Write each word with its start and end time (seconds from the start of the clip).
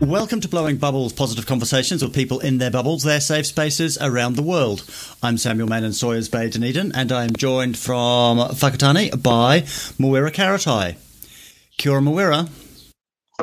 Welcome 0.00 0.40
to 0.40 0.48
Blowing 0.48 0.78
Bubbles, 0.78 1.12
positive 1.12 1.44
conversations 1.44 2.02
with 2.02 2.14
people 2.14 2.40
in 2.40 2.56
their 2.56 2.70
bubbles, 2.70 3.02
their 3.02 3.20
safe 3.20 3.44
spaces 3.44 3.98
around 4.00 4.34
the 4.34 4.42
world. 4.42 4.82
I'm 5.22 5.36
Samuel 5.36 5.68
Mann 5.68 5.84
in 5.84 5.92
Sawyers 5.92 6.26
Bay, 6.26 6.48
Dunedin, 6.48 6.92
and 6.94 7.12
I'm 7.12 7.36
joined 7.36 7.76
from 7.76 8.38
Whakatāne 8.38 9.22
by 9.22 9.60
Mawera 10.00 10.30
Karetai. 10.32 10.96
Kia 11.76 11.92
ora, 11.92 12.00
Mawera. 12.00 12.48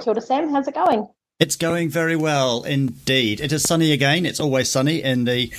Kia 0.02 0.14
ora, 0.14 0.20
Sam. 0.22 0.50
How's 0.50 0.68
it 0.68 0.74
going? 0.74 1.08
It's 1.40 1.56
going 1.56 1.90
very 1.90 2.16
well 2.16 2.64
indeed. 2.64 3.40
It 3.40 3.52
is 3.52 3.62
sunny 3.62 3.92
again. 3.92 4.26
It's 4.26 4.40
always 4.40 4.72
sunny 4.72 5.04
in 5.04 5.26
the 5.26 5.54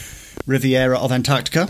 Riviera 0.47 0.99
of 0.99 1.13
Antarctica. 1.13 1.69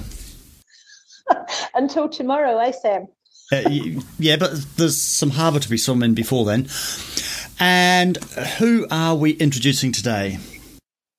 Until 1.74 2.08
tomorrow, 2.08 2.56
eh, 2.60 2.72
Sam? 2.72 3.08
Uh, 3.52 4.00
yeah, 4.18 4.36
but 4.36 4.52
there's 4.76 4.96
some 5.00 5.30
harbour 5.30 5.58
to 5.58 5.68
be 5.68 5.76
swum 5.76 6.02
in 6.02 6.14
before 6.14 6.46
then. 6.46 6.66
And 7.60 8.16
who 8.58 8.86
are 8.90 9.14
we 9.14 9.32
introducing 9.32 9.92
today? 9.92 10.38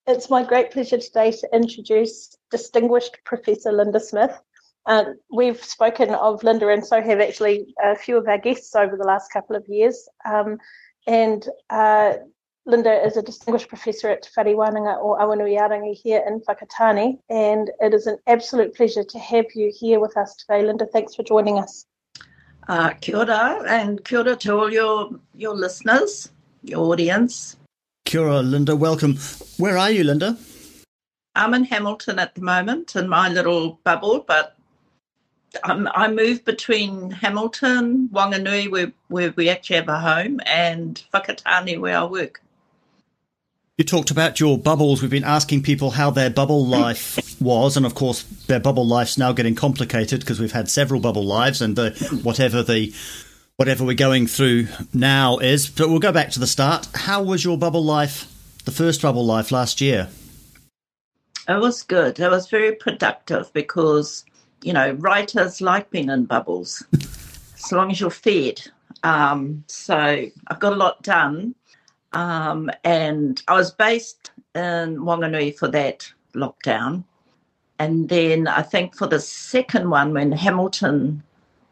It's 0.07 0.29
my 0.29 0.43
great 0.43 0.71
pleasure 0.71 0.97
today 0.97 1.31
to 1.31 1.49
introduce 1.53 2.35
distinguished 2.49 3.17
Professor 3.25 3.71
Linda 3.71 3.99
Smith. 3.99 4.35
Uh, 4.85 5.03
we've 5.31 5.63
spoken 5.63 6.11
of 6.15 6.43
Linda, 6.43 6.69
and 6.69 6.85
so 6.85 7.01
have 7.01 7.19
actually 7.19 7.75
a 7.83 7.95
few 7.95 8.17
of 8.17 8.27
our 8.27 8.37
guests 8.37 8.75
over 8.75 8.95
the 8.97 9.03
last 9.03 9.31
couple 9.31 9.55
of 9.55 9.67
years. 9.67 10.07
Um, 10.25 10.57
and 11.05 11.47
uh, 11.69 12.13
Linda 12.65 13.05
is 13.05 13.17
a 13.17 13.21
distinguished 13.21 13.67
professor 13.67 14.09
at 14.09 14.27
Whare 14.35 14.55
Wānanga 14.55 14.97
o 14.99 15.17
Awanuiarangi 15.19 15.93
here 15.93 16.23
in 16.25 16.39
Whakatāne, 16.41 17.19
and 17.29 17.69
it 17.79 17.93
is 17.93 18.07
an 18.07 18.17
absolute 18.27 18.75
pleasure 18.75 19.03
to 19.03 19.19
have 19.19 19.45
you 19.55 19.71
here 19.75 19.99
with 19.99 20.15
us 20.17 20.35
today. 20.35 20.63
Linda, 20.63 20.85
thanks 20.85 21.15
for 21.15 21.23
joining 21.23 21.59
us. 21.59 21.85
Uh, 22.69 22.91
kia 23.01 23.17
ora, 23.17 23.63
and 23.67 24.05
kia 24.05 24.19
ora 24.19 24.35
to 24.35 24.55
all 24.55 24.71
your, 24.71 25.09
your 25.35 25.55
listeners, 25.55 26.29
your 26.61 26.81
audience. 26.93 27.57
Kia 28.05 28.21
ora, 28.21 28.43
Linda. 28.43 28.75
Welcome. 28.75 29.17
Where 29.57 29.75
are 29.75 29.89
you, 29.89 30.03
Linda? 30.03 30.37
I'm 31.33 31.55
in 31.55 31.63
Hamilton 31.63 32.19
at 32.19 32.35
the 32.35 32.41
moment 32.41 32.95
in 32.95 33.09
my 33.09 33.27
little 33.27 33.79
bubble, 33.83 34.19
but 34.19 34.55
I'm, 35.63 35.87
I 35.95 36.09
move 36.09 36.45
between 36.45 37.09
Hamilton, 37.09 38.07
Wanganui, 38.13 38.69
where, 38.69 38.91
where 39.07 39.33
we 39.35 39.49
actually 39.49 39.77
have 39.77 39.89
a 39.89 39.99
home, 39.99 40.39
and 40.45 41.01
Whakatāne, 41.11 41.79
where 41.79 41.97
I 41.97 42.03
work. 42.03 42.39
You 43.79 43.85
talked 43.85 44.11
about 44.11 44.41
your 44.41 44.57
bubbles. 44.57 45.01
We've 45.01 45.09
been 45.09 45.23
asking 45.23 45.63
people 45.63 45.91
how 45.91 46.11
their 46.11 46.29
bubble 46.29 46.65
life 46.65 47.17
was, 47.39 47.77
and 47.77 47.85
of 47.85 47.95
course, 47.95 48.23
their 48.23 48.59
bubble 48.59 48.85
life's 48.85 49.17
now 49.17 49.31
getting 49.31 49.55
complicated 49.55 50.19
because 50.19 50.37
we've 50.37 50.51
had 50.51 50.69
several 50.69 50.99
bubble 50.99 51.23
lives, 51.23 51.61
and 51.61 51.77
the, 51.77 51.91
whatever 52.21 52.61
the 52.61 52.93
whatever 53.55 53.85
we're 53.85 53.95
going 53.95 54.27
through 54.27 54.67
now 54.93 55.37
is. 55.37 55.69
But 55.69 55.87
we'll 55.87 55.99
go 55.99 56.11
back 56.11 56.31
to 56.31 56.41
the 56.41 56.45
start. 56.45 56.89
How 56.93 57.23
was 57.23 57.45
your 57.45 57.57
bubble 57.57 57.81
life, 57.81 58.29
the 58.65 58.71
first 58.73 59.01
bubble 59.01 59.25
life 59.25 59.49
last 59.49 59.79
year? 59.79 60.09
It 61.47 61.61
was 61.61 61.81
good. 61.81 62.19
It 62.19 62.29
was 62.29 62.49
very 62.49 62.75
productive 62.75 63.49
because 63.53 64.25
you 64.61 64.73
know 64.73 64.91
writers 64.99 65.61
like 65.61 65.89
being 65.89 66.09
in 66.09 66.25
bubbles, 66.25 66.83
as 66.93 67.71
long 67.71 67.91
as 67.91 68.01
you're 68.01 68.09
fed. 68.09 68.59
Um, 69.03 69.63
so 69.67 69.95
I've 69.95 70.59
got 70.59 70.73
a 70.73 70.75
lot 70.75 71.01
done 71.01 71.55
um, 72.13 72.71
and 72.83 73.41
I 73.47 73.53
was 73.53 73.71
based 73.71 74.31
in 74.55 74.97
Wanganui 74.97 75.57
for 75.57 75.67
that 75.69 76.11
lockdown. 76.33 77.03
And 77.77 78.09
then 78.09 78.47
I 78.47 78.61
think 78.61 78.95
for 78.95 79.07
the 79.07 79.19
second 79.19 79.89
one, 79.89 80.13
when 80.13 80.31
Hamilton 80.31 81.23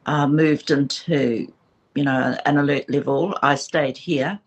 uh, 0.05 0.27
moved 0.27 0.71
into, 0.71 1.51
you 1.95 2.03
know, 2.03 2.37
an 2.45 2.57
alert 2.57 2.89
level, 2.89 3.37
I 3.41 3.55
stayed 3.55 3.97
here. 3.97 4.39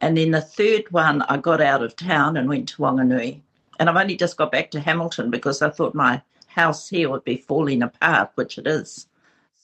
And 0.00 0.16
then 0.16 0.32
the 0.32 0.40
third 0.40 0.84
one, 0.90 1.22
I 1.22 1.38
got 1.38 1.60
out 1.60 1.82
of 1.82 1.96
town 1.96 2.36
and 2.36 2.48
went 2.48 2.68
to 2.70 2.82
Wanganui. 2.82 3.40
And 3.78 3.88
I've 3.88 3.96
only 3.96 4.16
just 4.16 4.36
got 4.36 4.52
back 4.52 4.70
to 4.72 4.80
Hamilton 4.80 5.30
because 5.30 5.62
I 5.62 5.70
thought 5.70 5.94
my 5.94 6.22
house 6.46 6.88
here 6.88 7.08
would 7.08 7.24
be 7.24 7.36
falling 7.36 7.82
apart, 7.82 8.30
which 8.34 8.58
it 8.58 8.66
is. 8.66 9.08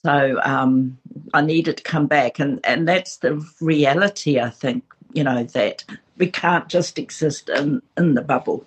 So 0.03 0.41
um, 0.43 0.99
I 1.35 1.41
needed 1.43 1.77
to 1.77 1.83
come 1.83 2.07
back. 2.07 2.39
And, 2.39 2.61
and 2.65 2.89
that's 2.89 3.19
the 3.19 3.45
reality, 3.61 4.41
I 4.41 4.51
think, 4.51 4.85
you 5.13 5.25
know, 5.25 5.45
that 5.45 5.85
we 6.17 6.27
can't 6.27 6.69
just 6.69 6.99
exist 6.99 7.49
in, 7.49 7.83
in 7.97 8.15
the 8.15 8.23
bubble. 8.23 8.67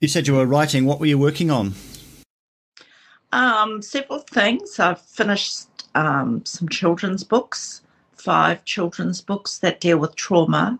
You 0.00 0.08
said 0.08 0.26
you 0.26 0.34
were 0.34 0.46
writing. 0.46 0.84
What 0.84 1.00
were 1.00 1.06
you 1.06 1.18
working 1.18 1.50
on? 1.50 1.74
Um, 3.32 3.82
several 3.82 4.20
things. 4.20 4.78
I've 4.78 5.00
finished 5.00 5.68
um, 5.94 6.44
some 6.44 6.68
children's 6.68 7.24
books, 7.24 7.82
five 8.14 8.64
children's 8.64 9.20
books 9.20 9.58
that 9.58 9.80
deal 9.80 9.98
with 9.98 10.16
trauma, 10.16 10.78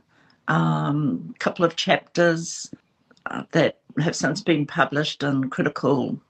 a 0.49 0.53
um, 0.53 1.34
couple 1.39 1.65
of 1.65 1.77
chapters 1.77 2.71
uh, 3.27 3.43
that 3.53 3.78
have 3.99 4.15
since 4.15 4.41
been 4.43 4.67
published 4.67 5.23
in 5.23 5.51
critical 5.51 6.21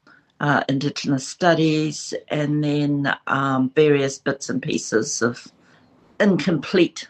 uh, 0.40 0.62
Indigenous 0.68 1.26
studies, 1.26 2.14
and 2.28 2.62
then 2.62 3.12
um, 3.26 3.70
various 3.70 4.18
bits 4.18 4.48
and 4.48 4.62
pieces 4.62 5.22
of 5.22 5.50
incomplete 6.20 7.08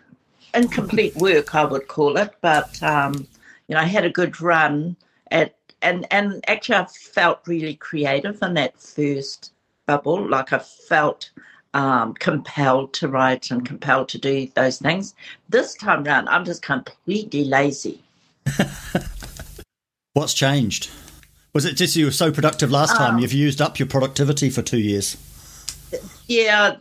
incomplete 0.56 1.15
work, 1.17 1.55
I 1.55 1.65
would 1.65 1.89
call 1.89 2.17
it. 2.17 2.34
But 2.41 2.83
um, 2.83 3.27
you 3.69 3.75
know, 3.75 3.81
I 3.81 3.84
had 3.84 4.05
a 4.05 4.11
good 4.11 4.41
run 4.41 4.97
at, 5.31 5.55
and 5.83 6.06
and 6.11 6.44
actually, 6.49 6.77
I 6.77 6.87
felt 6.87 7.41
really 7.47 7.75
creative 7.75 8.43
in 8.43 8.55
that 8.55 8.78
first 8.78 9.53
bubble. 9.87 10.28
Like 10.28 10.53
I 10.53 10.59
felt 10.59 11.31
um, 11.75 12.15
compelled 12.15 12.94
to 12.94 13.09
write 13.09 13.50
and 13.50 13.67
compelled 13.67 14.09
to 14.11 14.19
do 14.19 14.49
those 14.55 14.78
things. 14.78 15.15
This 15.49 15.75
time 15.75 16.06
around, 16.06 16.28
I'm 16.28 16.44
just 16.44 16.62
completely 16.62 17.44
lazy. 17.44 18.03
What's 20.15 20.33
changed? 20.34 20.91
Was 21.53 21.65
it 21.65 21.75
just 21.75 21.97
you 21.97 22.06
were 22.06 22.11
so 22.11 22.33
productive 22.33 22.71
last 22.71 22.97
time? 22.97 23.15
Um, 23.15 23.21
You've 23.21 23.33
used 23.33 23.61
up 23.61 23.78
your 23.78 23.88
productivity 23.88 24.50
for 24.50 24.62
two 24.62 24.78
years. 24.78 25.17
Yeah, 26.27 26.77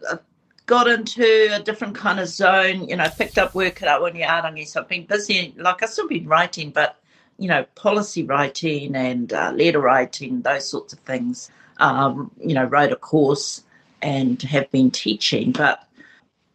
got 0.65 0.87
into 0.87 1.49
a 1.51 1.61
different 1.61 1.95
kind 1.95 2.19
of 2.19 2.27
zone, 2.27 2.87
you 2.87 2.95
know, 2.95 3.09
picked 3.09 3.37
up 3.37 3.53
work 3.53 3.81
at 3.81 3.87
Awanuiarangi. 3.87 4.67
So 4.67 4.81
I've 4.81 4.87
been 4.87 5.05
busy, 5.05 5.53
like 5.57 5.83
I've 5.83 5.89
still 5.89 6.07
been 6.07 6.27
writing, 6.27 6.71
but, 6.71 6.99
you 7.37 7.47
know, 7.47 7.65
policy 7.75 8.23
writing 8.23 8.95
and 8.95 9.31
uh, 9.31 9.51
letter 9.55 9.79
writing, 9.79 10.41
those 10.41 10.69
sorts 10.69 10.93
of 10.93 10.99
things. 10.99 11.51
Um, 11.77 12.31
you 12.39 12.53
know, 12.53 12.63
wrote 12.63 12.93
a 12.93 12.95
course 12.95 13.61
and 14.01 14.41
have 14.43 14.71
been 14.71 14.91
teaching. 14.91 15.51
But 15.51 15.85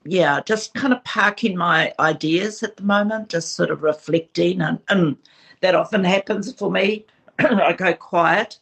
yeah, 0.05 0.41
just 0.47 0.73
kind 0.73 0.95
of 0.95 1.05
parking 1.05 1.59
my 1.59 1.93
ideas 2.01 2.63
at 2.63 2.79
the 2.79 2.85
moment, 2.85 3.29
just 3.29 3.55
sort 3.55 3.71
of 3.71 3.83
reflecting. 3.83 4.63
And, 4.63 4.79
and 4.89 5.19
that 5.61 5.75
often 5.75 6.05
happens 6.05 6.53
for 6.55 6.71
me. 6.71 7.05
I 7.39 7.75
go 7.75 7.93
quiet 7.93 8.59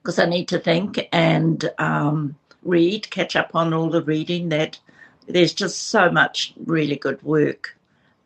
because 0.00 0.20
I 0.20 0.26
need 0.26 0.46
to 0.48 0.60
think 0.60 1.08
and, 1.12 1.68
um, 1.78 2.36
read, 2.62 3.10
catch 3.10 3.36
up 3.36 3.54
on 3.54 3.72
all 3.72 3.90
the 3.90 4.02
reading. 4.02 4.48
That 4.48 4.78
there's 5.26 5.54
just 5.54 5.88
so 5.88 6.10
much 6.10 6.54
really 6.66 6.96
good 6.96 7.22
work, 7.22 7.76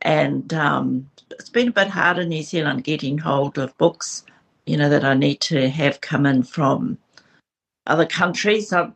and 0.02 0.52
um, 0.54 1.10
it's 1.30 1.50
been 1.50 1.68
a 1.68 1.72
bit 1.72 1.88
hard 1.88 2.18
in 2.18 2.28
New 2.28 2.42
Zealand 2.42 2.84
getting 2.84 3.18
hold 3.18 3.58
of 3.58 3.76
books, 3.78 4.24
you 4.66 4.76
know, 4.76 4.88
that 4.88 5.04
I 5.04 5.14
need 5.14 5.40
to 5.42 5.68
have 5.68 6.00
come 6.00 6.26
in 6.26 6.42
from 6.42 6.98
other 7.86 8.06
countries. 8.06 8.72
I'm, 8.72 8.94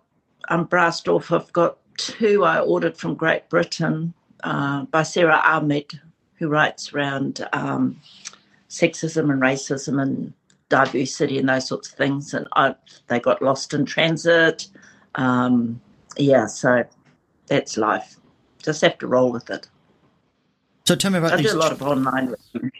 I'm 0.49 0.65
brassed 0.65 1.09
off. 1.09 1.33
I've 1.33 1.53
got 1.53 1.79
two 1.97 2.45
I 2.45 2.61
ordered 2.61 2.97
from 2.97 3.15
Great 3.15 3.49
Britain 3.49 4.15
uh, 4.45 4.85
by 4.85 5.03
Sara 5.03 5.41
Ahmed, 5.45 6.01
who 6.37 6.49
writes 6.49 6.93
around 6.93 7.47
um, 7.53 8.01
sexism 8.69 9.31
and 9.31 9.43
racism 9.43 10.01
and 10.01 10.33
diversity 10.69 11.39
and 11.39 11.49
those 11.49 11.69
sorts 11.69 11.89
of 11.91 11.95
things. 11.95 12.33
And 12.33 12.49
I, 12.57 12.75
they 13.09 13.21
got 13.21 13.43
lost 13.43 13.75
in 13.75 13.85
transit. 13.85 14.69
Um, 15.15 15.81
yeah, 16.17 16.47
so 16.47 16.85
that's 17.47 17.77
life. 17.77 18.17
Just 18.63 18.83
have 18.83 18.99
to 18.99 19.07
roll 19.07 19.33
with 19.33 19.51
it. 19.51 19.69
So 20.87 20.97
tell 20.97 21.11
me 21.11 21.19
about 21.19 21.33
I 21.33 21.37
these. 21.37 21.53
do 21.53 21.57
a 21.57 21.59
lot 21.59 21.73
of 21.73 21.83
online 21.83 22.35
reading. 22.55 22.71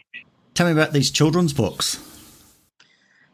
Tell 0.53 0.65
me 0.65 0.73
about 0.73 0.93
these 0.93 1.11
children's 1.11 1.53
books. 1.53 1.99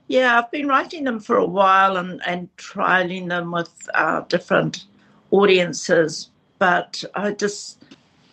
Yeah, 0.08 0.38
I've 0.38 0.52
been 0.52 0.68
writing 0.68 1.04
them 1.04 1.20
for 1.20 1.36
a 1.36 1.46
while 1.46 1.98
and, 1.98 2.22
and 2.26 2.48
trialing 2.58 3.28
them 3.28 3.52
with 3.52 3.90
uh, 3.94 4.22
different 4.22 4.86
audiences. 5.32 6.30
But 6.60 7.04
I 7.16 7.32
just, 7.32 7.84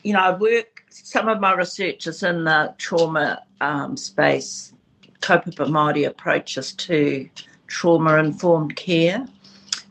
you 0.03 0.13
know, 0.13 0.21
I 0.21 0.37
work, 0.37 0.85
some 0.91 1.29
of 1.29 1.41
my 1.41 1.55
research 1.55 2.07
is 2.07 2.23
in 2.23 2.45
the 2.45 2.75
trauma 2.79 3.43
um, 3.61 3.97
space, 3.97 4.73
kaupapa 5.21 5.67
Māori 5.67 6.07
approaches 6.07 6.73
to 6.75 7.29
trauma 7.67 8.19
informed 8.19 8.77
care. 8.77 9.27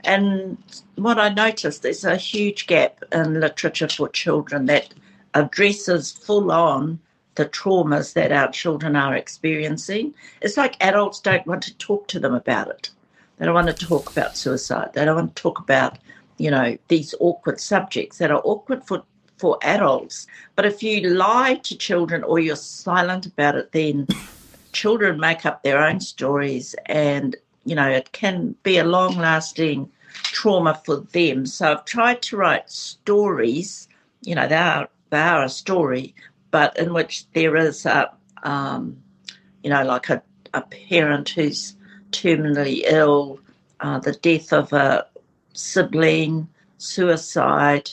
And 0.03 0.57
what 0.95 1.19
I 1.19 1.29
noticed, 1.29 1.85
is 1.85 2.03
a 2.03 2.17
huge 2.17 2.67
gap 2.67 3.03
in 3.11 3.39
literature 3.39 3.87
for 3.87 4.09
children 4.09 4.65
that 4.65 4.93
addresses 5.33 6.11
full 6.11 6.51
on 6.51 6.99
the 7.35 7.45
traumas 7.45 8.13
that 8.13 8.31
our 8.31 8.51
children 8.51 8.95
are 8.95 9.15
experiencing. 9.15 10.13
It's 10.41 10.57
like 10.57 10.75
adults 10.83 11.19
don't 11.19 11.47
want 11.47 11.63
to 11.63 11.77
talk 11.77 12.07
to 12.09 12.19
them 12.19 12.33
about 12.33 12.67
it. 12.69 12.89
They 13.37 13.45
don't 13.45 13.55
want 13.55 13.75
to 13.75 13.85
talk 13.85 14.11
about 14.11 14.37
suicide. 14.37 14.91
They 14.93 15.05
don't 15.05 15.15
want 15.15 15.35
to 15.35 15.41
talk 15.41 15.59
about, 15.59 15.97
you 16.37 16.51
know, 16.51 16.77
these 16.89 17.15
awkward 17.19 17.59
subjects 17.59 18.19
that 18.19 18.29
are 18.29 18.41
awkward 18.43 18.85
for, 18.85 19.03
for 19.37 19.57
adults. 19.63 20.27
But 20.55 20.65
if 20.65 20.83
you 20.83 21.09
lie 21.09 21.55
to 21.63 21.77
children 21.77 22.23
or 22.23 22.39
you're 22.39 22.55
silent 22.55 23.25
about 23.25 23.55
it, 23.55 23.71
then 23.71 24.07
children 24.71 25.19
make 25.19 25.45
up 25.45 25.63
their 25.63 25.81
own 25.81 25.99
stories 25.99 26.75
and, 26.85 27.35
you 27.65 27.75
know, 27.75 27.89
it 27.89 28.11
can 28.11 28.55
be 28.63 28.77
a 28.77 28.83
long 28.83 29.17
lasting 29.17 29.89
trauma 30.13 30.79
for 30.85 30.97
them. 30.97 31.45
So 31.45 31.71
I've 31.71 31.85
tried 31.85 32.21
to 32.23 32.37
write 32.37 32.69
stories, 32.69 33.87
you 34.21 34.35
know, 34.35 34.47
they 34.47 34.55
are, 34.55 34.89
they 35.09 35.19
are 35.19 35.43
a 35.43 35.49
story, 35.49 36.13
but 36.51 36.77
in 36.77 36.93
which 36.93 37.25
there 37.33 37.55
is 37.55 37.85
a, 37.85 38.11
um, 38.43 38.97
you 39.63 39.69
know, 39.69 39.83
like 39.83 40.09
a, 40.09 40.21
a 40.53 40.61
parent 40.61 41.29
who's 41.29 41.75
terminally 42.11 42.83
ill, 42.85 43.39
uh, 43.79 43.99
the 43.99 44.13
death 44.13 44.53
of 44.53 44.71
a 44.73 45.05
sibling, 45.53 46.47
suicide, 46.77 47.89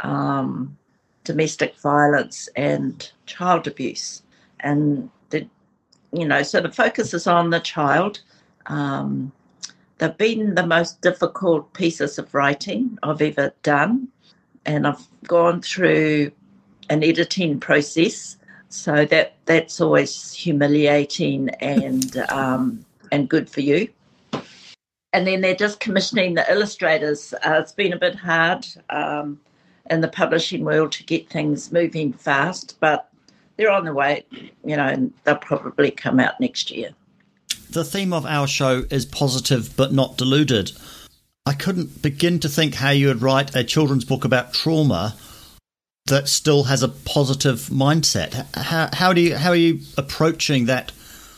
um, 0.00 0.76
domestic 1.24 1.78
violence, 1.78 2.48
and 2.56 3.10
child 3.26 3.66
abuse. 3.66 4.22
And 4.60 5.10
the, 5.30 5.46
you 6.12 6.26
know, 6.26 6.42
so 6.42 6.60
the 6.60 6.70
focus 6.70 7.14
is 7.14 7.26
on 7.26 7.50
the 7.50 7.60
child. 7.60 8.20
Um, 8.66 9.32
they've 9.98 10.16
been 10.16 10.54
the 10.54 10.66
most 10.66 11.00
difficult 11.00 11.72
pieces 11.74 12.18
of 12.18 12.32
writing 12.34 12.98
I've 13.02 13.22
ever 13.22 13.52
done, 13.62 14.08
and 14.66 14.86
I've 14.86 15.06
gone 15.24 15.62
through 15.62 16.30
an 16.90 17.02
editing 17.02 17.60
process. 17.60 18.36
So 18.68 19.04
that 19.06 19.34
that's 19.44 19.80
always 19.80 20.32
humiliating 20.32 21.50
and 21.60 22.16
um, 22.30 22.84
and 23.10 23.28
good 23.28 23.50
for 23.50 23.60
you. 23.60 23.88
And 25.12 25.26
then 25.26 25.42
they're 25.42 25.54
just 25.54 25.78
commissioning 25.78 26.34
the 26.34 26.50
illustrators. 26.50 27.34
Uh, 27.44 27.58
it's 27.60 27.72
been 27.72 27.92
a 27.92 27.98
bit 27.98 28.14
hard 28.14 28.66
um, 28.88 29.38
in 29.90 30.00
the 30.00 30.08
publishing 30.08 30.64
world 30.64 30.92
to 30.92 31.04
get 31.04 31.28
things 31.28 31.70
moving 31.70 32.14
fast, 32.14 32.78
but 32.80 33.10
they're 33.56 33.70
on 33.70 33.84
the 33.84 33.92
way, 33.92 34.24
you 34.64 34.76
know, 34.76 34.86
and 34.86 35.12
they'll 35.24 35.36
probably 35.36 35.90
come 35.90 36.18
out 36.18 36.40
next 36.40 36.70
year. 36.70 36.94
The 37.72 37.84
theme 37.84 38.12
of 38.12 38.26
our 38.26 38.46
show 38.46 38.84
is 38.90 39.06
positive 39.06 39.74
but 39.76 39.94
not 39.94 40.18
deluded. 40.18 40.72
I 41.46 41.54
couldn't 41.54 42.02
begin 42.02 42.38
to 42.40 42.48
think 42.50 42.74
how 42.74 42.90
you 42.90 43.06
would 43.06 43.22
write 43.22 43.56
a 43.56 43.64
children's 43.64 44.04
book 44.04 44.26
about 44.26 44.52
trauma 44.52 45.16
that 46.04 46.28
still 46.28 46.64
has 46.64 46.82
a 46.82 46.88
positive 46.88 47.70
mindset. 47.70 48.46
How, 48.54 48.90
how 48.92 49.14
do 49.14 49.22
you 49.22 49.36
how 49.36 49.48
are 49.48 49.56
you 49.56 49.80
approaching 49.96 50.66
that? 50.66 50.92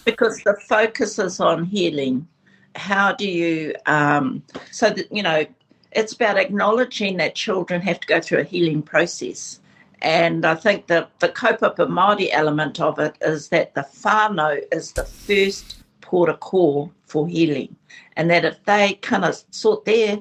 Because 0.05 0.43
the 0.45 0.57
focus 0.69 1.21
is 1.21 1.39
on 1.39 1.67
healing. 1.67 2.27
How 2.75 3.13
do 3.13 3.31
you 3.31 3.77
um, 3.87 4.43
so 4.73 4.91
that 4.91 5.13
you 5.13 5.23
know 5.23 5.47
it's 5.93 6.15
about 6.15 6.37
acknowledging 6.37 7.17
that 7.19 7.37
children 7.37 7.81
have 7.83 8.01
to 8.01 8.09
go 8.09 8.21
through 8.21 8.41
a 8.41 8.45
healing 8.45 8.83
process. 8.83 9.61
And 10.03 10.45
I 10.45 10.57
think 10.57 10.89
that 10.89 11.17
the 11.21 11.29
kaupapa 11.29 11.87
Māori 11.87 12.31
element 12.33 12.81
of 12.81 12.99
it 12.99 13.15
is 13.21 13.51
that 13.51 13.75
the 13.75 13.83
whānau 13.83 14.61
is 14.73 14.91
the 14.95 15.05
first 15.05 15.84
of 16.29 16.41
call 16.41 16.93
for 17.07 17.27
healing. 17.27 17.75
And 18.17 18.31
that 18.31 18.45
if 18.45 18.65
they 18.65 18.95
kind 19.03 19.25
of 19.25 19.43
sort 19.51 19.85
their 19.85 20.19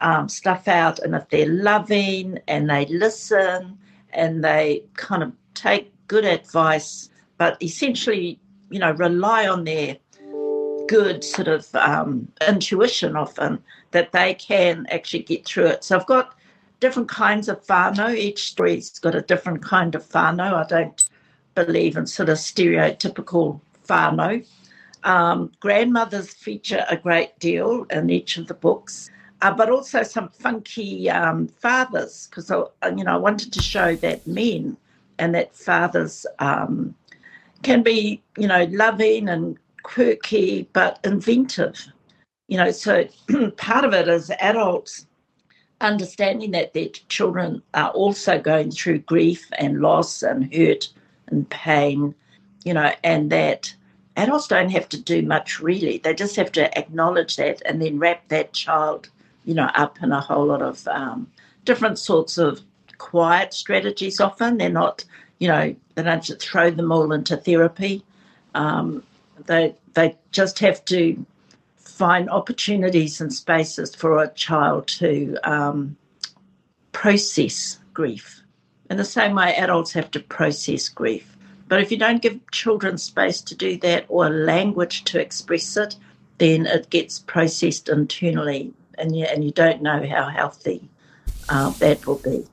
um, 0.00 0.28
stuff 0.28 0.68
out 0.68 0.98
and 0.98 1.14
if 1.14 1.28
they're 1.28 1.48
loving 1.48 2.38
and 2.48 2.68
they 2.68 2.86
listen 2.86 3.78
and 4.10 4.44
they 4.44 4.82
kind 4.94 5.22
of 5.22 5.32
take 5.54 5.92
good 6.08 6.24
advice, 6.24 7.10
but 7.38 7.62
essentially, 7.62 8.38
you 8.70 8.78
know, 8.78 8.92
rely 8.92 9.48
on 9.48 9.64
their 9.64 9.96
good 10.88 11.24
sort 11.24 11.48
of 11.48 11.74
um, 11.74 12.28
intuition 12.46 13.16
often 13.16 13.62
that 13.92 14.12
they 14.12 14.34
can 14.34 14.86
actually 14.90 15.22
get 15.22 15.46
through 15.46 15.66
it. 15.66 15.84
So 15.84 15.96
I've 15.96 16.06
got 16.06 16.34
different 16.80 17.08
kinds 17.08 17.48
of 17.48 17.64
whānau. 17.66 18.14
Each 18.14 18.48
street's 18.50 18.98
got 18.98 19.14
a 19.14 19.22
different 19.22 19.62
kind 19.62 19.94
of 19.94 20.06
whānau. 20.08 20.54
I 20.54 20.66
don't 20.66 21.04
believe 21.54 21.96
in 21.96 22.06
sort 22.06 22.28
of 22.28 22.38
stereotypical 22.38 23.60
whānau. 23.86 24.44
Um, 25.04 25.50
grandmothers 25.58 26.32
feature 26.32 26.84
a 26.88 26.96
great 26.96 27.38
deal 27.40 27.84
in 27.90 28.08
each 28.08 28.36
of 28.36 28.46
the 28.46 28.54
books 28.54 29.10
uh, 29.42 29.52
but 29.52 29.68
also 29.68 30.02
some 30.02 30.28
funky 30.28 31.10
um, 31.10 31.48
fathers 31.48 32.28
because 32.30 32.50
uh, 32.50 32.64
you 32.96 33.04
know 33.04 33.14
I 33.14 33.16
wanted 33.16 33.52
to 33.52 33.60
show 33.60 33.96
that 33.96 34.26
men 34.26 34.76
and 35.18 35.34
that 35.34 35.54
fathers 35.54 36.24
um, 36.38 36.94
can 37.62 37.82
be 37.82 38.22
you 38.38 38.46
know 38.46 38.64
loving 38.70 39.28
and 39.28 39.58
quirky 39.82 40.68
but 40.72 41.00
inventive. 41.04 41.86
You 42.48 42.58
know, 42.58 42.70
so 42.70 43.04
part 43.56 43.84
of 43.84 43.92
it 43.92 44.08
is 44.08 44.30
adults 44.38 45.06
understanding 45.80 46.52
that 46.52 46.72
their 46.72 46.88
children 47.08 47.60
are 47.74 47.90
also 47.90 48.38
going 48.38 48.70
through 48.70 48.98
grief 49.00 49.48
and 49.58 49.80
loss 49.80 50.22
and 50.22 50.54
hurt 50.54 50.88
and 51.26 51.48
pain, 51.50 52.14
you 52.64 52.74
know, 52.74 52.92
and 53.02 53.30
that 53.30 53.74
adults 54.16 54.48
don't 54.48 54.70
have 54.70 54.88
to 54.90 55.00
do 55.00 55.22
much 55.22 55.60
really. 55.60 55.98
They 55.98 56.14
just 56.14 56.36
have 56.36 56.52
to 56.52 56.78
acknowledge 56.78 57.36
that 57.36 57.62
and 57.64 57.80
then 57.80 57.98
wrap 57.98 58.28
that 58.28 58.52
child 58.52 59.08
you 59.44 59.54
know, 59.54 59.70
up 59.74 60.02
in 60.02 60.12
a 60.12 60.20
whole 60.20 60.46
lot 60.46 60.62
of 60.62 60.86
um, 60.88 61.30
different 61.64 61.98
sorts 61.98 62.38
of 62.38 62.60
quiet 62.98 63.52
strategies 63.52 64.20
often. 64.20 64.58
They're 64.58 64.68
not, 64.68 65.04
you 65.38 65.48
know, 65.48 65.74
they 65.94 66.02
don't 66.02 66.22
just 66.22 66.40
throw 66.40 66.70
them 66.70 66.92
all 66.92 67.12
into 67.12 67.36
therapy. 67.36 68.04
Um, 68.54 69.02
they, 69.46 69.74
they 69.94 70.16
just 70.30 70.58
have 70.60 70.84
to 70.86 71.24
find 71.76 72.30
opportunities 72.30 73.20
and 73.20 73.32
spaces 73.32 73.94
for 73.94 74.22
a 74.22 74.28
child 74.30 74.86
to 74.88 75.36
um, 75.44 75.96
process 76.92 77.78
grief. 77.92 78.42
In 78.90 78.96
the 78.96 79.04
same 79.04 79.34
way, 79.34 79.54
adults 79.56 79.92
have 79.92 80.10
to 80.12 80.20
process 80.20 80.88
grief. 80.88 81.31
But 81.72 81.80
if 81.80 81.90
you 81.90 81.96
don't 81.96 82.20
give 82.20 82.38
children 82.50 82.98
space 82.98 83.40
to 83.40 83.54
do 83.54 83.78
that 83.78 84.04
or 84.08 84.28
language 84.28 85.04
to 85.04 85.18
express 85.18 85.74
it, 85.78 85.96
then 86.36 86.66
it 86.66 86.90
gets 86.90 87.20
processed 87.20 87.88
internally 87.88 88.74
and 88.98 89.16
you, 89.16 89.24
and 89.24 89.42
you 89.42 89.52
don't 89.52 89.80
know 89.80 90.06
how 90.06 90.28
healthy 90.28 90.86
uh, 91.48 91.70
that 91.70 92.06
will 92.06 92.18
be. 92.18 92.44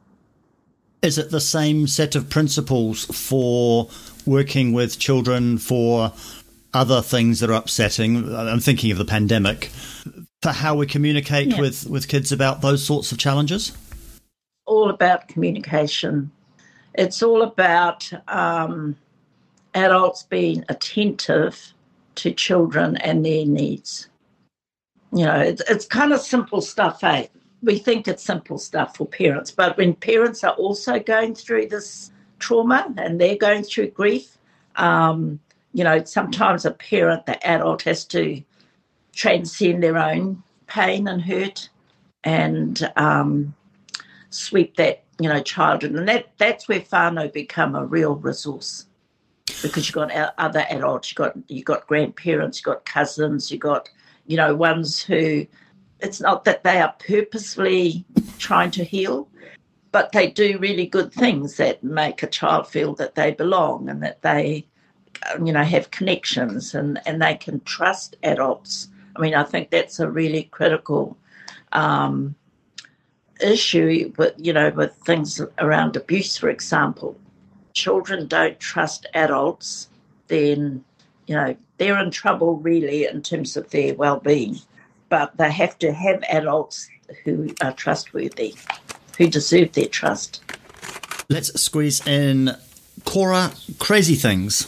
Is 1.02 1.18
it 1.18 1.32
the 1.32 1.42
same 1.42 1.86
set 1.86 2.16
of 2.16 2.30
principles 2.30 3.04
for 3.08 3.90
working 4.26 4.72
with 4.72 5.00
children 5.00 5.58
for 5.58 6.14
other 6.74 7.02
things 7.02 7.42
that 7.42 7.50
are 7.50 7.56
upsetting? 7.56 8.34
I'm 8.34 8.62
thinking 8.62 8.90
of 8.90 8.98
the 8.98 9.04
pandemic. 9.04 9.66
For 10.42 10.54
how 10.54 10.76
we 10.76 10.86
communicate 10.86 11.48
yeah. 11.50 11.60
with, 11.60 11.86
with 11.90 12.08
kids 12.08 12.32
about 12.32 12.62
those 12.62 12.86
sorts 12.86 13.12
of 13.12 13.18
challenges? 13.18 13.78
All 14.66 14.90
about 14.90 15.28
communication. 15.28 16.32
It's 16.94 17.22
all 17.22 17.42
about 17.42 18.10
um, 18.30 18.96
adults 19.80 20.24
being 20.24 20.64
attentive 20.70 21.74
to 22.16 22.32
children 22.32 22.98
and 22.98 23.26
their 23.26 23.46
needs 23.46 24.10
you 25.12 25.26
know, 25.26 25.40
it's, 25.40 25.62
it's 25.68 25.86
kind 25.86 26.14
of 26.14 26.22
simple 26.22 26.62
stuff, 26.62 27.04
eh? 27.04 27.28
We 27.62 27.78
think 27.80 28.08
it's 28.08 28.24
simple 28.24 28.58
stuff 28.58 28.96
for 28.96 29.08
parents, 29.08 29.52
but 29.52 29.78
when 29.78 29.96
parents 29.96 30.44
are 30.44 30.54
also 30.54 31.00
going 31.00 31.36
through 31.36 31.68
this 31.68 32.12
trauma 32.38 32.94
and 32.98 33.20
they're 33.20 33.36
going 33.36 33.64
through 33.64 33.92
grief, 33.92 34.38
um, 34.76 35.40
you 35.74 35.84
know, 35.84 36.04
sometimes 36.04 36.66
a 36.66 36.72
parent, 36.72 37.26
the 37.26 37.46
adult, 37.46 37.82
has 37.84 38.06
to 38.06 38.42
transcend 39.14 39.84
their 39.84 39.98
own 39.98 40.42
pain 40.68 41.08
and 41.08 41.22
hurt 41.22 41.70
and 42.24 42.92
um, 42.96 43.54
sweep 44.30 44.78
that, 44.78 45.04
you 45.20 45.28
know, 45.28 45.42
child. 45.42 45.84
And 45.84 46.08
that, 46.08 46.32
that's 46.38 46.70
where 46.70 46.80
whānau 46.80 47.34
become 47.34 47.76
a 47.76 47.86
real 47.86 48.16
resource 48.16 48.86
because 49.62 49.88
you've 49.88 49.96
got 49.96 50.34
other 50.38 50.66
adults, 50.70 51.12
you've 51.12 51.18
got, 51.18 51.38
you've 51.48 51.66
got 51.66 51.88
grandparents, 51.88 52.60
you've 52.60 52.66
got 52.66 52.86
cousins, 52.86 53.52
you've 53.52 53.62
got 53.62 53.90
you 54.30 54.38
know, 54.38 54.56
ones 54.56 55.02
who 55.02 55.46
it's 56.00 56.22
not 56.22 56.46
that 56.46 56.64
they 56.64 56.80
are 56.80 56.96
purposely 57.06 58.06
trying 58.38 58.70
to 58.72 58.84
heal, 58.84 59.28
but 59.92 60.12
they 60.12 60.30
do 60.30 60.60
really 60.60 60.86
good 60.86 61.12
things 61.12 61.58
that 61.58 61.84
make 61.84 62.22
a 62.22 62.28
child 62.28 62.68
feel 62.68 62.94
that 62.94 63.16
they 63.16 63.32
belong 63.32 63.90
and 63.90 64.04
that 64.04 64.22
they, 64.22 64.68
you 65.44 65.52
know, 65.52 65.64
have 65.64 65.90
connections 65.90 66.76
and, 66.76 67.02
and 67.08 67.20
they 67.20 67.34
can 67.34 67.60
trust 67.62 68.18
adults. 68.22 68.90
I 69.16 69.20
mean, 69.20 69.34
I 69.34 69.44
think 69.44 69.72
that's 69.72 70.00
a 70.00 70.10
really 70.10 70.44
critical 70.44 71.18
um, 71.72 72.36
issue 73.42 74.14
with, 74.16 74.36
you 74.38 74.54
know, 74.54 74.70
with 74.70 74.94
things 74.94 75.42
around 75.58 75.96
abuse, 75.96 76.38
for 76.38 76.50
example. 76.50 77.20
Children 77.74 78.28
don't 78.28 78.60
trust 78.60 79.06
adults, 79.14 79.90
then, 80.28 80.84
you 81.28 81.36
know, 81.36 81.56
they're 81.78 82.00
in 82.00 82.12
trouble 82.12 82.58
really 82.58 83.06
in 83.06 83.22
terms 83.22 83.56
of 83.56 83.70
their 83.70 83.94
well-being 83.96 84.60
but 85.10 85.36
they 85.38 85.52
have 85.52 85.78
to 85.80 85.92
have 85.92 86.24
adults 86.30 86.88
who 87.26 87.50
are 87.62 87.74
trustworthy, 87.74 88.56
who 89.18 89.28
deserve 89.28 89.74
their 89.74 89.88
trust. 89.88 90.42
Let's 91.28 91.60
squeeze 91.62 92.06
in 92.08 92.56
Cora 93.06 93.52
Crazy 93.80 94.16
Things. 94.16 94.68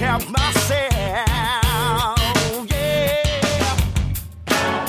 help 0.00 0.28
myself. 0.30 0.92
Yeah, 2.70 3.76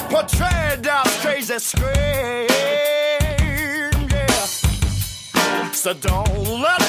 portrayed 0.10 0.88
as 0.88 1.18
crazy 1.22 1.60
scream. 1.60 2.48
Yeah, 4.10 5.72
so 5.74 5.94
don't 5.94 6.48
let 6.62 6.81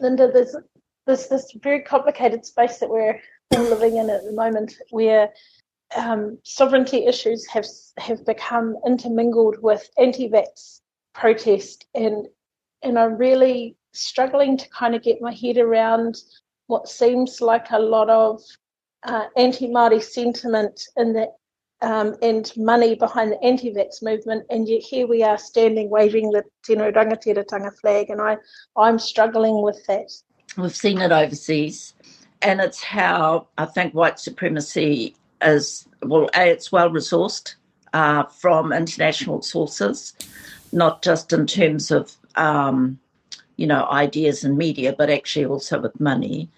Linda, 0.00 0.30
there's 0.30 0.56
there's 1.06 1.28
this 1.28 1.52
very 1.62 1.82
complicated 1.82 2.44
space 2.44 2.78
that 2.78 2.90
we're 2.90 3.18
all 3.56 3.62
living 3.62 3.96
in 3.96 4.10
at 4.10 4.24
the 4.24 4.32
moment, 4.32 4.74
where 4.90 5.30
um, 5.96 6.38
sovereignty 6.44 7.06
issues 7.06 7.46
have 7.46 7.66
have 7.98 8.24
become 8.26 8.76
intermingled 8.86 9.56
with 9.62 9.88
anti-vax 9.98 10.80
protest, 11.14 11.86
and 11.94 12.26
and 12.82 12.98
I'm 12.98 13.16
really 13.16 13.76
struggling 13.92 14.56
to 14.56 14.68
kind 14.70 14.94
of 14.94 15.02
get 15.02 15.22
my 15.22 15.32
head 15.32 15.56
around 15.56 16.16
what 16.66 16.88
seems 16.88 17.40
like 17.40 17.70
a 17.70 17.78
lot 17.78 18.10
of 18.10 18.42
uh, 19.04 19.24
anti-Māori 19.36 20.02
sentiment 20.02 20.80
in 20.96 21.14
the 21.14 21.28
um, 21.80 22.16
and 22.22 22.52
money 22.56 22.94
behind 22.94 23.32
the 23.32 23.42
anti-vax 23.42 24.02
movement, 24.02 24.44
and 24.50 24.68
yet 24.68 24.82
here 24.82 25.06
we 25.06 25.22
are 25.22 25.38
standing 25.38 25.88
waving 25.90 26.30
the 26.30 26.44
Tino 26.64 26.90
Rangatiratanga 26.90 27.78
flag, 27.80 28.10
and 28.10 28.20
I, 28.20 28.36
I'm 28.76 28.98
struggling 28.98 29.62
with 29.62 29.84
that. 29.86 30.10
We've 30.56 30.74
seen 30.74 31.00
it 31.00 31.12
overseas, 31.12 31.94
and 32.42 32.60
it's 32.60 32.82
how 32.82 33.48
I 33.58 33.66
think 33.66 33.94
white 33.94 34.18
supremacy 34.18 35.14
is, 35.42 35.86
well, 36.02 36.28
A, 36.34 36.50
it's 36.50 36.72
well 36.72 36.90
resourced 36.90 37.54
uh, 37.92 38.24
from 38.24 38.72
international 38.72 39.42
sources, 39.42 40.14
not 40.72 41.02
just 41.02 41.32
in 41.32 41.46
terms 41.46 41.90
of, 41.90 42.16
um, 42.34 42.98
you 43.56 43.66
know, 43.66 43.86
ideas 43.86 44.42
and 44.42 44.58
media, 44.58 44.94
but 44.96 45.10
actually 45.10 45.46
also 45.46 45.80
with 45.80 45.98
money. 46.00 46.48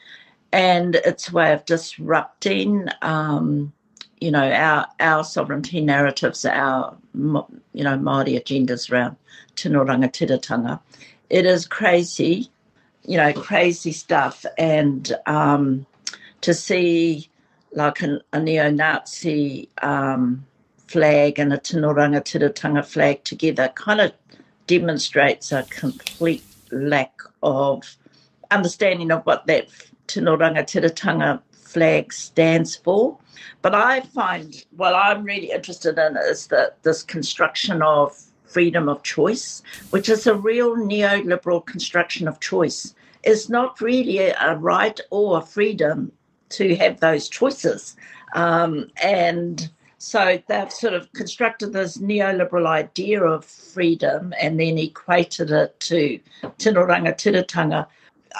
And 0.53 0.97
it's 0.97 1.29
a 1.29 1.33
way 1.33 1.53
of 1.53 1.65
disrupting 1.65 2.89
um, 3.03 3.73
you 4.21 4.31
know, 4.31 4.51
our 4.51 4.87
our 5.01 5.25
sovereignty 5.25 5.81
narratives, 5.81 6.45
our 6.45 6.97
you 7.15 7.85
know 7.85 7.99
Māori 7.99 8.41
agendas 8.41 8.91
around 8.91 9.17
tino 9.57 9.85
rangatiratanga. 9.85 10.81
It 11.31 11.47
is 11.47 11.67
crazy, 11.67 12.51
you 13.05 13.17
know, 13.17 13.33
crazy 13.33 13.93
stuff, 13.93 14.45
and 14.59 15.13
um, 15.27 15.87
to 16.43 16.55
see 16.55 17.29
like 17.73 18.03
a, 18.03 18.21
a 18.33 18.41
neo-Nazi 18.41 19.69
um, 19.83 20.45
flag 20.87 21.39
and 21.39 21.53
a 21.53 21.59
tino 21.59 21.95
rangatiratanga 21.95 22.85
flag 22.85 23.23
together 23.25 23.69
kind 23.75 24.01
of 24.01 24.13
demonstrates 24.67 25.53
a 25.53 25.63
complete 25.71 26.43
lack 26.73 27.21
of 27.43 27.97
understanding 28.51 29.11
of 29.11 29.25
what 29.25 29.47
that 29.47 29.69
tino 30.09 30.37
rangatiratanga 30.37 31.41
flag 31.53 32.13
stands 32.13 32.77
for. 32.77 33.17
But 33.63 33.75
I 33.75 34.01
find 34.01 34.65
what 34.77 34.95
I'm 34.95 35.25
really 35.25 35.51
interested 35.51 35.99
in 35.99 36.17
is 36.17 36.47
that 36.49 36.83
this 36.83 37.03
construction 37.03 37.83
of 37.83 38.17
freedom 38.45 38.89
of 38.89 39.03
choice, 39.03 39.63
which 39.91 40.09
is 40.09 40.27
a 40.27 40.35
real 40.35 40.77
neoliberal 40.77 41.65
construction 41.65 42.27
of 42.27 42.41
choice, 42.41 42.95
is 43.23 43.49
not 43.49 43.81
really 43.81 44.19
a 44.19 44.57
right 44.57 44.99
or 45.11 45.39
a 45.39 45.43
freedom 45.43 46.13
to 46.51 46.75
have 46.77 47.01
those 47.01 47.29
choices. 47.29 47.97
Um, 48.35 48.91
and 49.03 49.71
so 49.99 50.41
they've 50.49 50.73
sort 50.73 50.95
of 50.95 51.13
constructed 51.13 51.73
this 51.73 51.99
neoliberal 51.99 52.67
idea 52.67 53.23
of 53.23 53.45
freedom 53.45 54.33
and 54.41 54.59
then 54.59 54.79
equated 54.79 55.51
it 55.51 55.79
to 55.81 56.19
tino 56.59 56.87
rangatiratanga, 56.87 57.87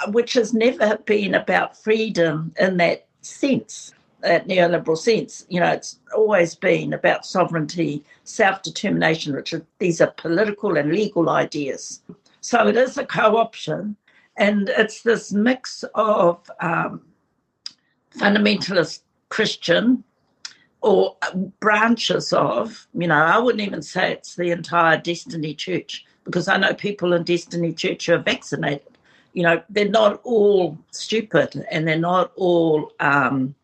which 0.07 0.33
has 0.33 0.53
never 0.53 0.97
been 0.97 1.35
about 1.35 1.77
freedom 1.77 2.53
in 2.59 2.77
that 2.77 3.05
sense, 3.21 3.93
that 4.21 4.47
neoliberal 4.47 4.97
sense. 4.97 5.45
You 5.49 5.59
know, 5.59 5.71
it's 5.71 5.99
always 6.15 6.55
been 6.55 6.93
about 6.93 7.25
sovereignty, 7.25 8.03
self 8.23 8.61
determination, 8.61 9.35
which 9.35 9.53
are, 9.53 9.65
these 9.79 10.01
are 10.01 10.11
political 10.11 10.77
and 10.77 10.91
legal 10.91 11.29
ideas. 11.29 12.01
So 12.41 12.67
it 12.67 12.77
is 12.77 12.97
a 12.97 13.05
co 13.05 13.37
option, 13.37 13.95
and 14.37 14.69
it's 14.69 15.01
this 15.03 15.31
mix 15.31 15.83
of 15.95 16.49
um, 16.59 17.01
fundamentalist 18.17 19.01
Christian 19.29 20.03
or 20.81 21.15
branches 21.59 22.33
of, 22.33 22.87
you 22.95 23.07
know, 23.07 23.15
I 23.15 23.37
wouldn't 23.37 23.61
even 23.61 23.83
say 23.83 24.13
it's 24.13 24.35
the 24.35 24.49
entire 24.49 24.97
Destiny 24.97 25.53
Church 25.53 26.05
because 26.23 26.47
I 26.47 26.57
know 26.57 26.73
people 26.73 27.13
in 27.13 27.23
Destiny 27.23 27.71
Church 27.71 28.09
are 28.09 28.17
vaccinated 28.17 28.91
you 29.33 29.43
know, 29.43 29.61
they're 29.69 29.89
not 29.89 30.19
all 30.23 30.77
stupid 30.91 31.65
and 31.71 31.87
they're 31.87 31.97
not 31.97 32.31
all, 32.35 32.91
um, 32.99 33.55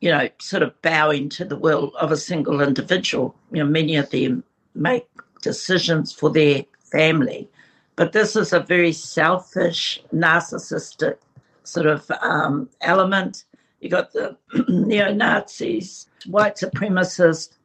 you 0.00 0.10
know, 0.10 0.28
sort 0.40 0.62
of 0.62 0.80
bowing 0.82 1.28
to 1.30 1.44
the 1.44 1.56
will 1.56 1.92
of 2.00 2.10
a 2.10 2.16
single 2.16 2.60
individual. 2.60 3.34
You 3.52 3.62
know, 3.62 3.70
many 3.70 3.96
of 3.96 4.10
them 4.10 4.42
make 4.74 5.06
decisions 5.42 6.12
for 6.12 6.30
their 6.30 6.64
family. 6.90 7.48
But 7.96 8.12
this 8.12 8.34
is 8.34 8.52
a 8.52 8.60
very 8.60 8.92
selfish, 8.92 10.00
narcissistic 10.14 11.16
sort 11.64 11.86
of 11.86 12.10
um, 12.22 12.68
element. 12.80 13.44
You 13.80 13.90
got 13.90 14.12
the 14.12 14.36
neo 14.68 15.12
Nazis, 15.12 16.06
white 16.26 16.56
supremacists, 16.56 17.56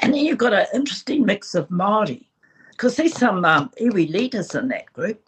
and 0.00 0.14
then 0.14 0.24
you've 0.24 0.38
got 0.38 0.52
an 0.52 0.66
interesting 0.74 1.24
mix 1.24 1.54
of 1.54 1.68
Māori, 1.68 2.26
because 2.70 2.96
there's 2.96 3.14
some 3.14 3.44
um, 3.44 3.70
iwi 3.80 4.10
leaders 4.10 4.54
in 4.54 4.68
that 4.68 4.92
group. 4.92 5.20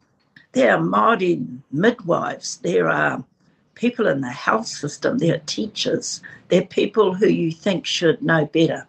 There 0.52 0.74
are 0.74 0.82
Māori 0.82 1.60
midwives. 1.72 2.58
There 2.58 2.88
are 2.88 3.24
people 3.80 4.06
in 4.06 4.20
the 4.20 4.28
health 4.28 4.66
system. 4.66 5.18
There 5.18 5.34
are 5.34 5.46
teachers. 5.46 6.20
they're 6.48 6.62
people 6.62 7.14
who 7.14 7.28
you 7.28 7.50
think 7.50 7.86
should 7.86 8.20
know 8.22 8.44
better, 8.44 8.86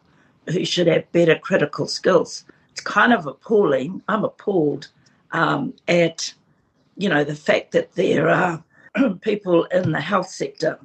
who 0.50 0.66
should 0.66 0.88
have 0.88 1.10
better 1.14 1.40
critical 1.40 1.88
skills. 1.88 2.44
It's 2.72 2.82
kind 2.82 3.14
of 3.14 3.26
appalling. 3.26 4.02
I'm 4.10 4.26
appalled 4.26 4.90
um, 5.32 5.74
at, 5.88 6.34
you 6.98 7.08
know, 7.08 7.24
the 7.24 7.36
fact 7.36 7.72
that 7.72 7.94
there 7.94 8.28
are 8.28 8.62
people 9.22 9.64
in 9.66 9.94
the 9.94 10.02
health 10.02 10.30
sector 10.30 10.78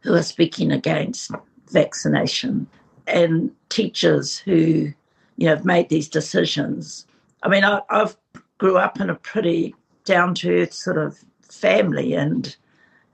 who 0.00 0.14
are 0.14 0.22
speaking 0.22 0.70
against 0.70 1.30
vaccination 1.70 2.66
and 3.06 3.50
teachers 3.70 4.36
who, 4.38 4.92
you 5.38 5.46
know, 5.46 5.56
have 5.56 5.64
made 5.64 5.88
these 5.88 6.10
decisions. 6.10 7.06
I 7.42 7.48
mean, 7.48 7.64
I, 7.64 7.80
have 7.88 8.18
grew 8.58 8.76
up 8.76 9.00
in 9.00 9.08
a 9.08 9.14
pretty 9.14 9.74
down 10.04 10.34
to 10.34 10.62
earth 10.62 10.74
sort 10.74 10.98
of 10.98 11.18
family. 11.42 12.12
And 12.14 12.54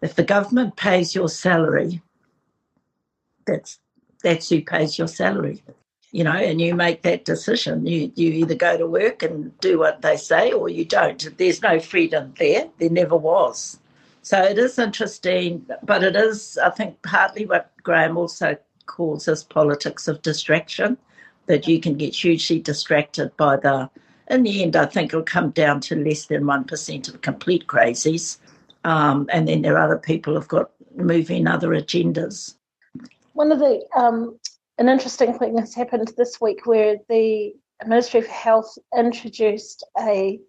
if 0.04 0.14
the 0.14 0.22
government 0.22 0.76
pays 0.76 1.14
your 1.14 1.30
salary, 1.30 2.02
that's 3.46 3.78
that's 4.22 4.50
who 4.50 4.60
pays 4.62 4.98
your 4.98 5.08
salary. 5.08 5.62
You 6.12 6.24
know, 6.24 6.32
and 6.32 6.60
you 6.60 6.74
make 6.74 7.02
that 7.02 7.24
decision. 7.24 7.86
You 7.86 8.12
you 8.14 8.30
either 8.30 8.54
go 8.54 8.76
to 8.76 8.86
work 8.86 9.22
and 9.22 9.58
do 9.60 9.78
what 9.78 10.02
they 10.02 10.16
say 10.16 10.52
or 10.52 10.68
you 10.68 10.84
don't. 10.84 11.36
There's 11.38 11.62
no 11.62 11.80
freedom 11.80 12.34
there. 12.38 12.68
There 12.78 12.90
never 12.90 13.16
was. 13.16 13.78
So 14.20 14.42
it 14.42 14.58
is 14.58 14.78
interesting, 14.78 15.66
but 15.82 16.04
it 16.04 16.16
is, 16.16 16.58
I 16.58 16.70
think, 16.70 17.02
partly 17.02 17.46
what 17.46 17.70
Graham 17.82 18.16
also 18.16 18.56
calls 18.86 19.24
this 19.24 19.42
politics 19.42 20.08
of 20.08 20.22
distraction, 20.22 20.96
that 21.46 21.66
you 21.66 21.80
can 21.80 21.94
get 21.94 22.14
hugely 22.14 22.58
distracted 22.58 23.36
by 23.36 23.56
the 23.56 23.90
in 24.28 24.42
the 24.42 24.62
end, 24.62 24.76
I 24.76 24.86
think 24.86 25.10
it'll 25.10 25.22
come 25.22 25.50
down 25.50 25.80
to 25.80 25.96
less 25.96 26.26
than 26.26 26.44
1% 26.44 27.08
of 27.08 27.20
complete 27.20 27.66
crazies. 27.66 28.38
Um, 28.84 29.26
and 29.32 29.48
then 29.48 29.62
there 29.62 29.76
are 29.78 29.84
other 29.84 29.98
people 29.98 30.34
who've 30.34 30.48
got 30.48 30.70
moving 30.94 31.46
other 31.46 31.70
agendas. 31.70 32.54
One 33.32 33.50
of 33.50 33.58
the, 33.58 33.82
um, 33.96 34.38
an 34.78 34.88
interesting 34.88 35.38
thing 35.38 35.58
has 35.58 35.74
happened 35.74 36.12
this 36.16 36.40
week 36.40 36.66
where 36.66 36.96
the 37.08 37.54
Ministry 37.86 38.20
of 38.20 38.26
Health 38.26 38.76
introduced 38.96 39.84
a 39.98 40.40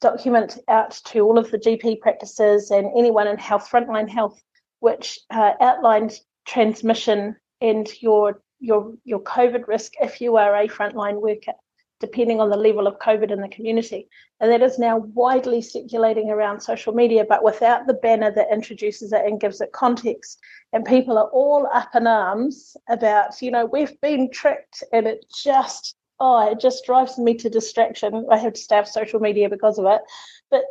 document 0.00 0.58
out 0.68 1.00
to 1.06 1.20
all 1.20 1.38
of 1.38 1.50
the 1.50 1.58
GP 1.58 2.00
practices 2.00 2.70
and 2.70 2.86
anyone 2.96 3.26
in 3.26 3.38
health, 3.38 3.68
frontline 3.70 4.08
health, 4.08 4.40
which 4.80 5.18
uh, 5.30 5.52
outlined 5.60 6.18
transmission 6.46 7.36
and 7.60 7.88
your 8.00 8.40
your 8.60 8.94
your 9.04 9.20
COVID 9.20 9.66
risk 9.68 9.92
if 10.00 10.20
you 10.20 10.36
are 10.36 10.54
a 10.56 10.68
frontline 10.68 11.20
worker 11.20 11.52
depending 12.00 12.40
on 12.40 12.50
the 12.50 12.56
level 12.56 12.86
of 12.86 12.98
COVID 12.98 13.30
in 13.30 13.40
the 13.40 13.48
community. 13.48 14.08
And 14.40 14.50
that 14.50 14.62
is 14.62 14.78
now 14.78 14.98
widely 14.98 15.60
circulating 15.60 16.30
around 16.30 16.60
social 16.60 16.92
media, 16.92 17.24
but 17.28 17.42
without 17.42 17.86
the 17.86 17.94
banner 17.94 18.30
that 18.32 18.52
introduces 18.52 19.12
it 19.12 19.24
and 19.24 19.40
gives 19.40 19.60
it 19.60 19.72
context. 19.72 20.38
And 20.72 20.84
people 20.84 21.18
are 21.18 21.28
all 21.28 21.68
up 21.72 21.94
in 21.94 22.06
arms 22.06 22.76
about, 22.88 23.40
you 23.42 23.50
know, 23.50 23.66
we've 23.66 24.00
been 24.00 24.30
tricked. 24.30 24.84
And 24.92 25.06
it 25.06 25.24
just, 25.42 25.96
oh, 26.20 26.50
it 26.50 26.60
just 26.60 26.84
drives 26.84 27.18
me 27.18 27.34
to 27.34 27.50
distraction. 27.50 28.26
I 28.30 28.38
have 28.38 28.52
to 28.52 28.60
stay 28.60 28.78
off 28.78 28.88
social 28.88 29.20
media 29.20 29.48
because 29.48 29.78
of 29.78 29.86
it. 29.86 30.02
But 30.50 30.64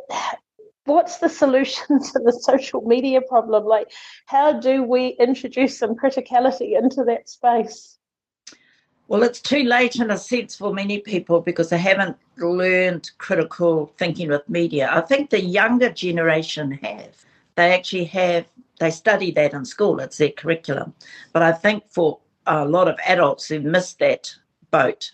what's 0.84 1.18
the 1.18 1.28
solution 1.28 2.00
to 2.02 2.18
the 2.24 2.32
social 2.32 2.80
media 2.82 3.20
problem? 3.20 3.64
Like, 3.64 3.92
how 4.26 4.58
do 4.58 4.82
we 4.82 5.08
introduce 5.20 5.78
some 5.78 5.94
criticality 5.94 6.78
into 6.78 7.04
that 7.04 7.28
space? 7.28 7.97
Well, 9.08 9.22
it's 9.22 9.40
too 9.40 9.64
late 9.64 9.96
in 9.96 10.10
a 10.10 10.18
sense 10.18 10.54
for 10.54 10.74
many 10.74 10.98
people 10.98 11.40
because 11.40 11.70
they 11.70 11.78
haven't 11.78 12.18
learned 12.36 13.10
critical 13.16 13.90
thinking 13.96 14.28
with 14.28 14.46
media. 14.50 14.90
I 14.92 15.00
think 15.00 15.30
the 15.30 15.42
younger 15.42 15.90
generation 15.90 16.72
have. 16.82 17.16
They 17.54 17.72
actually 17.72 18.04
have, 18.04 18.44
they 18.78 18.90
study 18.90 19.30
that 19.30 19.54
in 19.54 19.64
school, 19.64 19.98
it's 20.00 20.18
their 20.18 20.30
curriculum. 20.30 20.92
But 21.32 21.42
I 21.42 21.52
think 21.52 21.84
for 21.88 22.18
a 22.46 22.66
lot 22.66 22.86
of 22.86 22.98
adults 23.06 23.48
who 23.48 23.60
missed 23.60 23.98
that 24.00 24.34
boat, 24.70 25.10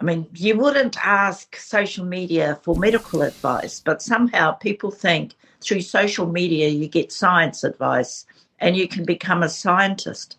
I 0.00 0.02
mean, 0.02 0.26
you 0.34 0.56
wouldn't 0.56 0.96
ask 1.06 1.54
social 1.56 2.04
media 2.04 2.58
for 2.62 2.74
medical 2.74 3.22
advice, 3.22 3.80
but 3.80 4.02
somehow 4.02 4.52
people 4.52 4.90
think 4.90 5.34
through 5.60 5.82
social 5.82 6.26
media 6.26 6.68
you 6.68 6.88
get 6.88 7.12
science 7.12 7.62
advice 7.62 8.26
and 8.58 8.76
you 8.76 8.88
can 8.88 9.04
become 9.04 9.44
a 9.44 9.48
scientist. 9.48 10.38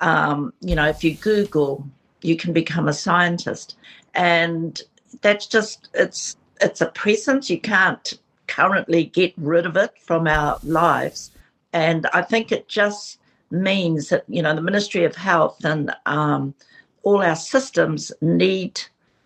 Um, 0.00 0.54
you 0.60 0.74
know, 0.74 0.88
if 0.88 1.04
you 1.04 1.14
Google, 1.14 1.86
you 2.22 2.36
can 2.36 2.52
become 2.52 2.88
a 2.88 2.92
scientist, 2.92 3.76
and 4.14 4.82
that's 5.22 5.46
just 5.46 5.88
it's 5.94 6.36
it's 6.60 6.80
a 6.80 6.86
presence. 6.86 7.50
You 7.50 7.60
can't 7.60 8.18
currently 8.46 9.04
get 9.04 9.32
rid 9.36 9.66
of 9.66 9.76
it 9.76 9.92
from 10.00 10.26
our 10.26 10.58
lives, 10.62 11.30
and 11.72 12.06
I 12.12 12.22
think 12.22 12.50
it 12.52 12.68
just 12.68 13.18
means 13.50 14.08
that 14.08 14.24
you 14.28 14.42
know 14.42 14.54
the 14.54 14.62
Ministry 14.62 15.04
of 15.04 15.16
Health 15.16 15.64
and 15.64 15.94
um, 16.06 16.54
all 17.02 17.22
our 17.22 17.36
systems 17.36 18.12
need 18.20 18.80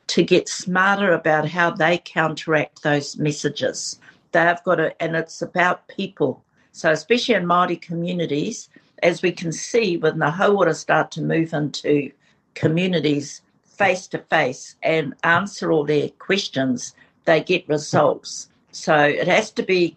to 0.09 0.23
get 0.23 0.49
smarter 0.49 1.13
about 1.13 1.49
how 1.49 1.71
they 1.71 1.99
counteract 1.99 2.83
those 2.83 3.17
messages. 3.17 3.99
They've 4.33 4.63
got 4.65 4.77
to, 4.77 5.03
and 5.03 5.17
it's 5.17 5.43
about 5.43 5.89
people. 5.89 6.43
So, 6.73 6.91
especially 6.91 7.35
in 7.35 7.45
Māori 7.45 7.81
communities, 7.81 8.69
as 9.03 9.23
we 9.23 9.33
can 9.33 9.53
see 9.53 9.97
when 9.97 10.19
the 10.19 10.31
hauora 10.31 10.75
start 10.75 11.11
to 11.13 11.23
move 11.23 11.53
into 11.53 12.11
communities 12.55 13.43
face 13.65 14.07
to 14.09 14.19
face 14.19 14.77
and 14.83 15.15
answer 15.25 15.73
all 15.73 15.85
their 15.85 16.09
questions, 16.11 16.95
they 17.25 17.41
get 17.41 17.69
results. 17.69 18.49
So 18.73 18.97
it 18.97 19.29
has 19.29 19.51
to 19.53 19.63
be 19.63 19.97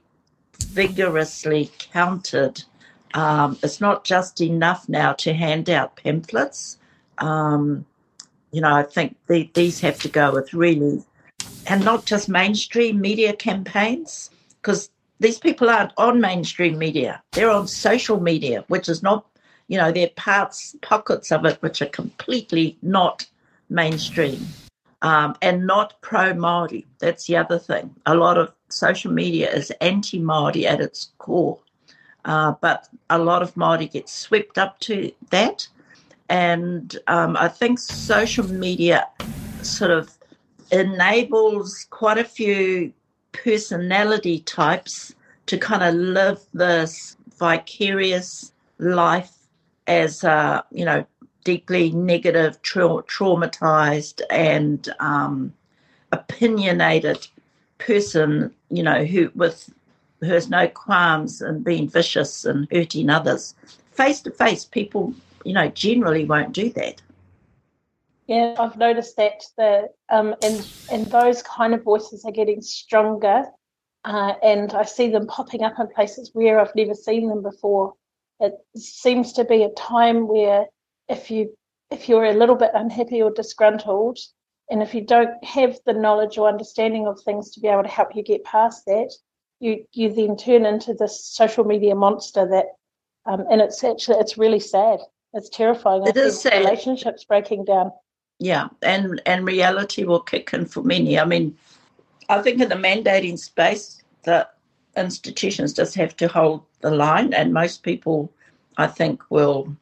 vigorously 0.60 1.72
counted. 1.78 2.64
Um, 3.14 3.58
it's 3.64 3.80
not 3.80 4.04
just 4.04 4.42
enough 4.42 4.90
now 4.90 5.14
to 5.14 5.34
hand 5.34 5.70
out 5.70 5.96
pamphlets. 5.98 6.78
Um, 7.18 7.86
you 8.52 8.62
know, 8.62 8.74
I 8.74 8.84
think 8.84 9.18
the, 9.28 9.50
these 9.54 9.80
have 9.82 10.00
to 10.00 10.10
go 10.10 10.32
with 10.32 10.54
really, 10.54 11.04
and 11.68 11.84
not 11.84 12.06
just 12.06 12.30
mainstream 12.30 13.02
media 13.02 13.34
campaigns, 13.34 14.30
because 14.62 14.90
these 15.20 15.40
people 15.40 15.70
aren't 15.70 15.94
on 15.98 16.20
mainstream 16.20 16.78
media. 16.78 17.22
They're 17.32 17.50
on 17.50 17.68
social 17.68 18.20
media, 18.20 18.64
which 18.68 18.90
is 18.90 19.04
not, 19.04 19.26
you 19.68 19.78
know, 19.78 19.92
there 19.92 20.08
are 20.08 20.16
parts, 20.16 20.76
pockets 20.82 21.32
of 21.32 21.46
it 21.46 21.62
which 21.62 21.82
are 21.82 21.88
completely 21.88 22.78
not 22.82 23.26
mainstream 23.70 24.46
um, 25.02 25.36
and 25.42 25.66
not 25.66 26.00
pro 26.02 26.34
Māori. 26.34 26.86
That's 27.00 27.28
the 27.28 27.38
other 27.38 27.60
thing. 27.60 27.96
A 28.06 28.16
lot 28.16 28.38
of 28.38 28.54
social 28.70 29.12
media 29.12 29.52
is 29.52 29.72
anti 29.82 30.20
Māori 30.20 30.64
at 30.66 30.82
its 30.82 31.12
core. 31.18 31.60
Uh, 32.26 32.54
but 32.60 32.90
a 33.12 33.20
lot 33.20 33.44
of 33.44 33.54
Māori 33.54 33.92
gets 33.92 34.12
swept 34.12 34.58
up 34.58 34.80
to 34.82 35.12
that. 35.30 35.68
And 36.28 36.98
um, 37.08 37.38
I 37.38 37.48
think 37.48 37.78
social 37.78 38.48
media 38.52 39.08
sort 39.62 39.92
of 39.92 40.12
enables 40.72 41.86
quite 41.92 42.18
a 42.18 42.24
few 42.24 42.92
personality 43.32 44.40
types 44.40 45.14
to 45.46 45.58
kind 45.58 45.84
of 45.84 45.94
live 45.94 46.40
this 46.54 47.16
vicarious 47.38 48.52
life 48.80 49.45
as, 49.88 50.24
uh, 50.24 50.62
you 50.72 50.86
know, 50.86 51.06
deeply 51.44 51.92
negative, 51.92 52.62
tra- 52.62 53.04
traumatized, 53.04 54.22
and 54.30 54.94
um, 55.00 55.54
opinionated 56.12 57.28
person, 57.78 58.54
you 58.70 58.84
know, 58.84 59.06
who 59.06 59.32
with 59.36 59.74
who 60.22 60.28
has 60.28 60.50
no 60.50 60.68
qualms 60.68 61.42
and 61.42 61.64
being 61.64 61.88
vicious 61.88 62.46
and 62.46 62.68
hurting 62.72 63.10
others. 63.10 63.54
Face 63.92 64.22
to 64.22 64.32
face, 64.32 64.66
people, 64.66 65.14
you 65.44 65.54
know, 65.54 65.70
generally 65.70 66.26
won't 66.26 66.54
do 66.54 66.70
that. 66.72 67.02
Yeah, 68.28 68.56
I've 68.58 68.78
noticed 68.78 69.18
that 69.18 69.44
the 69.58 69.90
um, 70.10 70.36
and 70.42 70.68
and 70.92 71.06
those 71.08 71.44
kind 71.44 71.74
of 71.74 71.84
voices 71.84 72.26
are 72.26 72.32
getting 72.32 72.62
stronger, 72.62 73.46
uh, 74.04 74.34
and 74.42 74.74
I 74.74 74.84
see 74.84 75.10
them 75.10 75.28
popping 75.28 75.64
up 75.64 75.80
in 75.80 75.88
places 75.90 76.32
where 76.34 76.60
I've 76.60 76.76
never 76.76 76.96
seen 76.96 77.30
them 77.30 77.44
before. 77.44 77.94
It 78.40 78.54
seems 78.76 79.34
to 79.34 79.46
be 79.46 79.64
a 79.64 79.70
time 79.72 80.28
where 80.28 80.66
if 81.08 81.32
you 81.32 81.56
if 81.92 82.10
you're 82.10 82.26
a 82.26 82.34
little 82.34 82.56
bit 82.56 82.72
unhappy 82.74 83.22
or 83.22 83.32
disgruntled, 83.32 84.18
and 84.70 84.82
if 84.82 84.94
you 84.94 85.02
don't 85.02 85.44
have 85.44 85.78
the 85.86 85.94
knowledge 85.94 86.38
or 86.38 86.50
understanding 86.50 87.08
of 87.08 87.22
things 87.22 87.52
to 87.52 87.60
be 87.60 87.68
able 87.68 87.84
to 87.84 87.90
help 87.90 88.16
you 88.16 88.24
get 88.24 88.44
past 88.44 88.86
that, 88.88 89.12
you 89.60 89.86
you 89.94 90.12
then 90.12 90.36
turn 90.36 90.66
into 90.66 90.94
this 90.94 91.26
social 91.26 91.64
media 91.64 91.96
monster 91.96 92.48
that, 92.48 92.66
um, 93.26 93.46
and 93.50 93.62
it's 93.62 93.84
actually 93.84 94.20
it's 94.20 94.38
really 94.38 94.60
sad. 94.60 95.00
It's 95.34 95.50
terrifying. 95.50 96.06
It 96.06 96.18
is 96.18 96.42
sad. 96.42 96.60
Relationships 96.60 97.24
breaking 97.26 97.66
down 97.66 97.92
yeah, 98.40 98.68
and 98.82 99.22
and 99.26 99.46
reality 99.46 100.04
will 100.04 100.20
kick 100.20 100.54
in 100.54 100.66
for 100.66 100.84
many. 100.84 101.18
I 101.20 101.26
mean, 101.26 101.58
I 102.30 102.42
think 102.42 102.62
in 102.62 102.70
the 102.70 102.76
mandating 102.76 103.40
space, 103.40 104.04
the 104.24 104.48
institutions 104.96 105.74
just 105.74 105.96
have 105.96 106.16
to 106.18 106.28
hold 106.28 106.64
the 106.82 106.92
line, 106.92 107.34
and 107.34 107.54
most 107.54 107.84
people, 107.84 108.32
I 108.78 108.88
think, 108.88 109.22
will 109.30 109.76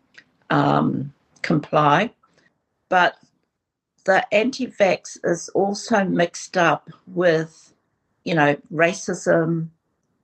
um, 0.50 1.14
comply. 1.42 2.12
But 2.90 3.16
the 4.06 4.26
anti-vax 4.34 5.18
is 5.24 5.50
also 5.50 6.04
mixed 6.04 6.58
up 6.58 6.90
with, 7.08 7.74
you 8.26 8.36
know, 8.36 8.56
racism, 8.72 9.70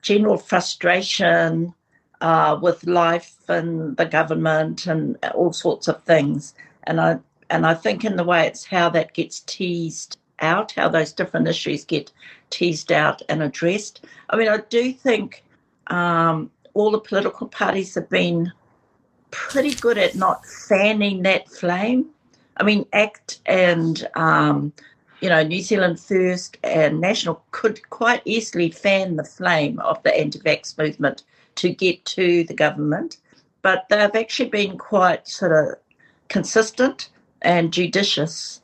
general 0.02 0.38
frustration 0.38 1.74
uh, 2.22 2.60
with 2.62 2.86
life 2.86 3.36
and 3.48 3.96
the 3.98 4.06
government, 4.06 4.88
and 4.88 5.18
all 5.34 5.54
sorts 5.54 5.88
of 5.88 6.04
things. 6.04 6.54
And 6.84 7.00
I 7.00 7.20
and 7.50 7.66
I 7.66 7.74
think 7.74 8.06
in 8.06 8.16
the 8.16 8.24
way 8.24 8.46
it's 8.46 8.66
how 8.66 8.90
that 8.90 9.14
gets 9.14 9.40
teased 9.42 10.18
out, 10.42 10.72
how 10.74 10.90
those 10.90 11.12
different 11.12 11.48
issues 11.48 11.86
get 11.86 12.12
teased 12.50 12.92
out 12.92 13.22
and 13.30 13.44
addressed. 13.44 14.06
I 14.30 14.38
mean, 14.38 14.48
I 14.48 14.58
do 14.70 14.94
think 14.94 15.44
um, 15.88 16.52
all 16.74 16.92
the 16.92 17.00
political 17.00 17.48
parties 17.48 17.96
have 17.96 18.10
been 18.10 18.52
pretty 19.32 19.76
good 19.76 19.98
at 19.98 20.16
not 20.16 20.46
fanning 20.46 21.24
that 21.24 21.50
flame. 21.50 22.08
I 22.58 22.64
mean, 22.64 22.86
ACT 22.94 23.40
and 23.46 24.08
um, 24.16 24.74
you 25.22 25.30
know 25.30 25.44
New 25.44 25.62
Zealand 25.62 26.00
First 26.00 26.58
and 26.64 27.00
National 27.00 27.44
could 27.52 27.90
quite 27.90 28.22
easily 28.26 28.72
fan 28.72 29.16
the 29.16 29.24
flame 29.24 29.80
of 29.80 30.02
the 30.04 30.16
anti-vax 30.18 30.78
movement 30.78 31.24
to 31.56 31.70
get 31.70 32.04
to 32.06 32.44
the 32.46 32.54
government, 32.54 33.18
but 33.62 33.86
they've 33.90 34.16
actually 34.16 34.50
been 34.50 34.78
quite 34.78 35.28
sort 35.28 35.52
of 35.52 35.78
consistent 36.30 37.10
and 37.42 37.74
judicious 37.74 38.59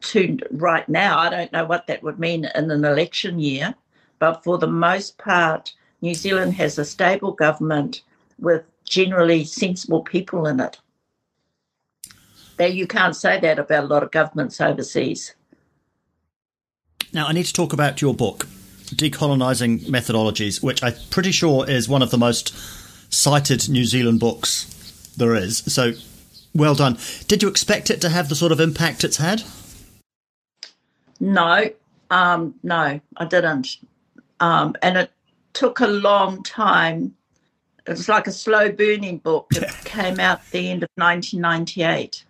to 0.00 0.38
right 0.52 0.88
now. 0.88 1.18
I 1.18 1.30
don't 1.30 1.52
know 1.52 1.64
what 1.64 1.86
that 1.86 2.02
would 2.02 2.18
mean 2.18 2.46
in 2.54 2.70
an 2.70 2.84
election 2.84 3.38
year, 3.38 3.74
but 4.18 4.44
for 4.44 4.58
the 4.58 4.66
most 4.66 5.18
part, 5.18 5.72
New 6.00 6.14
Zealand 6.14 6.54
has 6.54 6.78
a 6.78 6.84
stable 6.84 7.32
government 7.32 8.02
with 8.38 8.64
generally 8.84 9.44
sensible 9.44 10.02
people 10.02 10.46
in 10.46 10.60
it. 10.60 10.78
Now, 12.58 12.66
you 12.66 12.86
can't 12.86 13.14
say 13.14 13.38
that 13.40 13.58
about 13.58 13.84
a 13.84 13.86
lot 13.86 14.02
of 14.02 14.10
governments 14.10 14.60
overseas. 14.60 15.34
Now, 17.12 17.26
I 17.26 17.32
need 17.32 17.46
to 17.46 17.52
talk 17.52 17.72
about 17.72 18.02
your 18.02 18.14
book, 18.14 18.46
Decolonising 18.86 19.86
Methodologies, 19.86 20.62
which 20.62 20.82
I'm 20.82 20.94
pretty 21.10 21.30
sure 21.30 21.68
is 21.68 21.88
one 21.88 22.02
of 22.02 22.10
the 22.10 22.18
most 22.18 22.54
cited 23.10 23.68
New 23.68 23.84
Zealand 23.84 24.20
books 24.20 24.64
there 25.16 25.34
is. 25.34 25.58
So 25.58 25.92
well 26.54 26.74
done. 26.74 26.98
Did 27.28 27.42
you 27.42 27.48
expect 27.48 27.90
it 27.90 28.00
to 28.00 28.08
have 28.08 28.28
the 28.28 28.34
sort 28.34 28.52
of 28.52 28.60
impact 28.60 29.04
it's 29.04 29.18
had? 29.18 29.42
No, 31.20 31.70
um, 32.10 32.54
no, 32.62 33.00
I 33.16 33.24
didn't. 33.24 33.78
Um, 34.40 34.74
and 34.82 34.96
it 34.96 35.10
took 35.52 35.80
a 35.80 35.86
long 35.86 36.42
time. 36.42 37.14
It 37.86 37.90
was 37.90 38.08
like 38.08 38.26
a 38.26 38.32
slow 38.32 38.70
burning 38.70 39.18
book. 39.18 39.48
It 39.54 39.70
came 39.84 40.20
out 40.20 40.48
the 40.50 40.70
end 40.70 40.82
of 40.82 40.90
1998. 40.96 42.24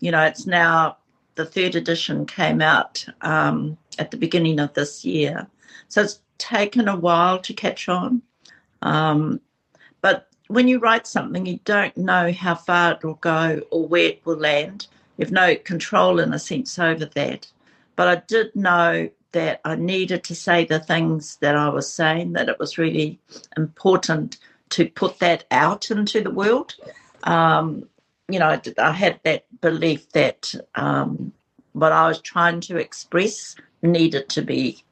You 0.00 0.10
know, 0.12 0.22
it's 0.22 0.46
now 0.46 0.96
the 1.34 1.44
third 1.44 1.74
edition 1.74 2.26
came 2.26 2.60
out 2.62 3.04
um, 3.22 3.76
at 3.98 4.10
the 4.10 4.16
beginning 4.16 4.58
of 4.60 4.72
this 4.74 5.04
year. 5.04 5.46
So 5.88 6.02
it's 6.02 6.20
taken 6.38 6.88
a 6.88 6.96
while 6.96 7.38
to 7.40 7.52
catch 7.52 7.88
on. 7.88 8.22
Um, 8.82 9.40
but 10.00 10.28
when 10.48 10.68
you 10.68 10.78
write 10.78 11.06
something, 11.06 11.46
you 11.46 11.60
don't 11.64 11.96
know 11.96 12.32
how 12.32 12.54
far 12.54 12.92
it 12.92 13.04
will 13.04 13.14
go 13.14 13.60
or 13.70 13.86
where 13.86 14.08
it 14.08 14.22
will 14.24 14.36
land. 14.36 14.86
You 15.16 15.24
have 15.24 15.32
no 15.32 15.54
control, 15.54 16.18
in 16.18 16.32
a 16.32 16.38
sense, 16.38 16.78
over 16.78 17.04
that. 17.04 17.46
But 18.00 18.08
I 18.08 18.22
did 18.28 18.56
know 18.56 19.10
that 19.32 19.60
I 19.62 19.74
needed 19.74 20.24
to 20.24 20.34
say 20.34 20.64
the 20.64 20.80
things 20.80 21.36
that 21.42 21.54
I 21.54 21.68
was 21.68 21.92
saying, 21.92 22.32
that 22.32 22.48
it 22.48 22.58
was 22.58 22.78
really 22.78 23.20
important 23.58 24.38
to 24.70 24.88
put 24.88 25.18
that 25.18 25.44
out 25.50 25.90
into 25.90 26.22
the 26.22 26.30
world. 26.30 26.76
Um, 27.24 27.86
you 28.26 28.38
know, 28.38 28.58
I 28.78 28.92
had 28.92 29.20
that 29.24 29.44
belief 29.60 30.10
that 30.12 30.54
um, 30.76 31.30
what 31.74 31.92
I 31.92 32.08
was 32.08 32.22
trying 32.22 32.62
to 32.62 32.78
express 32.78 33.54
needed 33.82 34.30
to 34.30 34.40
be 34.40 34.82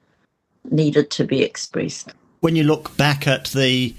needed 0.70 1.10
to 1.12 1.24
be 1.24 1.42
expressed. 1.42 2.12
When 2.40 2.56
you 2.56 2.64
look 2.64 2.94
back 2.98 3.26
at 3.26 3.46
the 3.46 3.94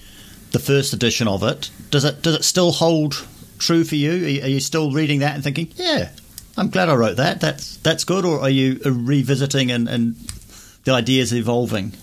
the 0.52 0.60
first 0.60 0.93
edition 0.93 1.28
of 1.28 1.41
it. 1.41 1.72
Does 1.89 2.06
it 2.06 2.22
does 2.22 2.36
it 2.36 2.43
still 2.43 2.74
hold 2.74 3.26
true 3.58 3.84
for 3.84 3.95
you? 3.95 4.39
Are 4.43 4.48
you 4.48 4.60
still 4.60 4.91
reading 4.91 5.22
that 5.22 5.34
and 5.34 5.43
thinking, 5.43 5.72
yeah, 5.78 6.10
I'm 6.57 6.69
glad 6.69 6.89
I 6.89 6.95
wrote 6.95 7.17
that. 7.17 7.39
That's 7.39 7.77
that's 7.77 8.03
good, 8.03 8.25
or 8.25 8.41
are 8.41 8.49
you 8.49 8.79
revisiting 8.83 9.71
and, 9.71 9.88
and 9.88 10.15
the 10.83 10.91
ideas 10.91 11.33
evolving? 11.33 11.93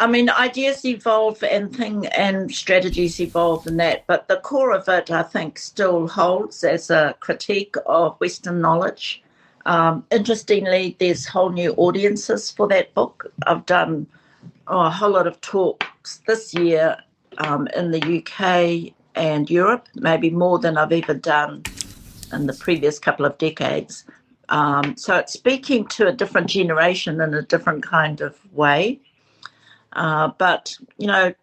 I 0.00 0.06
mean, 0.06 0.30
ideas 0.30 0.84
evolve 0.84 1.42
and 1.42 1.74
thing 1.74 2.06
and 2.06 2.54
strategies 2.54 3.20
evolve 3.20 3.66
in 3.66 3.78
that, 3.78 4.06
but 4.06 4.28
the 4.28 4.36
core 4.36 4.72
of 4.72 4.88
it, 4.88 5.10
I 5.10 5.24
think, 5.24 5.58
still 5.58 6.06
holds 6.06 6.62
as 6.62 6.88
a 6.88 7.16
critique 7.18 7.74
of 7.86 8.16
Western 8.20 8.60
knowledge. 8.60 9.22
Um, 9.66 10.04
interestingly, 10.12 10.96
there's 11.00 11.26
whole 11.26 11.50
new 11.50 11.72
audiences 11.72 12.50
for 12.50 12.68
that 12.68 12.94
book. 12.94 13.32
I've 13.46 13.66
done 13.66 14.06
oh, 14.68 14.82
a 14.82 14.90
whole 14.90 15.10
lot 15.10 15.26
of 15.26 15.40
talks 15.40 16.18
this 16.28 16.54
year 16.54 16.96
um, 17.38 17.66
in 17.74 17.90
the 17.90 18.18
UK 18.18 18.94
and 19.16 19.50
Europe, 19.50 19.88
maybe 19.96 20.30
more 20.30 20.60
than 20.60 20.78
I've 20.78 20.92
ever 20.92 21.14
done 21.14 21.64
in 22.32 22.46
the 22.46 22.52
previous 22.54 22.98
couple 22.98 23.26
of 23.26 23.36
decades. 23.38 24.04
Um, 24.48 24.96
so 24.96 25.16
it's 25.16 25.32
speaking 25.32 25.86
to 25.88 26.08
a 26.08 26.12
different 26.12 26.48
generation 26.48 27.20
in 27.20 27.34
a 27.34 27.42
different 27.42 27.82
kind 27.82 28.20
of 28.20 28.38
way. 28.52 29.00
Uh, 29.92 30.28
but, 30.38 30.76
you 30.96 31.06
know, 31.06 31.34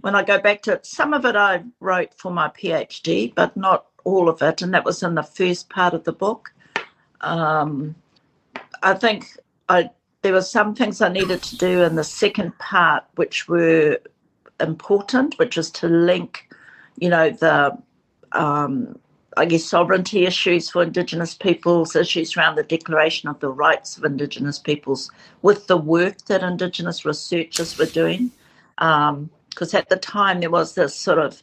when 0.00 0.14
I 0.14 0.22
go 0.22 0.40
back 0.40 0.62
to 0.62 0.74
it, 0.74 0.86
some 0.86 1.12
of 1.12 1.24
it 1.24 1.36
I 1.36 1.64
wrote 1.80 2.14
for 2.14 2.30
my 2.30 2.48
PhD, 2.48 3.34
but 3.34 3.56
not 3.56 3.86
all 4.04 4.28
of 4.28 4.40
it. 4.42 4.62
And 4.62 4.72
that 4.74 4.84
was 4.84 5.02
in 5.02 5.14
the 5.14 5.22
first 5.22 5.68
part 5.68 5.94
of 5.94 6.04
the 6.04 6.12
book. 6.12 6.52
Um, 7.20 7.94
I 8.82 8.94
think 8.94 9.36
I, 9.68 9.90
there 10.22 10.32
were 10.32 10.42
some 10.42 10.74
things 10.74 11.00
I 11.00 11.08
needed 11.08 11.42
to 11.42 11.56
do 11.56 11.82
in 11.82 11.96
the 11.96 12.04
second 12.04 12.56
part, 12.58 13.04
which 13.16 13.48
were 13.48 13.98
important, 14.60 15.38
which 15.38 15.58
is 15.58 15.70
to 15.72 15.88
link, 15.88 16.48
you 16.96 17.08
know, 17.08 17.30
the 17.30 17.76
um, 18.32 18.98
I 19.38 19.44
guess, 19.44 19.64
sovereignty 19.64 20.26
issues 20.26 20.68
for 20.68 20.82
Indigenous 20.82 21.34
peoples, 21.34 21.94
issues 21.94 22.36
around 22.36 22.56
the 22.56 22.64
declaration 22.64 23.28
of 23.28 23.38
the 23.38 23.50
rights 23.50 23.96
of 23.96 24.04
Indigenous 24.04 24.58
peoples 24.58 25.10
with 25.42 25.68
the 25.68 25.76
work 25.76 26.18
that 26.26 26.42
Indigenous 26.42 27.04
researchers 27.04 27.78
were 27.78 27.86
doing. 27.86 28.32
Because 28.76 29.74
um, 29.74 29.78
at 29.78 29.88
the 29.88 29.96
time 29.96 30.40
there 30.40 30.50
was 30.50 30.74
this 30.74 30.94
sort 30.94 31.18
of 31.18 31.42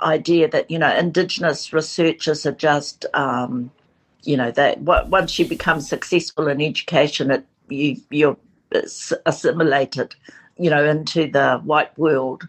idea 0.00 0.48
that, 0.48 0.70
you 0.70 0.78
know, 0.78 0.94
Indigenous 0.94 1.72
researchers 1.72 2.46
are 2.46 2.52
just, 2.52 3.06
um, 3.14 3.70
you 4.22 4.36
know, 4.36 4.52
that 4.52 4.80
once 4.82 5.38
you 5.38 5.46
become 5.46 5.80
successful 5.80 6.46
in 6.48 6.60
education, 6.62 7.30
it, 7.30 7.44
you, 7.68 7.96
you're 8.10 8.36
assimilated, 9.26 10.14
you 10.58 10.70
know, 10.70 10.84
into 10.84 11.30
the 11.30 11.60
white 11.64 11.96
world. 11.98 12.46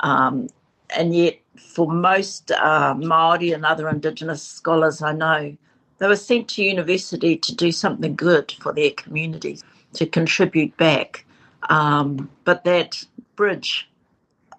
Um, 0.00 0.48
and 0.90 1.14
yet 1.14 1.38
for 1.56 1.90
most 1.90 2.50
uh, 2.50 2.94
Maori 2.94 3.52
and 3.52 3.64
other 3.64 3.88
Indigenous 3.88 4.42
scholars 4.42 5.02
I 5.02 5.12
know, 5.12 5.56
they 5.98 6.08
were 6.08 6.16
sent 6.16 6.48
to 6.50 6.62
university 6.62 7.36
to 7.36 7.54
do 7.54 7.72
something 7.72 8.14
good 8.14 8.52
for 8.60 8.72
their 8.72 8.90
communities, 8.90 9.64
to 9.94 10.06
contribute 10.06 10.76
back. 10.76 11.24
Um, 11.68 12.30
but 12.44 12.64
that 12.64 13.02
bridge, 13.34 13.88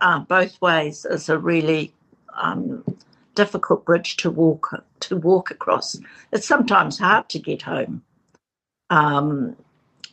uh, 0.01 0.19
both 0.19 0.59
ways, 0.61 1.05
is 1.05 1.29
a 1.29 1.37
really 1.37 1.93
um, 2.35 2.83
difficult 3.35 3.85
bridge 3.85 4.17
to 4.17 4.31
walk 4.31 4.83
to 4.99 5.15
walk 5.15 5.51
across. 5.51 5.99
It's 6.33 6.47
sometimes 6.47 6.97
hard 6.97 7.29
to 7.29 7.39
get 7.39 7.61
home. 7.61 8.01
Um, 8.89 9.55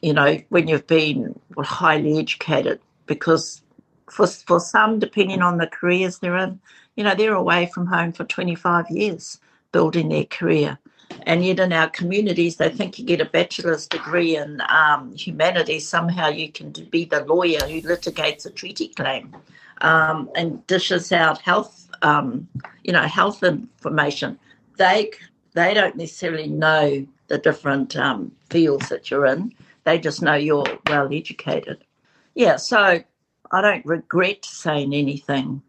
you 0.03 0.12
know, 0.12 0.38
when 0.50 0.68
you've 0.68 0.87
been 0.87 1.38
highly 1.57 2.18
educated, 2.18 2.81
because 3.07 3.62
for 4.10 4.26
for 4.26 4.60
some, 4.60 4.98
depending 4.98 5.42
on 5.42 5.58
the 5.58 5.66
careers 5.66 6.18
they're 6.18 6.36
in, 6.36 6.60
you 6.96 7.04
know, 7.04 7.14
they're 7.14 7.34
away 7.34 7.70
from 7.72 7.86
home 7.86 8.12
for 8.12 8.24
25 8.24 8.90
years 8.90 9.38
building 9.72 10.08
their 10.08 10.24
career. 10.24 10.78
And 11.26 11.44
yet, 11.44 11.60
in 11.60 11.72
our 11.72 11.90
communities, 11.90 12.56
they 12.56 12.70
think 12.70 12.98
you 12.98 13.04
get 13.04 13.20
a 13.20 13.24
bachelor's 13.24 13.86
degree 13.86 14.36
in 14.36 14.62
um, 14.68 15.14
humanities, 15.16 15.88
somehow 15.88 16.28
you 16.28 16.50
can 16.50 16.70
be 16.90 17.04
the 17.04 17.24
lawyer 17.24 17.60
who 17.60 17.82
litigates 17.82 18.46
a 18.46 18.50
treaty 18.50 18.88
claim 18.88 19.34
um, 19.80 20.30
and 20.34 20.66
dishes 20.66 21.12
out 21.12 21.40
health, 21.40 21.90
um, 22.02 22.48
you 22.82 22.92
know, 22.92 23.02
health 23.02 23.42
information. 23.42 24.38
They 24.76 25.10
they 25.52 25.72
don't 25.72 25.96
necessarily 25.96 26.48
know 26.48 27.06
the 27.28 27.38
different 27.38 27.96
um, 27.96 28.32
fields 28.50 28.88
that 28.88 29.10
you're 29.10 29.26
in. 29.26 29.54
They 29.84 29.98
just 29.98 30.20
know 30.20 30.34
you're 30.34 30.66
well 30.88 31.08
educated. 31.12 31.84
Yeah, 32.34 32.56
so 32.56 33.02
I 33.50 33.61
don't 33.61 33.85
regret 33.87 34.44
saying 34.44 34.94
anything 34.94 35.62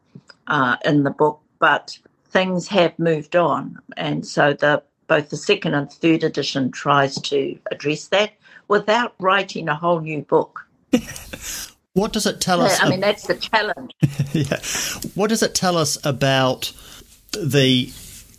uh, 0.48 0.78
in 0.86 1.04
the 1.04 1.12
book, 1.12 1.40
but 1.60 1.98
things 2.30 2.68
have 2.70 2.98
moved 3.00 3.36
on, 3.36 3.80
and 3.98 4.26
so 4.26 4.54
the 4.54 4.84
both 5.08 5.30
the 5.30 5.38
second 5.38 5.74
and 5.74 5.92
third 5.92 6.24
edition 6.24 6.72
tries 6.72 7.16
to 7.22 7.58
address 7.72 8.08
that 8.08 8.34
without 8.68 9.14
writing 9.20 9.70
a 9.70 9.76
whole 9.76 10.00
new 10.00 10.22
book. 10.22 10.68
what 11.94 12.14
does 12.14 12.26
it 12.26 12.42
tell 12.42 12.62
us? 12.62 12.82
I 12.82 12.90
mean, 12.90 13.00
that's 13.00 13.28
the 13.28 13.36
challenge. 13.36 13.94
yeah. 14.34 14.60
What 15.16 15.28
does 15.28 15.44
it 15.44 15.56
tell 15.56 15.78
us 15.78 16.04
about 16.06 16.74
the 17.32 17.92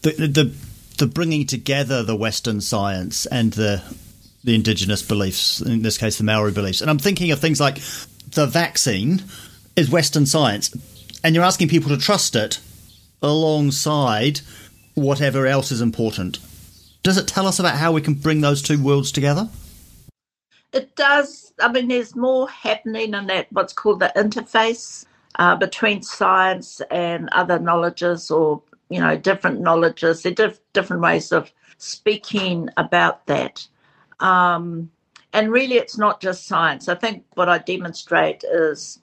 the 0.03 0.13
the 0.27 0.55
the 0.99 1.07
bringing 1.07 1.47
together 1.47 2.03
the 2.03 2.17
Western 2.17 2.61
science 2.61 3.27
and 3.27 3.53
the 3.53 3.83
the 4.45 4.55
indigenous 4.55 5.03
beliefs, 5.03 5.61
in 5.61 5.83
this 5.83 5.99
case, 5.99 6.19
the 6.19 6.25
Maori 6.25 6.53
beliefs? 6.53 6.81
And 6.81 6.91
I'm 6.91 6.99
thinking 6.99 7.31
of 7.31 7.41
things 7.41 7.61
like 7.61 7.79
the 8.29 8.47
vaccine 8.47 9.23
is 9.77 9.91
Western 9.91 10.27
science, 10.27 10.75
and 11.23 11.35
you're 11.35 11.45
asking 11.45 11.69
people 11.69 11.91
to 11.91 11.97
trust 11.97 12.35
it 12.37 12.61
alongside 13.23 14.41
whatever 14.95 15.47
else 15.47 15.71
is 15.71 15.81
important. 15.81 16.39
Does 17.03 17.19
it 17.19 17.29
tell 17.29 17.47
us 17.47 17.59
about 17.59 17.77
how 17.77 17.93
we 17.93 18.01
can 18.01 18.15
bring 18.15 18.41
those 18.41 18.63
two 18.63 18.83
worlds 18.83 19.13
together? 19.13 19.49
It 20.73 20.97
does. 20.97 21.53
I 21.61 21.71
mean, 21.71 21.89
there's 21.89 22.17
more 22.17 22.49
happening 22.49 23.15
in 23.15 23.27
that 23.29 23.47
what's 23.53 23.73
called 23.73 24.01
the 24.01 24.13
interface 24.17 25.07
uh, 25.39 25.57
between 25.57 26.03
science 26.03 26.83
and 26.91 27.29
other 27.33 27.59
knowledges, 27.59 28.31
or 28.31 28.63
you 28.89 29.01
know, 29.01 29.17
different 29.17 29.61
knowledges. 29.61 30.23
There 30.23 30.33
are 30.33 30.35
diff- 30.35 30.61
different 30.73 31.03
ways 31.03 31.33
of 31.33 31.53
speaking 31.79 32.69
about 32.77 33.27
that. 33.27 33.67
Um, 34.21 34.91
and 35.37 35.53
really, 35.53 35.77
it's 35.77 35.99
not 35.99 36.23
just 36.23 36.47
science. 36.47 36.89
I 36.89 36.95
think 36.95 37.23
what 37.35 37.51
I 37.51 37.59
demonstrate 37.59 38.43
is, 38.51 39.01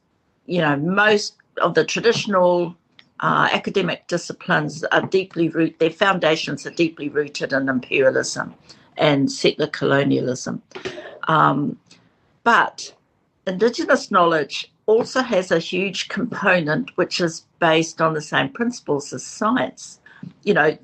you 0.48 0.62
know, 0.62 0.76
most 0.76 1.36
of 1.62 1.76
the 1.76 1.86
traditional 1.86 2.76
uh, 3.20 3.50
academic 3.52 4.08
disciplines 4.08 4.84
are 4.86 5.06
deeply 5.06 5.50
rooted, 5.50 5.78
their 5.78 5.92
foundations 5.92 6.66
are 6.66 6.72
deeply 6.72 7.08
rooted 7.08 7.54
in 7.54 7.70
imperialism 7.70 8.56
and 8.98 9.32
settler 9.32 9.68
colonialism. 9.68 10.64
Um, 11.28 11.78
but 12.44 12.96
Indigenous 13.46 14.10
knowledge 14.10 14.74
also 14.88 15.22
has 15.22 15.52
a 15.52 15.60
huge 15.60 16.08
component 16.08 16.98
which 16.98 17.22
is 17.22 17.46
based 17.60 18.02
on 18.02 18.16
the 18.16 18.22
same 18.22 18.50
principles 18.50 19.14
as 19.14 19.24
science. 19.24 20.00
You 20.42 20.56
know, 20.56 20.78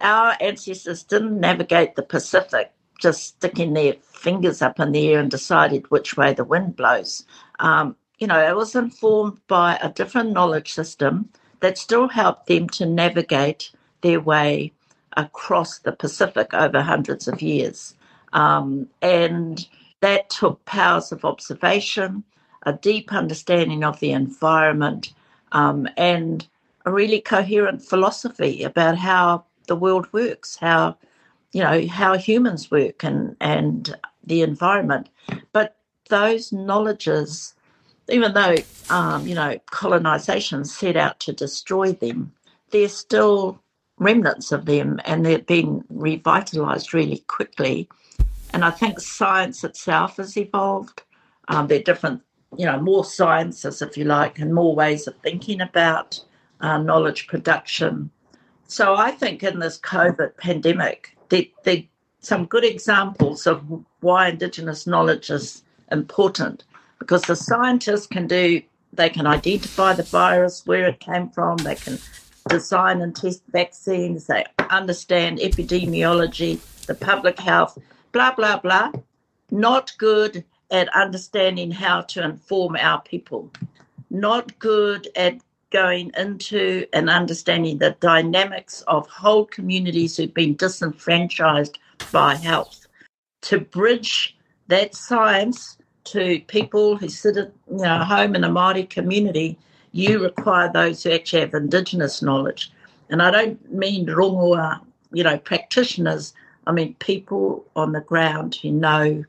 our 0.00 0.36
ancestors 0.40 1.02
didn't 1.02 1.40
navigate 1.40 1.96
the 1.96 2.04
Pacific 2.04 2.70
just 2.98 3.24
sticking 3.24 3.72
their 3.72 3.94
fingers 4.02 4.62
up 4.62 4.80
in 4.80 4.92
the 4.92 5.08
air 5.12 5.20
and 5.20 5.30
decided 5.30 5.90
which 5.90 6.16
way 6.16 6.32
the 6.32 6.44
wind 6.44 6.76
blows. 6.76 7.24
Um, 7.58 7.96
you 8.18 8.26
know, 8.26 8.38
it 8.38 8.56
was 8.56 8.74
informed 8.74 9.38
by 9.48 9.78
a 9.82 9.92
different 9.92 10.32
knowledge 10.32 10.72
system 10.72 11.28
that 11.60 11.78
still 11.78 12.08
helped 12.08 12.46
them 12.46 12.68
to 12.68 12.86
navigate 12.86 13.70
their 14.02 14.20
way 14.20 14.72
across 15.16 15.78
the 15.78 15.92
Pacific 15.92 16.52
over 16.54 16.82
hundreds 16.82 17.28
of 17.28 17.42
years. 17.42 17.94
Um, 18.32 18.88
and 19.02 19.66
that 20.00 20.30
took 20.30 20.64
powers 20.64 21.12
of 21.12 21.24
observation, 21.24 22.24
a 22.64 22.72
deep 22.72 23.12
understanding 23.12 23.84
of 23.84 24.00
the 24.00 24.12
environment, 24.12 25.12
um, 25.52 25.88
and 25.96 26.46
a 26.84 26.92
really 26.92 27.20
coherent 27.20 27.82
philosophy 27.82 28.62
about 28.62 28.98
how 28.98 29.44
the 29.66 29.76
world 29.76 30.06
works, 30.12 30.56
how 30.56 30.96
you 31.54 31.62
know 31.62 31.86
how 31.86 32.16
humans 32.16 32.70
work, 32.70 33.02
and 33.02 33.36
and 33.40 33.96
the 34.24 34.42
environment. 34.42 35.08
But 35.52 35.76
those 36.10 36.52
knowledges 36.52 37.54
even 38.08 38.34
though 38.34 38.56
um, 38.90 39.26
you 39.26 39.34
know 39.34 39.58
colonization 39.70 40.64
set 40.64 40.96
out 40.96 41.20
to 41.20 41.32
destroy 41.32 41.92
them, 41.92 42.32
there's 42.70 42.94
still 42.94 43.60
remnants 43.98 44.52
of 44.52 44.66
them, 44.66 45.00
and 45.04 45.24
they've 45.24 45.46
been 45.46 45.84
revitalized 45.88 46.92
really 46.92 47.18
quickly. 47.28 47.88
And 48.52 48.64
I 48.64 48.70
think 48.70 49.00
science 49.00 49.64
itself 49.64 50.18
has 50.18 50.36
evolved. 50.36 51.02
Um, 51.48 51.66
there 51.66 51.80
are 51.80 51.82
different, 51.82 52.22
you 52.56 52.66
know, 52.66 52.80
more 52.80 53.04
sciences, 53.04 53.82
if 53.82 53.96
you 53.96 54.04
like, 54.04 54.38
and 54.38 54.54
more 54.54 54.74
ways 54.74 55.06
of 55.06 55.16
thinking 55.18 55.60
about 55.60 56.22
uh, 56.60 56.78
knowledge 56.78 57.26
production. 57.26 58.10
So 58.66 58.94
I 58.94 59.10
think 59.10 59.42
in 59.42 59.58
this 59.58 59.78
COVID 59.80 60.36
pandemic, 60.36 61.13
there, 61.28 61.44
there 61.64 61.82
some 62.20 62.46
good 62.46 62.64
examples 62.64 63.46
of 63.46 63.62
why 64.00 64.28
Indigenous 64.28 64.86
knowledge 64.86 65.30
is 65.30 65.62
important 65.90 66.64
because 66.98 67.22
the 67.22 67.36
scientists 67.36 68.06
can 68.06 68.26
do 68.26 68.62
they 68.92 69.10
can 69.10 69.26
identify 69.26 69.92
the 69.92 70.04
virus 70.04 70.64
where 70.66 70.86
it 70.86 71.00
came 71.00 71.28
from 71.28 71.56
they 71.58 71.74
can 71.74 71.98
design 72.48 73.02
and 73.02 73.14
test 73.16 73.42
vaccines 73.48 74.26
they 74.26 74.44
understand 74.70 75.38
epidemiology 75.38 76.60
the 76.86 76.94
public 76.94 77.38
health 77.38 77.78
blah 78.14 78.32
blah 78.32 78.58
blah. 78.58 78.90
Not 79.50 79.92
good 79.98 80.44
at 80.70 80.88
understanding 80.94 81.70
how 81.70 82.02
to 82.02 82.24
inform 82.24 82.76
our 82.76 83.02
people. 83.02 83.50
Not 84.08 84.58
good 84.58 85.08
at 85.16 85.38
going 85.74 86.12
into 86.16 86.86
and 86.92 87.10
understanding 87.10 87.78
the 87.78 87.96
dynamics 87.98 88.82
of 88.86 89.08
whole 89.08 89.44
communities 89.44 90.16
who've 90.16 90.32
been 90.32 90.54
disenfranchised 90.54 91.80
by 92.12 92.36
health. 92.36 92.86
To 93.42 93.58
bridge 93.58 94.36
that 94.68 94.94
science 94.94 95.76
to 96.04 96.40
people 96.46 96.96
who 96.96 97.08
sit 97.08 97.36
at 97.36 97.50
you 97.68 97.78
know, 97.78 97.98
home 97.98 98.36
in 98.36 98.44
a 98.44 98.48
Māori 98.48 98.88
community, 98.88 99.58
you 99.90 100.22
require 100.22 100.70
those 100.72 101.02
who 101.02 101.10
actually 101.10 101.40
have 101.40 101.54
Indigenous 101.54 102.22
knowledge. 102.22 102.70
And 103.10 103.20
I 103.20 103.32
don't 103.32 103.72
mean 103.72 104.06
rongoa, 104.06 104.80
you 105.12 105.24
know, 105.24 105.38
practitioners. 105.38 106.34
I 106.68 106.72
mean 106.72 106.94
people 107.00 107.64
on 107.74 107.90
the 107.90 108.00
ground 108.00 108.54
who 108.62 108.70
know 108.70 109.24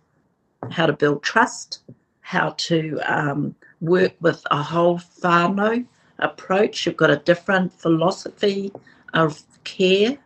how 0.69 0.85
to 0.85 0.93
build 0.93 1.23
trust, 1.23 1.79
how 2.21 2.53
to 2.69 2.99
um, 3.07 3.55
work 3.81 4.13
with 4.21 4.43
a 4.51 4.61
whole 4.61 4.99
whānau 4.99 5.87
approach. 6.19 6.85
You've 6.85 6.97
got 6.97 7.09
a 7.09 7.17
different 7.17 7.73
philosophy 7.73 8.71
of 9.13 9.41
care, 9.63 10.17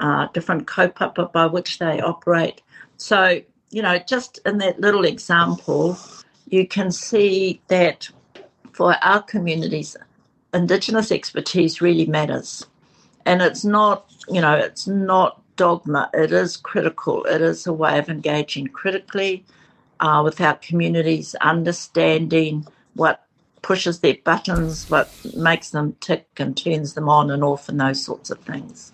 uh, 0.00 0.28
different 0.32 0.66
kaupapa 0.66 1.32
by 1.32 1.46
which 1.46 1.78
they 1.78 2.00
operate. 2.00 2.62
So, 2.96 3.40
you 3.70 3.82
know, 3.82 3.98
just 3.98 4.40
in 4.46 4.58
that 4.58 4.80
little 4.80 5.04
example, 5.04 5.98
you 6.48 6.66
can 6.66 6.90
see 6.90 7.60
that 7.68 8.08
for 8.72 8.96
our 9.02 9.22
communities, 9.22 9.96
Indigenous 10.54 11.12
expertise 11.12 11.82
really 11.82 12.06
matters. 12.06 12.64
And 13.26 13.42
it's 13.42 13.64
not, 13.64 14.10
you 14.28 14.40
know, 14.40 14.54
it's 14.54 14.86
not 14.86 15.42
dogma, 15.56 16.08
it 16.14 16.32
is 16.32 16.56
critical. 16.56 17.24
It 17.24 17.42
is 17.42 17.66
a 17.66 17.72
way 17.72 17.98
of 17.98 18.08
engaging 18.08 18.68
critically 18.68 19.44
uh, 20.00 20.22
with 20.24 20.40
our 20.40 20.54
communities, 20.56 21.34
understanding 21.42 22.66
what 22.94 23.27
pushes 23.68 24.00
their 24.00 24.16
buttons, 24.24 24.88
what 24.88 25.10
makes 25.36 25.68
them 25.70 25.94
tick 26.00 26.26
and 26.38 26.56
turns 26.56 26.94
them 26.94 27.06
on 27.06 27.30
and 27.30 27.44
off, 27.44 27.68
and 27.68 27.78
those 27.78 28.02
sorts 28.02 28.30
of 28.30 28.40
things. 28.40 28.92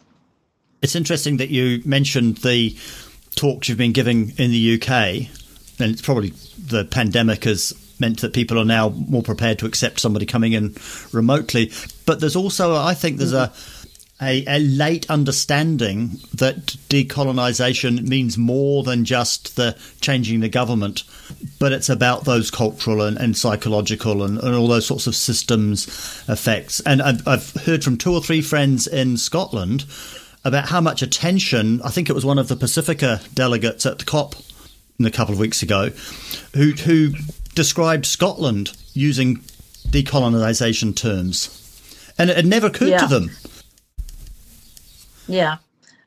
It's 0.83 0.97
interesting 0.97 1.37
that 1.37 1.49
you 1.49 1.81
mentioned 1.85 2.39
the 2.39 2.77
talks 3.37 3.69
you've 3.69 3.79
been 3.79 3.93
giving 3.93 4.31
in 4.31 4.51
the 4.51 4.75
UK, 4.75 4.91
and 5.79 5.93
it's 5.93 6.03
probably 6.03 6.31
the 6.59 6.85
pandemic 6.87 7.45
has 7.45 7.73
meant 8.01 8.21
that 8.23 8.33
people 8.33 8.59
are 8.59 8.65
now 8.65 8.89
more 8.89 9.23
prepared 9.23 9.61
to 9.61 9.67
accept 9.67 10.01
somebody 10.01 10.27
coming 10.27 10.55
in 10.55 10.75
remotely. 11.13 11.71
But 12.05 12.19
there's 12.19 12.35
also, 12.35 12.75
I 12.75 12.95
think, 12.95 13.19
there's 13.19 13.33
a 13.33 13.53
mm-hmm. 13.55 13.84
A, 14.22 14.44
a, 14.46 14.59
late 14.61 15.11
understanding 15.11 16.20
that 16.33 16.66
decolonisation 16.88 18.07
means 18.07 18.38
more 18.38 18.85
than 18.85 19.05
just 19.05 19.57
the 19.57 19.77
changing 20.00 20.40
the 20.40 20.48
government, 20.48 21.03
but 21.59 21.72
it's 21.72 21.88
about 21.88 22.24
those 22.24 22.50
cultural 22.50 23.03
and, 23.03 23.16
and 23.16 23.37
psychological 23.37 24.22
and, 24.22 24.38
and, 24.38 24.55
all 24.55 24.68
those 24.68 24.87
sorts 24.87 25.09
of 25.09 25.16
systems 25.16 25.87
effects. 26.29 26.81
And 26.81 27.03
I've, 27.03 27.27
I've 27.27 27.50
heard 27.64 27.83
from 27.83 27.96
two 27.96 28.12
or 28.12 28.22
three 28.22 28.40
friends 28.40 28.87
in 28.87 29.16
Scotland 29.16 29.85
about 30.44 30.68
how 30.68 30.81
much 30.81 31.03
attention. 31.03 31.83
I 31.83 31.90
think 31.90 32.09
it 32.09 32.14
was 32.14 32.24
one 32.24 32.38
of 32.38 32.46
the 32.46 32.57
Pacifica 32.57 33.20
delegates 33.35 33.85
at 33.85 33.98
the 33.98 34.05
COP 34.05 34.37
a 35.05 35.11
couple 35.11 35.35
of 35.35 35.40
weeks 35.40 35.62
ago, 35.62 35.90
who 36.55 36.70
who 36.70 37.14
described 37.57 38.07
Scotland 38.07 38.77
using 38.92 39.38
decolonisation 39.88 40.94
terms, 40.94 42.12
and 42.16 42.31
it 42.31 42.37
had 42.37 42.46
never 42.46 42.68
occurred 42.68 42.90
yeah. 42.90 42.98
to 42.98 43.07
them 43.09 43.31
yeah. 45.27 45.57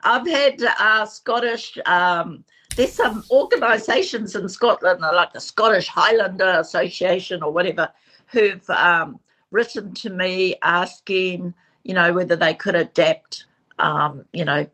I've 0.03 0.27
had 0.27 0.63
uh, 0.80 1.06
Scottish, 1.06 1.77
um, 1.86 2.43
there's 2.75 2.93
some 2.93 3.23
organisations 3.32 4.36
in 4.36 4.47
Scotland, 4.47 5.01
like 5.01 5.34
the 5.34 5.41
Scottish 5.41 5.88
Highlander 5.88 6.60
Association 6.60 7.43
or 7.43 7.51
whatever, 7.51 7.89
who've 8.27 8.69
um, 8.69 9.19
written 9.51 9.93
to 9.95 10.10
me 10.10 10.56
asking, 10.62 11.53
you 11.84 11.93
know, 11.93 12.13
whether 12.13 12.36
they 12.36 12.53
could 12.53 12.75
adapt, 12.75 13.45
um, 13.80 14.25
you 14.34 14.45
know, 14.45 14.67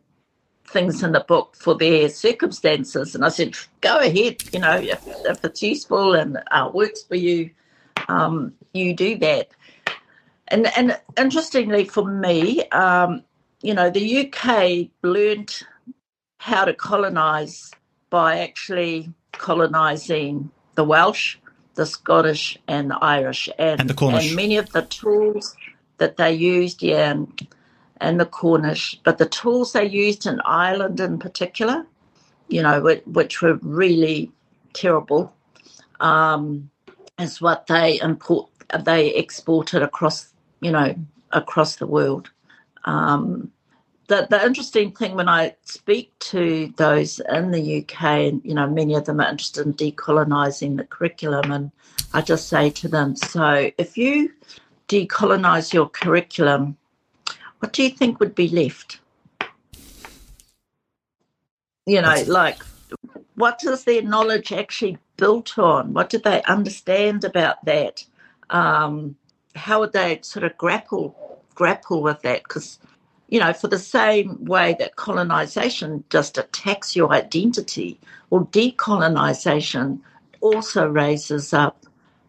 things 0.66 1.02
in 1.02 1.12
the 1.12 1.20
book 1.20 1.56
for 1.56 1.74
their 1.74 2.08
circumstances. 2.08 3.14
And 3.14 3.24
I 3.24 3.28
said, 3.28 3.56
go 3.80 3.98
ahead, 3.98 4.42
you 4.52 4.60
know, 4.60 4.76
if, 4.76 5.02
if 5.06 5.44
it's 5.44 5.62
useful 5.62 6.14
and 6.14 6.38
uh, 6.50 6.70
works 6.72 7.02
for 7.02 7.16
you, 7.16 7.50
um, 8.08 8.52
you 8.72 8.94
do 8.94 9.16
that. 9.18 9.48
And, 10.48 10.66
and 10.76 11.00
interestingly 11.16 11.84
for 11.84 12.04
me, 12.04 12.68
um, 12.68 13.22
you 13.64 13.72
know, 13.72 13.88
the 13.88 14.26
UK 14.26 14.90
learnt 15.02 15.62
how 16.36 16.66
to 16.66 16.74
colonise 16.74 17.70
by 18.10 18.40
actually 18.40 19.10
colonising 19.32 20.50
the 20.74 20.84
Welsh, 20.84 21.38
the 21.74 21.86
Scottish, 21.86 22.58
and 22.68 22.90
the 22.90 22.98
Irish, 22.98 23.48
and, 23.58 23.80
and 23.80 23.88
the 23.88 23.94
Cornish. 23.94 24.26
And 24.26 24.36
many 24.36 24.58
of 24.58 24.70
the 24.72 24.82
tools 24.82 25.56
that 25.96 26.18
they 26.18 26.34
used, 26.34 26.82
yeah, 26.82 27.12
and, 27.12 27.48
and 28.02 28.20
the 28.20 28.26
Cornish, 28.26 29.00
but 29.02 29.16
the 29.16 29.28
tools 29.28 29.72
they 29.72 29.86
used 29.86 30.26
in 30.26 30.42
Ireland 30.44 31.00
in 31.00 31.18
particular, 31.18 31.86
you 32.48 32.62
know, 32.62 32.82
which, 32.82 33.02
which 33.06 33.40
were 33.40 33.58
really 33.62 34.30
terrible, 34.74 35.34
um, 36.00 36.68
is 37.18 37.40
what 37.40 37.66
they 37.66 37.98
import, 38.02 38.50
they 38.84 39.14
exported 39.14 39.82
across, 39.82 40.34
you 40.60 40.70
know, 40.70 40.94
across 41.32 41.76
the 41.76 41.86
world. 41.86 42.28
Um, 42.84 43.50
the, 44.06 44.26
the 44.28 44.44
interesting 44.44 44.92
thing 44.92 45.14
when 45.14 45.28
I 45.28 45.54
speak 45.62 46.12
to 46.20 46.72
those 46.76 47.20
in 47.20 47.50
the 47.50 47.78
UK, 47.78 48.02
and 48.02 48.42
you 48.44 48.54
know, 48.54 48.68
many 48.68 48.94
of 48.94 49.04
them 49.04 49.20
are 49.20 49.28
interested 49.28 49.66
in 49.66 49.74
decolonising 49.74 50.76
the 50.76 50.84
curriculum, 50.84 51.50
and 51.50 51.70
I 52.12 52.20
just 52.20 52.48
say 52.48 52.70
to 52.70 52.88
them, 52.88 53.16
so 53.16 53.70
if 53.78 53.96
you 53.96 54.32
decolonise 54.88 55.72
your 55.72 55.88
curriculum, 55.88 56.76
what 57.58 57.72
do 57.72 57.82
you 57.82 57.90
think 57.90 58.20
would 58.20 58.34
be 58.34 58.48
left? 58.48 59.00
You 61.86 62.02
know, 62.02 62.22
like 62.26 62.62
what 63.34 63.62
is 63.64 63.84
their 63.84 64.02
knowledge 64.02 64.52
actually 64.52 64.98
built 65.16 65.58
on? 65.58 65.92
What 65.92 66.10
do 66.10 66.18
they 66.18 66.42
understand 66.44 67.24
about 67.24 67.64
that? 67.64 68.04
Um, 68.50 69.16
how 69.54 69.80
would 69.80 69.92
they 69.92 70.20
sort 70.22 70.44
of 70.44 70.56
grapple 70.58 71.40
grapple 71.54 72.02
with 72.02 72.20
that? 72.22 72.42
Because 72.42 72.78
you 73.28 73.40
know, 73.40 73.52
for 73.52 73.68
the 73.68 73.78
same 73.78 74.44
way 74.44 74.76
that 74.78 74.96
colonization 74.96 76.04
just 76.10 76.38
attacks 76.38 76.94
your 76.94 77.12
identity, 77.12 77.98
or 78.30 78.46
decolonization 78.46 80.00
also 80.40 80.86
raises 80.86 81.52
up, 81.52 81.86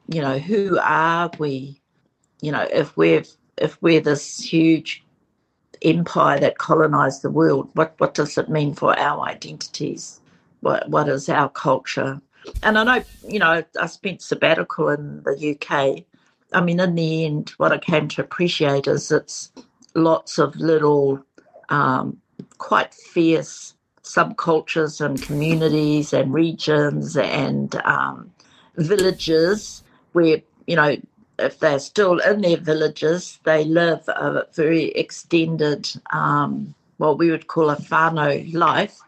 you 0.08 0.22
know, 0.22 0.40
who 0.40 0.80
are 0.82 1.30
we? 1.38 1.80
You 2.42 2.52
know, 2.52 2.68
if 2.72 2.96
we're 2.96 3.24
if 3.58 3.82
we're 3.82 4.02
this 4.02 4.40
huge 4.40 5.04
empire 5.82 6.40
that 6.40 6.58
colonized 6.58 7.22
the 7.22 7.30
world, 7.30 7.70
what 7.74 7.96
what 7.98 8.14
does 8.14 8.38
it 8.38 8.50
mean 8.50 8.74
for 8.74 8.98
our 8.98 9.26
identities? 9.28 10.22
What 10.62 10.90
what 10.90 11.10
is 11.10 11.30
our 11.30 11.50
culture? 11.50 12.22
And 12.64 12.78
I 12.78 12.84
know, 12.84 13.04
you 13.28 13.40
know, 13.40 13.64
I 13.80 13.86
spent 13.88 14.22
sabbatical 14.22 14.90
in 14.90 15.24
the 15.24 15.56
UK. 15.56 16.06
I 16.54 16.62
mean, 16.62 16.80
in 16.80 16.96
the 16.96 17.26
end, 17.26 17.50
what 17.58 17.72
I 17.72 17.80
came 17.80 18.08
to 18.10 18.22
appreciate 18.22 18.88
is 18.88 19.12
it's 19.12 19.52
lots 19.96 20.38
of 20.38 20.56
little, 20.56 21.24
um, 21.70 22.22
quite 22.58 22.94
fierce 22.94 23.74
subcultures 24.04 25.04
and 25.04 25.22
communities 25.22 26.14
and 26.14 26.34
regions 26.34 27.18
and 27.18 27.76
um, 27.86 28.32
villages 28.78 29.84
where, 30.14 30.42
you 30.68 30.76
know, 30.76 30.96
if 31.40 31.60
they're 31.60 31.80
still 31.80 32.20
in 32.20 32.42
their 32.42 32.58
villages, 32.58 33.40
they 33.44 33.66
live 33.66 34.08
a 34.08 34.46
very 34.54 34.92
extended, 34.92 35.90
um, 36.12 36.74
what 36.98 37.18
we 37.18 37.32
would 37.32 37.48
call 37.48 37.70
a 37.70 37.76
whānau 37.76 38.54
life. 38.54 39.00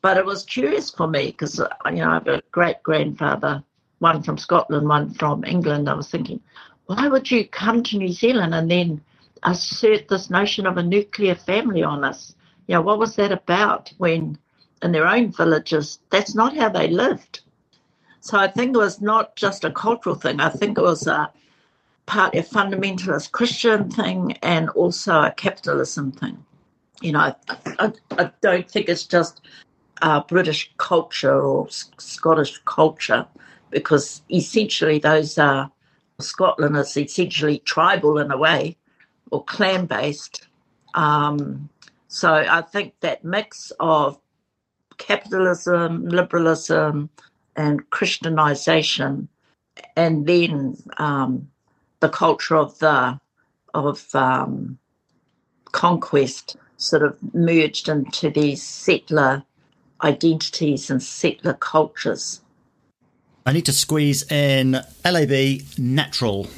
But 0.00 0.16
it 0.16 0.26
was 0.26 0.44
curious 0.44 0.90
for 0.90 1.08
me 1.08 1.26
because, 1.26 1.58
you 1.58 1.92
know, 1.92 2.10
I 2.10 2.14
have 2.14 2.28
a 2.28 2.42
great 2.50 2.82
grandfather, 2.82 3.62
one 4.00 4.22
from 4.22 4.38
Scotland, 4.38 4.88
one 4.88 5.14
from 5.14 5.44
England. 5.44 5.88
I 5.88 5.94
was 5.94 6.08
thinking, 6.08 6.40
why 6.86 7.08
would 7.08 7.30
you 7.30 7.46
come 7.46 7.82
to 7.84 7.98
New 7.98 8.12
Zealand 8.12 8.54
and 8.54 8.70
then 8.70 9.00
assert 9.42 10.08
this 10.08 10.30
notion 10.30 10.66
of 10.66 10.76
a 10.76 10.82
nuclear 10.82 11.34
family 11.34 11.82
on 11.82 12.04
us. 12.04 12.34
You 12.66 12.74
know, 12.74 12.82
what 12.82 12.98
was 12.98 13.16
that 13.16 13.32
about 13.32 13.92
when 13.98 14.38
in 14.82 14.92
their 14.92 15.06
own 15.06 15.32
villages, 15.32 15.98
that's 16.10 16.34
not 16.34 16.56
how 16.56 16.68
they 16.68 16.88
lived. 16.88 17.40
So 18.20 18.38
I 18.38 18.48
think 18.48 18.74
it 18.74 18.78
was 18.78 19.00
not 19.00 19.36
just 19.36 19.64
a 19.64 19.70
cultural 19.70 20.14
thing. 20.14 20.40
I 20.40 20.48
think 20.48 20.78
it 20.78 20.82
was 20.82 21.06
a 21.06 21.32
partly 22.06 22.40
a 22.40 22.42
fundamentalist 22.42 23.32
Christian 23.32 23.90
thing 23.90 24.32
and 24.42 24.68
also 24.70 25.22
a 25.22 25.30
capitalism 25.32 26.12
thing. 26.12 26.44
You 27.00 27.12
know, 27.12 27.18
I, 27.20 27.34
I, 27.78 27.92
I 28.10 28.30
don't 28.40 28.70
think 28.70 28.88
it's 28.88 29.06
just 29.06 29.40
uh, 30.02 30.20
British 30.20 30.72
culture 30.78 31.40
or 31.40 31.68
Scottish 31.70 32.60
culture 32.64 33.26
because 33.70 34.22
essentially 34.30 34.98
those 34.98 35.38
are 35.38 35.70
Scotland 36.20 36.76
is 36.76 36.96
essentially 36.96 37.58
tribal 37.60 38.18
in 38.18 38.30
a 38.30 38.36
way 38.36 38.76
or 39.32 39.42
clan 39.44 39.86
based. 39.86 40.46
Um, 40.94 41.68
so 42.06 42.32
I 42.32 42.60
think 42.60 42.94
that 43.00 43.24
mix 43.24 43.72
of 43.80 44.18
capitalism, 44.98 46.06
liberalism, 46.06 47.10
and 47.56 47.88
Christianization, 47.90 49.28
and 49.96 50.26
then 50.26 50.76
um, 50.98 51.50
the 52.00 52.08
culture 52.08 52.56
of 52.56 52.78
the 52.78 53.18
of 53.74 54.14
um, 54.14 54.78
conquest 55.72 56.56
sort 56.76 57.02
of 57.02 57.16
merged 57.34 57.88
into 57.88 58.28
these 58.28 58.62
settler 58.62 59.42
identities 60.02 60.90
and 60.90 61.02
settler 61.02 61.54
cultures. 61.54 62.42
I 63.46 63.52
need 63.52 63.66
to 63.66 63.72
squeeze 63.72 64.30
in 64.30 64.80
LAB 65.04 65.62
natural. 65.78 66.48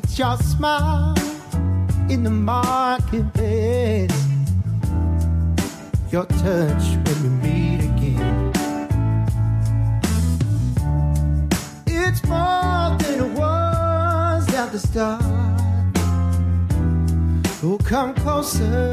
It's 0.00 0.16
your 0.16 0.36
smile 0.36 1.14
in 2.08 2.22
the 2.22 2.30
marketplace. 2.30 4.12
Your 6.12 6.24
touch 6.24 6.84
when 7.04 7.18
we 7.24 7.28
meet 7.42 7.80
again. 7.90 8.52
It's 11.84 12.22
more 12.24 12.96
than 13.00 13.26
it 13.26 13.32
was 13.36 14.54
at 14.54 14.70
the 14.70 14.78
start. 14.78 15.22
Oh, 17.64 17.78
come 17.82 18.14
closer 18.14 18.92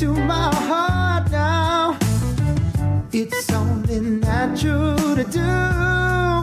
to 0.00 0.06
my 0.12 0.52
heart 0.54 1.30
now. 1.30 1.96
It's 3.12 3.48
only 3.52 4.00
natural 4.00 4.96
to 5.14 5.24
do, 5.24 6.39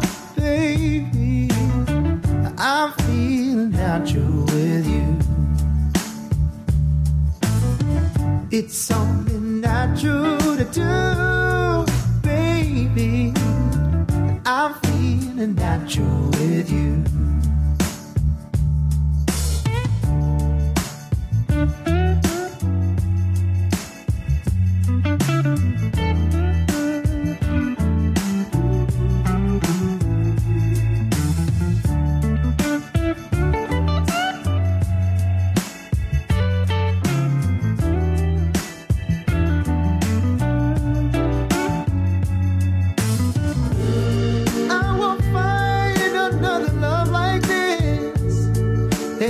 feeling 3.88 4.04
natural 4.04 4.44
with 4.46 4.88
you. 4.88 5.18
It's 8.52 8.76
something 8.76 9.62
natural 9.62 10.38
to 10.58 10.66
do, 10.66 11.86
baby. 12.22 13.34
I'm 14.46 14.74
feeling 14.76 15.56
natural 15.56 16.30
with 16.32 16.70
you. 16.70 17.16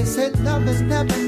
Said 0.07 0.39
love 0.39 0.65
is 0.69 0.81
never 0.81 1.26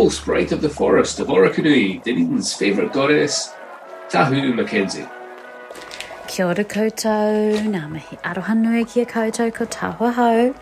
Bubble 0.00 0.10
Sprite 0.10 0.52
of 0.52 0.62
the 0.62 0.70
Forest 0.70 1.20
of 1.20 1.26
Orokonui, 1.26 2.02
Dunedin's 2.02 2.54
favourite 2.54 2.90
goddess, 2.90 3.52
Tahu 4.08 4.54
Mackenzie. 4.54 5.06
Kia 6.26 6.46
ora 6.46 6.64
koutou, 6.64 7.60
ngā 7.68 7.82
mihi 7.92 8.16
aroha 8.24 8.56
nui 8.56 8.86
ki 8.86 9.04
koutou 9.04 9.52
ko 9.52 10.10
hau. 10.10 10.54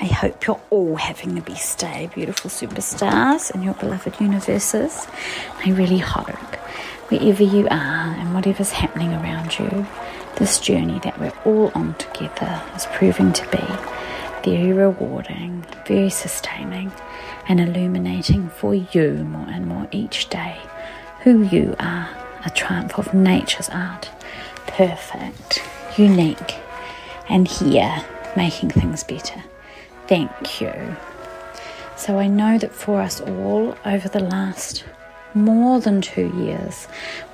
I 0.00 0.04
hope 0.04 0.46
you're 0.46 0.60
all 0.70 0.94
having 0.94 1.34
the 1.34 1.40
best 1.40 1.80
day, 1.80 2.08
beautiful 2.14 2.48
superstars 2.48 3.52
in 3.52 3.64
your 3.64 3.74
beloved 3.74 4.20
universes. 4.20 5.08
I 5.64 5.70
really 5.70 5.98
hope, 5.98 6.54
wherever 7.10 7.42
you 7.42 7.66
are 7.66 8.14
and 8.14 8.34
whatever's 8.34 8.70
happening 8.70 9.12
around 9.14 9.58
you, 9.58 9.84
this 10.36 10.60
journey 10.60 11.00
that 11.00 11.18
we're 11.18 11.34
all 11.44 11.72
on 11.74 11.94
together 11.94 12.62
is 12.76 12.86
proving 12.92 13.32
to 13.32 13.50
be 13.50 13.66
very 14.48 14.72
rewarding, 14.72 15.66
very 15.88 16.08
sustaining, 16.08 16.92
and 17.48 17.60
illuminating 17.60 18.48
for 18.48 18.74
you 18.74 19.12
more 19.24 19.48
and 19.48 19.66
more 19.66 19.88
each 19.90 20.28
day 20.28 20.58
who 21.22 21.42
you 21.42 21.74
are, 21.78 22.08
a 22.44 22.50
triumph 22.50 22.98
of 22.98 23.12
nature's 23.12 23.68
art, 23.70 24.10
perfect, 24.66 25.62
unique, 25.96 26.56
and 27.28 27.48
here 27.48 28.04
making 28.36 28.70
things 28.70 29.02
better. 29.02 29.42
Thank 30.06 30.60
you. 30.60 30.96
So 31.96 32.18
I 32.18 32.28
know 32.28 32.58
that 32.58 32.72
for 32.72 33.00
us 33.00 33.20
all 33.20 33.76
over 33.84 34.08
the 34.08 34.20
last 34.20 34.84
more 35.34 35.80
than 35.80 36.00
two 36.00 36.32
years, 36.44 36.86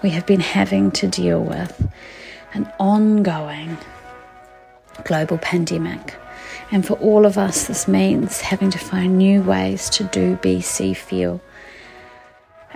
we 0.03 0.11
have 0.11 0.27
been 0.27 0.41
having 0.41 0.91
to 0.93 1.07
deal 1.07 1.43
with 1.43 1.89
an 2.55 2.71
ongoing 2.79 3.77
global 5.05 5.39
pandemic. 5.39 6.15
And 6.73 6.87
for 6.87 6.95
all 6.95 7.27
of 7.27 7.37
us, 7.37 7.66
this 7.66 7.87
means 7.87 8.41
having 8.41 8.70
to 8.70 8.79
find 8.79 9.18
new 9.18 9.43
ways 9.43 9.91
to 9.91 10.05
do, 10.05 10.37
be, 10.37 10.62
see, 10.62 10.95
feel. 10.95 11.41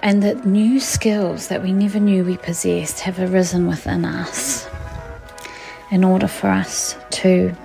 And 0.01 0.22
that 0.22 0.44
new 0.44 0.78
skills 0.80 1.49
that 1.49 1.62
we 1.62 1.72
never 1.72 1.99
knew 1.99 2.22
we 2.22 2.36
possessed 2.36 3.01
have 3.01 3.18
arisen 3.18 3.66
within 3.66 4.05
us 4.05 4.68
in 5.90 6.05
order 6.05 6.28
for 6.28 6.49
us 6.49 6.94
to 7.11 7.57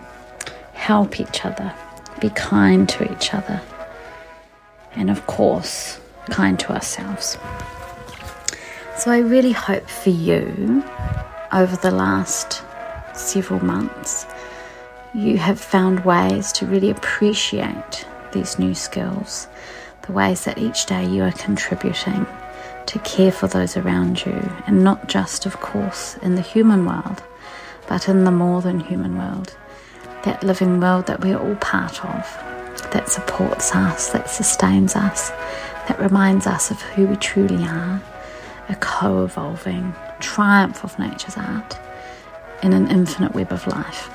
help 0.73 1.19
each 1.19 1.43
other, 1.43 1.73
be 2.21 2.29
kind 2.29 2.87
to 2.87 3.11
each 3.11 3.33
other, 3.33 3.61
and 4.93 5.09
of 5.09 5.27
course, 5.27 5.99
kind 6.29 6.57
to 6.59 6.71
ourselves. 6.71 7.37
So 8.97 9.11
I 9.11 9.19
really 9.19 9.51
hope 9.51 9.89
for 9.89 10.11
you 10.11 10.83
over 11.51 11.75
the 11.75 11.91
last 11.91 12.63
several 13.13 13.63
months, 13.63 14.25
you 15.13 15.37
have 15.37 15.59
found 15.59 16.05
ways 16.05 16.53
to 16.53 16.65
really 16.65 16.89
appreciate 16.89 18.05
these 18.31 18.57
new 18.57 18.73
skills, 18.73 19.47
the 20.03 20.13
ways 20.13 20.45
that 20.45 20.57
each 20.57 20.85
day 20.85 21.05
you 21.05 21.23
are 21.23 21.33
contributing 21.33 22.25
to 22.85 22.99
care 22.99 23.31
for 23.31 23.47
those 23.47 23.75
around 23.75 24.25
you, 24.25 24.51
and 24.67 24.83
not 24.83 25.09
just, 25.09 25.45
of 25.45 25.59
course, 25.59 26.15
in 26.17 26.35
the 26.35 26.41
human 26.41 26.85
world, 26.85 27.21
but 27.87 28.07
in 28.07 28.23
the 28.23 28.31
more 28.31 28.61
than 28.61 28.79
human 28.79 29.17
world, 29.17 29.55
that 30.23 30.43
living 30.43 30.79
world 30.79 31.07
that 31.07 31.19
we're 31.19 31.37
all 31.37 31.55
part 31.55 32.03
of, 32.05 32.23
that 32.91 33.09
supports 33.09 33.75
us, 33.75 34.09
that 34.11 34.29
sustains 34.29 34.95
us, 34.95 35.29
that 35.89 35.99
reminds 35.99 36.47
us 36.47 36.71
of 36.71 36.81
who 36.81 37.05
we 37.05 37.17
truly 37.17 37.63
are, 37.65 38.01
a 38.69 38.75
co 38.75 39.25
evolving 39.25 39.93
triumph 40.19 40.85
of 40.85 40.97
nature's 40.97 41.35
art 41.35 41.77
in 42.63 42.71
an 42.71 42.89
infinite 42.89 43.33
web 43.33 43.51
of 43.51 43.67
life. 43.67 44.09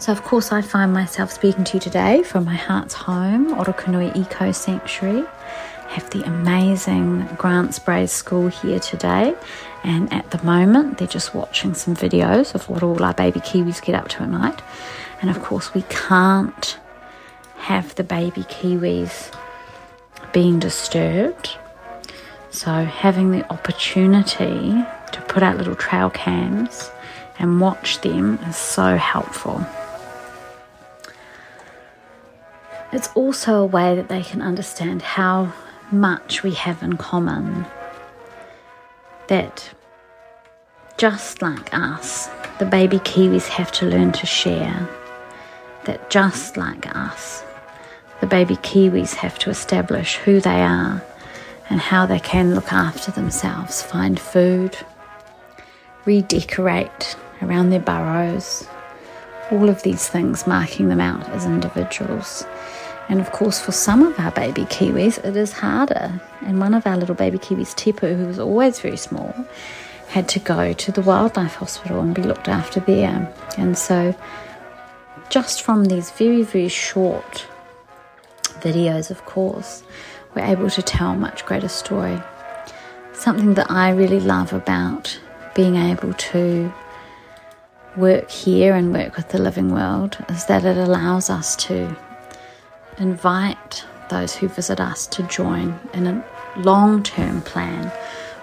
So, 0.00 0.12
of 0.12 0.22
course, 0.22 0.50
I 0.50 0.62
find 0.62 0.94
myself 0.94 1.30
speaking 1.30 1.62
to 1.64 1.74
you 1.74 1.80
today 1.80 2.22
from 2.22 2.46
my 2.46 2.54
heart's 2.54 2.94
home, 2.94 3.54
Orokonui 3.54 4.16
Eco 4.16 4.50
Sanctuary. 4.50 5.26
I 5.26 5.92
have 5.92 6.08
the 6.08 6.22
amazing 6.22 7.28
Grants 7.36 7.78
Braes 7.78 8.08
School 8.08 8.48
here 8.48 8.80
today, 8.80 9.34
and 9.84 10.10
at 10.10 10.30
the 10.30 10.42
moment 10.42 10.96
they're 10.96 11.06
just 11.06 11.34
watching 11.34 11.74
some 11.74 11.94
videos 11.94 12.54
of 12.54 12.66
what 12.70 12.82
all 12.82 13.02
our 13.04 13.12
baby 13.12 13.40
kiwis 13.40 13.82
get 13.82 13.94
up 13.94 14.08
to 14.08 14.22
at 14.22 14.30
night. 14.30 14.62
And 15.20 15.28
of 15.28 15.42
course, 15.42 15.74
we 15.74 15.82
can't 15.90 16.78
have 17.58 17.94
the 17.96 18.04
baby 18.04 18.44
kiwis 18.44 19.30
being 20.32 20.58
disturbed. 20.58 21.58
So, 22.48 22.72
having 22.84 23.32
the 23.32 23.52
opportunity 23.52 24.82
to 25.12 25.24
put 25.28 25.42
out 25.42 25.58
little 25.58 25.76
trail 25.76 26.08
cams 26.08 26.90
and 27.38 27.60
watch 27.60 28.00
them 28.00 28.38
is 28.48 28.56
so 28.56 28.96
helpful. 28.96 29.62
It's 32.92 33.08
also 33.14 33.62
a 33.62 33.66
way 33.66 33.94
that 33.94 34.08
they 34.08 34.22
can 34.22 34.42
understand 34.42 35.02
how 35.02 35.52
much 35.92 36.42
we 36.42 36.54
have 36.54 36.82
in 36.82 36.96
common. 36.96 37.66
That 39.28 39.70
just 40.96 41.40
like 41.40 41.72
us, 41.72 42.28
the 42.58 42.66
baby 42.66 42.98
Kiwis 42.98 43.46
have 43.48 43.70
to 43.72 43.86
learn 43.86 44.10
to 44.12 44.26
share. 44.26 44.88
That 45.84 46.10
just 46.10 46.56
like 46.56 46.94
us, 46.94 47.44
the 48.20 48.26
baby 48.26 48.56
Kiwis 48.56 49.14
have 49.14 49.38
to 49.38 49.50
establish 49.50 50.16
who 50.16 50.40
they 50.40 50.60
are 50.60 51.02
and 51.70 51.80
how 51.80 52.06
they 52.06 52.18
can 52.18 52.54
look 52.56 52.72
after 52.72 53.12
themselves, 53.12 53.82
find 53.82 54.18
food, 54.18 54.76
redecorate 56.04 57.16
around 57.40 57.70
their 57.70 57.80
burrows, 57.80 58.66
all 59.50 59.68
of 59.68 59.82
these 59.84 60.08
things 60.08 60.46
marking 60.46 60.88
them 60.88 61.00
out 61.00 61.28
as 61.30 61.46
individuals. 61.46 62.44
And 63.10 63.20
of 63.20 63.32
course, 63.32 63.60
for 63.60 63.72
some 63.72 64.04
of 64.04 64.16
our 64.20 64.30
baby 64.30 64.62
kiwis, 64.66 65.18
it 65.24 65.36
is 65.36 65.50
harder. 65.50 66.20
And 66.42 66.60
one 66.60 66.74
of 66.74 66.86
our 66.86 66.96
little 66.96 67.16
baby 67.16 67.38
kiwis, 67.38 67.74
Tepu, 67.74 68.16
who 68.16 68.26
was 68.26 68.38
always 68.38 68.78
very 68.78 68.96
small, 68.96 69.34
had 70.06 70.28
to 70.28 70.38
go 70.38 70.72
to 70.72 70.92
the 70.92 71.02
wildlife 71.02 71.56
hospital 71.56 72.00
and 72.00 72.14
be 72.14 72.22
looked 72.22 72.46
after 72.46 72.78
there. 72.78 73.34
And 73.58 73.76
so, 73.76 74.14
just 75.28 75.62
from 75.62 75.86
these 75.86 76.12
very, 76.12 76.44
very 76.44 76.68
short 76.68 77.48
videos, 78.60 79.10
of 79.10 79.26
course, 79.26 79.82
we're 80.36 80.44
able 80.44 80.70
to 80.70 80.80
tell 80.80 81.10
a 81.10 81.16
much 81.16 81.44
greater 81.44 81.68
story. 81.68 82.22
Something 83.12 83.54
that 83.54 83.72
I 83.72 83.90
really 83.90 84.20
love 84.20 84.52
about 84.52 85.18
being 85.56 85.74
able 85.74 86.14
to 86.14 86.72
work 87.96 88.30
here 88.30 88.76
and 88.76 88.92
work 88.92 89.16
with 89.16 89.30
the 89.30 89.38
living 89.38 89.72
world 89.72 90.16
is 90.28 90.44
that 90.44 90.64
it 90.64 90.76
allows 90.76 91.28
us 91.28 91.56
to 91.56 91.96
invite 93.00 93.84
those 94.10 94.36
who 94.36 94.48
visit 94.48 94.78
us 94.78 95.06
to 95.06 95.22
join 95.24 95.78
in 95.94 96.06
a 96.06 96.24
long 96.56 97.02
term 97.02 97.40
plan 97.42 97.90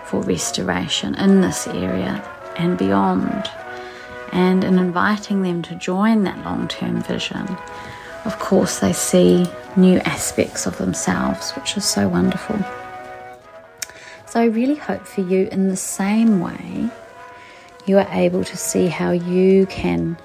for 0.05 0.21
restoration 0.21 1.13
in 1.15 1.41
this 1.41 1.67
area 1.67 2.23
and 2.57 2.77
beyond. 2.77 3.49
And 4.31 4.63
in 4.63 4.79
inviting 4.79 5.43
them 5.43 5.61
to 5.63 5.75
join 5.75 6.23
that 6.23 6.43
long 6.43 6.67
term 6.67 7.01
vision, 7.03 7.47
of 8.25 8.39
course, 8.39 8.79
they 8.79 8.93
see 8.93 9.47
new 9.77 9.99
aspects 9.99 10.65
of 10.65 10.77
themselves, 10.77 11.51
which 11.51 11.77
is 11.77 11.85
so 11.85 12.09
wonderful. 12.09 12.59
So, 14.25 14.41
I 14.41 14.45
really 14.45 14.75
hope 14.75 15.05
for 15.05 15.21
you, 15.21 15.47
in 15.49 15.69
the 15.69 15.77
same 15.77 16.41
way, 16.41 16.89
you 17.85 17.97
are 17.97 18.07
able 18.11 18.43
to 18.43 18.57
see 18.57 18.87
how 18.87 19.11
you 19.11 19.65
can 19.67 20.17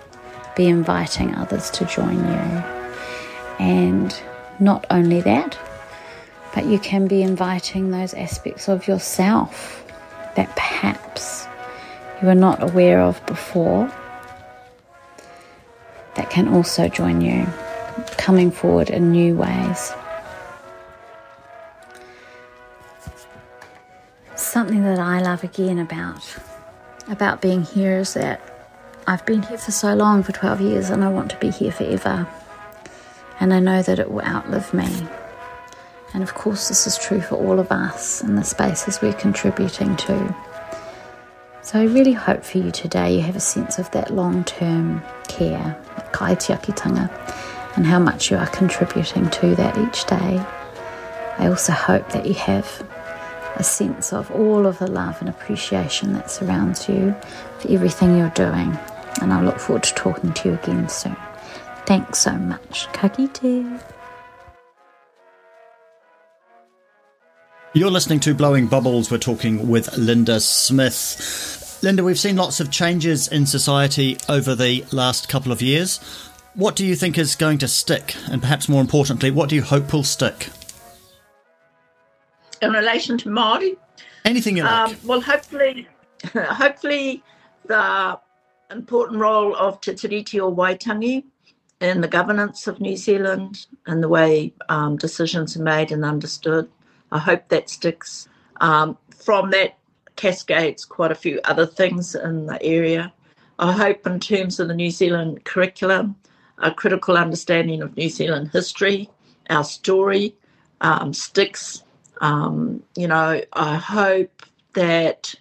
be 0.56 0.66
inviting 0.66 1.34
others 1.36 1.70
to 1.70 1.84
join 1.84 2.18
you 2.18 2.81
and 3.62 4.20
not 4.58 4.84
only 4.90 5.20
that, 5.20 5.56
but 6.52 6.66
you 6.66 6.80
can 6.80 7.06
be 7.06 7.22
inviting 7.22 7.92
those 7.92 8.12
aspects 8.12 8.68
of 8.68 8.88
yourself 8.88 9.84
that 10.34 10.48
perhaps 10.56 11.46
you 12.20 12.26
were 12.26 12.34
not 12.34 12.60
aware 12.60 13.00
of 13.00 13.24
before 13.26 13.90
that 16.16 16.28
can 16.28 16.48
also 16.48 16.88
join 16.88 17.20
you, 17.20 17.46
coming 18.18 18.50
forward 18.50 18.90
in 18.90 19.12
new 19.12 19.36
ways. 19.36 19.92
Something 24.34 24.82
that 24.82 24.98
I 24.98 25.22
love 25.22 25.44
again 25.44 25.78
about 25.78 26.36
about 27.08 27.40
being 27.40 27.62
here 27.62 27.98
is 27.98 28.14
that 28.14 28.40
I've 29.06 29.24
been 29.26 29.42
here 29.42 29.58
for 29.58 29.72
so 29.72 29.94
long 29.94 30.22
for 30.22 30.32
12 30.32 30.60
years 30.60 30.90
and 30.90 31.02
I 31.02 31.08
want 31.08 31.30
to 31.30 31.36
be 31.38 31.50
here 31.50 31.72
forever 31.72 32.28
and 33.42 33.52
I 33.52 33.58
know 33.58 33.82
that 33.82 33.98
it 33.98 34.08
will 34.08 34.22
outlive 34.22 34.72
me. 34.72 34.88
And 36.14 36.22
of 36.22 36.32
course, 36.34 36.68
this 36.68 36.86
is 36.86 36.96
true 36.96 37.20
for 37.20 37.34
all 37.34 37.58
of 37.58 37.72
us 37.72 38.22
in 38.22 38.36
the 38.36 38.44
spaces 38.44 39.00
we're 39.02 39.14
contributing 39.14 39.96
to. 39.96 40.36
So 41.62 41.80
I 41.80 41.86
really 41.86 42.12
hope 42.12 42.44
for 42.44 42.58
you 42.58 42.70
today 42.70 43.16
you 43.16 43.22
have 43.22 43.34
a 43.34 43.40
sense 43.40 43.80
of 43.80 43.90
that 43.90 44.14
long 44.14 44.44
term 44.44 45.02
care, 45.26 45.76
kaitiakitanga, 46.12 47.10
and 47.76 47.84
how 47.84 47.98
much 47.98 48.30
you 48.30 48.36
are 48.36 48.46
contributing 48.46 49.28
to 49.30 49.56
that 49.56 49.76
each 49.76 50.04
day. 50.04 50.38
I 51.38 51.48
also 51.48 51.72
hope 51.72 52.10
that 52.10 52.26
you 52.26 52.34
have 52.34 52.88
a 53.56 53.64
sense 53.64 54.12
of 54.12 54.30
all 54.30 54.66
of 54.66 54.78
the 54.78 54.88
love 54.88 55.16
and 55.18 55.28
appreciation 55.28 56.12
that 56.12 56.30
surrounds 56.30 56.88
you 56.88 57.12
for 57.58 57.72
everything 57.72 58.16
you're 58.16 58.30
doing. 58.30 58.78
And 59.20 59.32
I 59.32 59.42
look 59.42 59.58
forward 59.58 59.82
to 59.82 59.94
talking 59.94 60.32
to 60.32 60.50
you 60.50 60.54
again 60.54 60.88
soon. 60.88 61.16
Thanks 61.92 62.20
so 62.20 62.32
much. 62.32 62.90
Ka 62.94 63.06
kite. 63.06 63.82
You're 67.74 67.90
listening 67.90 68.18
to 68.20 68.34
Blowing 68.34 68.66
Bubbles. 68.66 69.10
We're 69.10 69.18
talking 69.18 69.68
with 69.68 69.94
Linda 69.98 70.40
Smith. 70.40 71.80
Linda, 71.82 72.02
we've 72.02 72.18
seen 72.18 72.36
lots 72.36 72.60
of 72.60 72.70
changes 72.70 73.28
in 73.28 73.44
society 73.44 74.16
over 74.26 74.54
the 74.54 74.86
last 74.90 75.28
couple 75.28 75.52
of 75.52 75.60
years. 75.60 75.98
What 76.54 76.76
do 76.76 76.86
you 76.86 76.96
think 76.96 77.18
is 77.18 77.34
going 77.34 77.58
to 77.58 77.68
stick? 77.68 78.16
And 78.30 78.40
perhaps 78.40 78.70
more 78.70 78.80
importantly, 78.80 79.30
what 79.30 79.50
do 79.50 79.54
you 79.54 79.62
hope 79.62 79.92
will 79.92 80.02
stick? 80.02 80.48
In 82.62 82.72
relation 82.72 83.18
to 83.18 83.28
Māori? 83.28 83.76
Anything 84.24 84.56
you 84.56 84.62
like. 84.62 84.88
Um, 84.88 84.96
well, 85.04 85.20
hopefully, 85.20 85.86
hopefully 86.32 87.22
the 87.66 88.18
important 88.70 89.20
role 89.20 89.54
of 89.54 89.78
Te 89.82 89.92
Tiriti 89.92 90.40
o 90.40 90.50
Waitangi 90.50 91.24
in 91.82 92.00
the 92.00 92.08
governance 92.08 92.66
of 92.66 92.80
New 92.80 92.96
Zealand 92.96 93.66
and 93.86 94.02
the 94.02 94.08
way 94.08 94.52
um, 94.68 94.96
decisions 94.96 95.56
are 95.56 95.62
made 95.62 95.92
and 95.92 96.04
understood. 96.04 96.68
I 97.10 97.18
hope 97.18 97.48
that 97.48 97.68
sticks. 97.68 98.28
Um, 98.60 98.96
from 99.16 99.50
that 99.50 99.78
cascades 100.16 100.84
quite 100.84 101.10
a 101.10 101.16
few 101.16 101.40
other 101.44 101.66
things 101.66 102.14
in 102.14 102.46
the 102.46 102.62
area. 102.62 103.12
I 103.58 103.72
hope, 103.72 104.06
in 104.06 104.18
terms 104.20 104.58
of 104.60 104.68
the 104.68 104.74
New 104.74 104.90
Zealand 104.90 105.44
curriculum, 105.44 106.16
a 106.58 106.72
critical 106.72 107.16
understanding 107.16 107.82
of 107.82 107.96
New 107.96 108.08
Zealand 108.08 108.50
history, 108.52 109.10
our 109.50 109.64
story, 109.64 110.34
um, 110.80 111.12
sticks. 111.12 111.82
Um, 112.20 112.82
you 112.96 113.08
know, 113.08 113.40
I 113.52 113.76
hope 113.76 114.42
that 114.74 115.34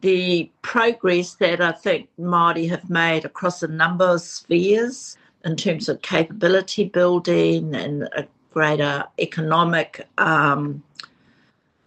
the 0.00 0.50
progress 0.62 1.34
that 1.34 1.60
I 1.60 1.72
think 1.72 2.08
Māori 2.18 2.68
have 2.68 2.88
made 2.88 3.24
across 3.24 3.62
a 3.62 3.68
number 3.68 4.06
of 4.06 4.20
spheres 4.20 5.16
in 5.44 5.56
terms 5.56 5.88
of 5.88 6.02
capability 6.02 6.84
building 6.84 7.74
and 7.74 8.04
a 8.14 8.26
greater 8.52 9.04
economic 9.18 10.06
um, 10.18 10.82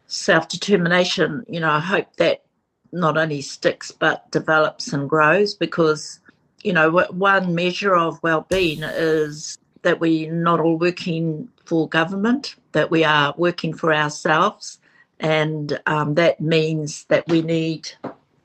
self 0.08 0.48
determination. 0.48 1.46
You 1.48 1.60
know, 1.60 1.70
I 1.70 1.80
hope 1.80 2.16
that 2.18 2.44
not 2.92 3.18
only 3.18 3.42
sticks 3.42 3.92
but 3.92 4.30
develops 4.32 4.94
and 4.94 5.10
grows 5.10 5.56
because 5.56 6.20
you 6.64 6.74
know, 6.74 6.90
one 7.12 7.54
measure 7.54 7.96
of 7.96 8.22
well-being 8.24 8.84
is 8.84 9.58
that 9.82 10.00
we're 10.00 10.32
not 10.32 10.62
all 10.62 10.78
working 10.78 11.50
for 11.66 11.90
government, 11.90 12.56
that 12.72 12.90
we 12.90 13.04
are 13.04 13.34
working 13.38 13.74
for 13.74 13.94
ourselves, 13.94 14.80
and 15.20 15.80
um, 15.86 16.16
that 16.16 16.40
means 16.40 17.06
that 17.06 17.28
we 17.28 17.42
need 17.42 17.92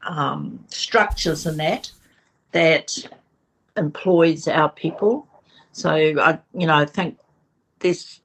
um, 0.03 0.65
structures 0.69 1.47
in 1.47 1.57
that 1.57 1.91
that 2.53 2.97
employs 3.79 4.49
our 4.49 4.69
people. 4.69 5.27
So 5.73 5.91
I, 5.91 6.39
you 6.55 6.67
know, 6.67 6.75
I 6.75 6.85
think 6.85 7.19
there's 7.81 8.21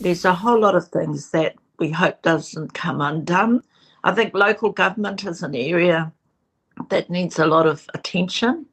there's 0.00 0.24
a 0.24 0.34
whole 0.34 0.60
lot 0.60 0.74
of 0.74 0.88
things 0.88 1.30
that 1.30 1.54
we 1.78 1.90
hope 1.90 2.22
doesn't 2.22 2.74
come 2.74 3.00
undone. 3.00 3.62
I 4.04 4.12
think 4.12 4.34
local 4.34 4.70
government 4.70 5.24
is 5.24 5.42
an 5.42 5.54
area 5.54 6.12
that 6.88 7.08
needs 7.08 7.38
a 7.38 7.46
lot 7.46 7.66
of 7.66 7.88
attention, 7.94 8.66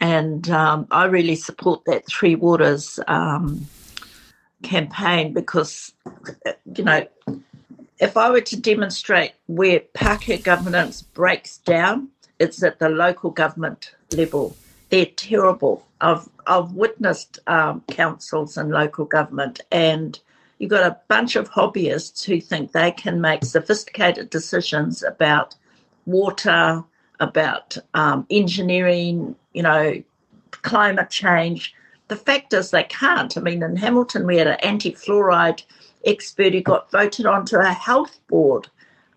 and 0.00 0.48
um, 0.50 0.86
I 0.90 1.04
really 1.04 1.36
support 1.36 1.84
that 1.86 2.06
Three 2.06 2.34
Waters 2.34 2.98
um, 3.06 3.66
campaign 4.62 5.32
because, 5.32 5.92
you 6.76 6.84
know, 6.84 7.06
if 7.98 8.16
I 8.16 8.30
were 8.30 8.40
to 8.40 8.60
demonstrate 8.60 9.32
where 9.46 9.80
Pākehā 9.94 10.42
governance 10.42 11.02
breaks 11.02 11.58
down, 11.58 12.08
it's 12.38 12.62
at 12.62 12.78
the 12.78 12.88
local 12.88 13.30
government 13.30 13.94
level. 14.12 14.56
They're 14.92 15.06
terrible. 15.06 15.86
I've 16.02 16.28
I've 16.46 16.72
witnessed 16.72 17.38
um, 17.46 17.82
councils 17.88 18.58
and 18.58 18.70
local 18.70 19.06
government, 19.06 19.62
and 19.72 20.20
you've 20.58 20.70
got 20.70 20.84
a 20.84 20.98
bunch 21.08 21.34
of 21.34 21.48
hobbyists 21.48 22.22
who 22.24 22.42
think 22.42 22.72
they 22.72 22.90
can 22.90 23.18
make 23.18 23.42
sophisticated 23.42 24.28
decisions 24.28 25.02
about 25.02 25.54
water, 26.04 26.84
about 27.20 27.78
um, 27.94 28.26
engineering, 28.28 29.34
you 29.54 29.62
know, 29.62 30.02
climate 30.50 31.08
change. 31.08 31.74
The 32.08 32.16
fact 32.16 32.52
is 32.52 32.70
they 32.70 32.84
can't. 32.84 33.34
I 33.38 33.40
mean, 33.40 33.62
in 33.62 33.76
Hamilton, 33.76 34.26
we 34.26 34.36
had 34.36 34.46
an 34.46 34.58
anti 34.62 34.92
fluoride 34.92 35.62
expert 36.04 36.52
who 36.52 36.60
got 36.60 36.90
voted 36.90 37.24
onto 37.24 37.56
a 37.56 37.72
health 37.72 38.20
board. 38.28 38.68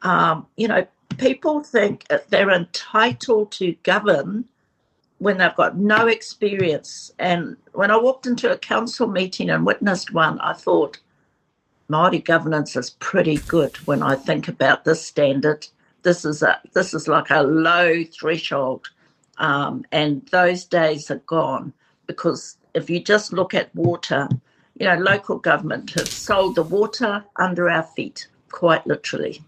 Um, 0.03 0.47
you 0.55 0.69
know, 0.69 0.87
people 1.17 1.63
think 1.63 2.05
they're 2.29 2.49
entitled 2.49 3.51
to 3.51 3.75
govern 3.83 4.45
when 5.25 5.39
they've 5.39 5.55
got 5.55 5.75
no 5.75 6.05
experience. 6.05 7.11
And 7.17 7.57
when 7.73 7.89
I 7.89 7.97
walked 7.97 8.27
into 8.27 8.51
a 8.51 8.57
council 8.59 9.07
meeting 9.07 9.49
and 9.49 9.65
witnessed 9.65 10.13
one, 10.13 10.39
I 10.39 10.53
thought, 10.53 10.99
Māori 11.89 12.23
governance 12.23 12.75
is 12.75 12.91
pretty 12.91 13.37
good 13.37 13.75
when 13.87 14.03
I 14.03 14.13
think 14.13 14.47
about 14.47 14.85
this 14.85 15.03
standard. 15.03 15.65
This 16.03 16.25
is 16.25 16.43
a 16.43 16.61
this 16.73 16.93
is 16.93 17.07
like 17.07 17.31
a 17.31 17.41
low 17.41 18.03
threshold, 18.03 18.87
um, 19.39 19.83
and 19.91 20.23
those 20.27 20.63
days 20.63 21.09
are 21.09 21.23
gone 21.25 21.73
because 22.05 22.57
if 22.75 22.87
you 22.87 22.99
just 22.99 23.33
look 23.33 23.55
at 23.55 23.73
water, 23.73 24.29
you 24.79 24.85
know, 24.85 24.97
local 24.97 25.39
government 25.39 25.89
have 25.95 26.07
sold 26.07 26.53
the 26.53 26.61
water 26.61 27.25
under 27.37 27.67
our 27.67 27.83
feet, 27.95 28.27
quite 28.51 28.85
literally. 28.85 29.41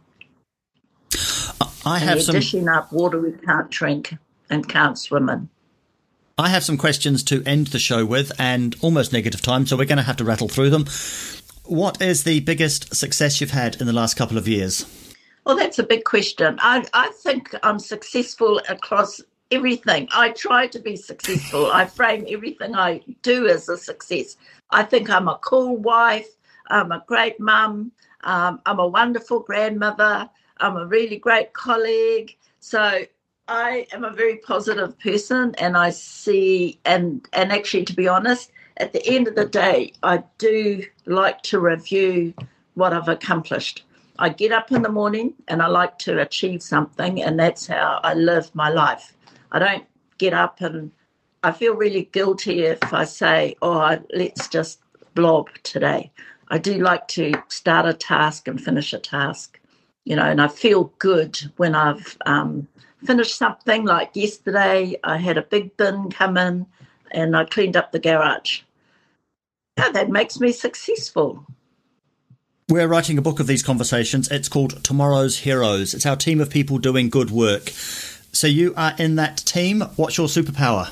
I 1.86 2.00
have 2.00 2.18
and 2.18 2.22
some 2.24 2.34
dishing 2.34 2.68
up 2.68 2.92
water 2.92 3.22
we 3.22 3.34
can't 3.34 3.70
drink 3.70 4.16
and 4.50 4.68
can't 4.68 4.98
swim 4.98 5.30
in. 5.30 5.50
I 6.40 6.50
have 6.50 6.64
some 6.64 6.78
questions 6.78 7.24
to 7.24 7.42
end 7.48 7.68
the 7.68 7.80
show 7.80 8.06
with, 8.06 8.32
and 8.40 8.76
almost 8.82 9.12
negative 9.12 9.42
time, 9.42 9.66
so 9.66 9.76
we're 9.76 9.86
going 9.86 9.98
to 9.98 10.04
have 10.04 10.18
to 10.18 10.24
rattle 10.24 10.48
through 10.48 10.70
them. 10.70 10.86
What 11.66 12.00
is 12.00 12.26
the 12.26 12.42
biggest 12.42 12.96
success 12.96 13.42
you've 13.42 13.50
had 13.50 13.82
in 13.82 13.88
the 13.88 13.94
last 13.94 14.14
couple 14.14 14.38
of 14.38 14.48
years? 14.48 14.86
Well, 15.46 15.58
that's 15.58 15.80
a 15.80 15.84
big 15.84 16.04
question. 16.04 16.60
I, 16.62 16.86
I 16.94 17.10
think 17.24 17.56
I'm 17.64 17.80
successful 17.80 18.62
across 18.70 19.20
everything. 19.50 20.10
I 20.12 20.30
try 20.30 20.68
to 20.68 20.80
be 20.80 20.96
successful. 20.96 21.72
I 21.72 21.86
frame 21.98 22.28
everything 22.30 22.76
I 22.76 23.02
do 23.24 23.48
as 23.48 23.68
a 23.68 23.76
success. 23.76 24.38
I 24.70 24.84
think 24.84 25.10
I'm 25.10 25.28
a 25.28 25.40
cool 25.42 25.78
wife. 25.78 26.30
I'm 26.68 26.92
a 26.92 27.04
great 27.08 27.40
mum. 27.40 27.92
Um, 28.24 28.62
I'm 28.68 28.78
a 28.78 28.88
wonderful 28.88 29.40
grandmother. 29.40 30.30
I'm 30.58 30.78
a 30.78 30.86
really 30.86 31.18
great 31.18 31.54
colleague. 31.54 32.38
So 32.60 33.06
I 33.48 33.88
am 33.92 34.04
a 34.04 34.12
very 34.12 34.38
positive 34.38 34.98
person, 35.00 35.56
and 35.58 35.78
I 35.78 35.92
see 35.92 36.80
and 36.86 37.26
and 37.34 37.52
actually, 37.52 37.86
to 37.86 37.94
be 37.94 38.08
honest, 38.08 38.52
at 38.78 38.94
the 38.94 39.06
end 39.08 39.28
of 39.28 39.36
the 39.36 39.46
day, 39.46 39.94
I 40.04 40.24
do 40.38 40.84
like 41.06 41.42
to 41.44 41.60
review 41.60 42.34
what 42.74 42.94
I've 42.94 43.08
accomplished. 43.08 43.84
I 44.20 44.30
get 44.30 44.52
up 44.52 44.72
in 44.72 44.82
the 44.82 44.90
morning 44.90 45.34
and 45.48 45.62
I 45.62 45.68
like 45.68 45.98
to 46.00 46.20
achieve 46.20 46.62
something, 46.62 47.22
and 47.22 47.40
that's 47.40 47.68
how 47.68 48.00
I 48.04 48.14
live 48.14 48.54
my 48.54 48.70
life. 48.70 49.14
I 49.52 49.60
don't 49.60 49.86
get 50.18 50.34
up 50.34 50.60
and 50.62 50.92
I 51.44 51.52
feel 51.52 51.76
really 51.76 52.10
guilty 52.12 52.64
if 52.64 52.94
I 52.94 53.06
say, 53.06 53.56
oh, 53.62 53.98
let's 54.14 54.48
just 54.48 54.80
blob 55.14 55.48
today. 55.64 56.12
I 56.50 56.58
do 56.58 56.80
like 56.80 57.08
to 57.10 57.34
start 57.48 57.86
a 57.86 57.94
task 57.94 58.48
and 58.48 58.60
finish 58.60 58.92
a 58.94 59.00
task, 59.00 59.60
you 60.04 60.16
know, 60.16 60.26
and 60.26 60.42
I 60.42 60.48
feel 60.48 60.92
good 60.98 61.40
when 61.58 61.76
I've 61.76 62.18
um, 62.26 62.68
finished 63.06 63.38
something. 63.38 63.86
Like 63.86 64.12
yesterday, 64.16 64.98
I 65.04 65.18
had 65.18 65.38
a 65.38 65.42
big 65.42 65.76
bin 65.78 66.10
come 66.10 66.38
in 66.38 66.66
and 67.12 67.36
I 67.36 67.46
cleaned 67.46 67.78
up 67.78 67.92
the 67.92 68.00
garage. 68.00 68.62
Yeah, 69.78 69.92
that 69.92 70.10
makes 70.10 70.40
me 70.40 70.52
successful. 70.52 71.46
We're 72.70 72.88
writing 72.88 73.18
a 73.18 73.22
book 73.22 73.40
of 73.40 73.48
these 73.48 73.64
conversations. 73.64 74.30
It's 74.30 74.50
called 74.50 74.84
Tomorrow's 74.84 75.40
Heroes. 75.40 75.94
It's 75.94 76.06
our 76.06 76.18
team 76.18 76.42
of 76.42 76.50
people 76.50 76.80
doing 76.80 77.10
good 77.10 77.32
work. 77.32 77.70
So 77.70 78.46
you 78.46 78.74
are 78.76 78.94
in 79.00 79.16
that 79.16 79.38
team. 79.38 79.82
What's 79.96 80.18
your 80.18 80.28
superpower? 80.28 80.92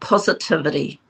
Positivity. 0.00 1.00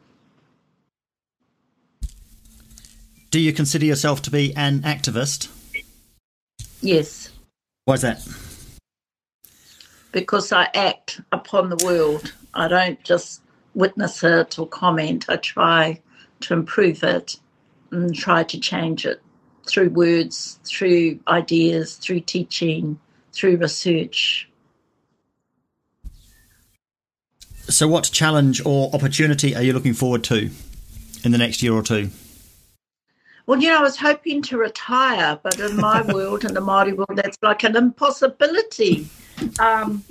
Do 3.31 3.41
you 3.41 3.53
consider 3.53 3.85
yourself 3.85 4.23
to 4.23 4.31
be 4.31 4.55
an 4.57 4.81
activist? 4.81 5.49
Yes. 6.81 7.24
Why 7.85 7.95
is 7.95 8.01
that? 8.01 8.27
Because 10.13 10.53
I 10.53 10.69
act 10.75 11.21
upon 11.33 11.69
the 11.69 11.85
world. 11.85 12.33
I 12.55 12.69
don't 12.69 13.03
just 13.05 13.43
witness 13.75 14.23
it 14.23 14.59
or 14.59 14.67
comment. 14.67 15.27
I 15.29 15.37
try 15.37 16.01
to 16.41 16.55
improve 16.55 17.03
it 17.03 17.37
and 17.91 18.15
try 18.15 18.43
to 18.45 18.59
change 18.59 19.05
it 19.05 19.21
through 19.67 19.91
words, 19.91 20.59
through 20.65 21.21
ideas, 21.29 21.97
through 21.97 22.21
teaching, 22.21 22.99
through 23.33 23.57
research. 23.57 24.49
So, 27.69 27.89
what 27.89 28.05
challenge 28.05 28.65
or 28.65 28.95
opportunity 28.95 29.57
are 29.57 29.63
you 29.63 29.73
looking 29.73 29.95
forward 29.95 30.23
to 30.25 30.51
in 31.25 31.33
the 31.33 31.39
next 31.39 31.63
year 31.63 31.73
or 31.73 31.83
two? 31.83 32.11
Well, 33.47 33.61
you 33.61 33.69
know, 33.69 33.79
I 33.79 33.83
was 33.83 33.99
hoping 33.99 34.41
to 34.43 34.57
retire, 34.57 35.39
but 35.43 35.59
in 35.61 35.77
my 35.77 36.01
world, 36.13 36.45
in 36.45 36.55
the 36.55 36.61
Māori 36.61 36.97
world, 36.97 37.17
that's 37.17 37.39
like 37.43 37.63
an 37.65 37.77
impossibility. 37.77 39.09
Um, 39.59 40.03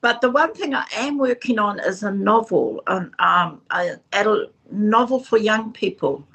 but 0.00 0.20
the 0.20 0.30
one 0.30 0.54
thing 0.54 0.74
I 0.74 0.86
am 0.94 1.18
working 1.18 1.58
on 1.58 1.78
is 1.78 2.02
a 2.02 2.10
novel, 2.10 2.82
an 2.86 3.12
um, 3.18 3.60
a, 3.70 3.96
a 4.12 4.46
novel 4.72 5.22
for 5.22 5.38
young 5.38 5.72
people, 5.72 6.26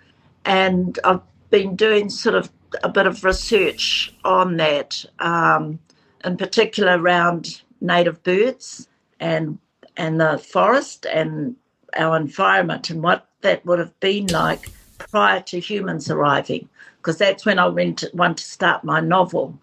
and 0.45 0.97
I've 1.03 1.21
been 1.49 1.75
doing 1.75 2.09
sort 2.09 2.35
of 2.35 2.49
a 2.83 2.89
bit 2.89 3.07
of 3.07 3.23
research 3.23 4.13
on 4.23 4.57
that, 4.57 5.03
um, 5.19 5.79
in 6.23 6.37
particular 6.37 6.99
around 6.99 7.61
native 7.81 8.23
birds 8.23 8.87
and 9.19 9.57
and 9.97 10.19
the 10.19 10.37
forest 10.37 11.05
and 11.05 11.55
our 11.97 12.17
environment 12.17 12.89
and 12.89 13.01
what 13.01 13.27
that 13.41 13.65
would 13.65 13.79
have 13.79 13.97
been 13.99 14.27
like 14.27 14.69
prior 14.97 15.41
to 15.41 15.59
humans 15.59 16.09
arriving, 16.09 16.67
because 16.97 17.17
that's 17.17 17.45
when 17.45 17.59
I 17.59 17.67
went 17.67 17.99
to, 17.99 18.09
want 18.13 18.37
to 18.37 18.43
start 18.43 18.83
my 18.83 18.99
novel. 18.99 19.57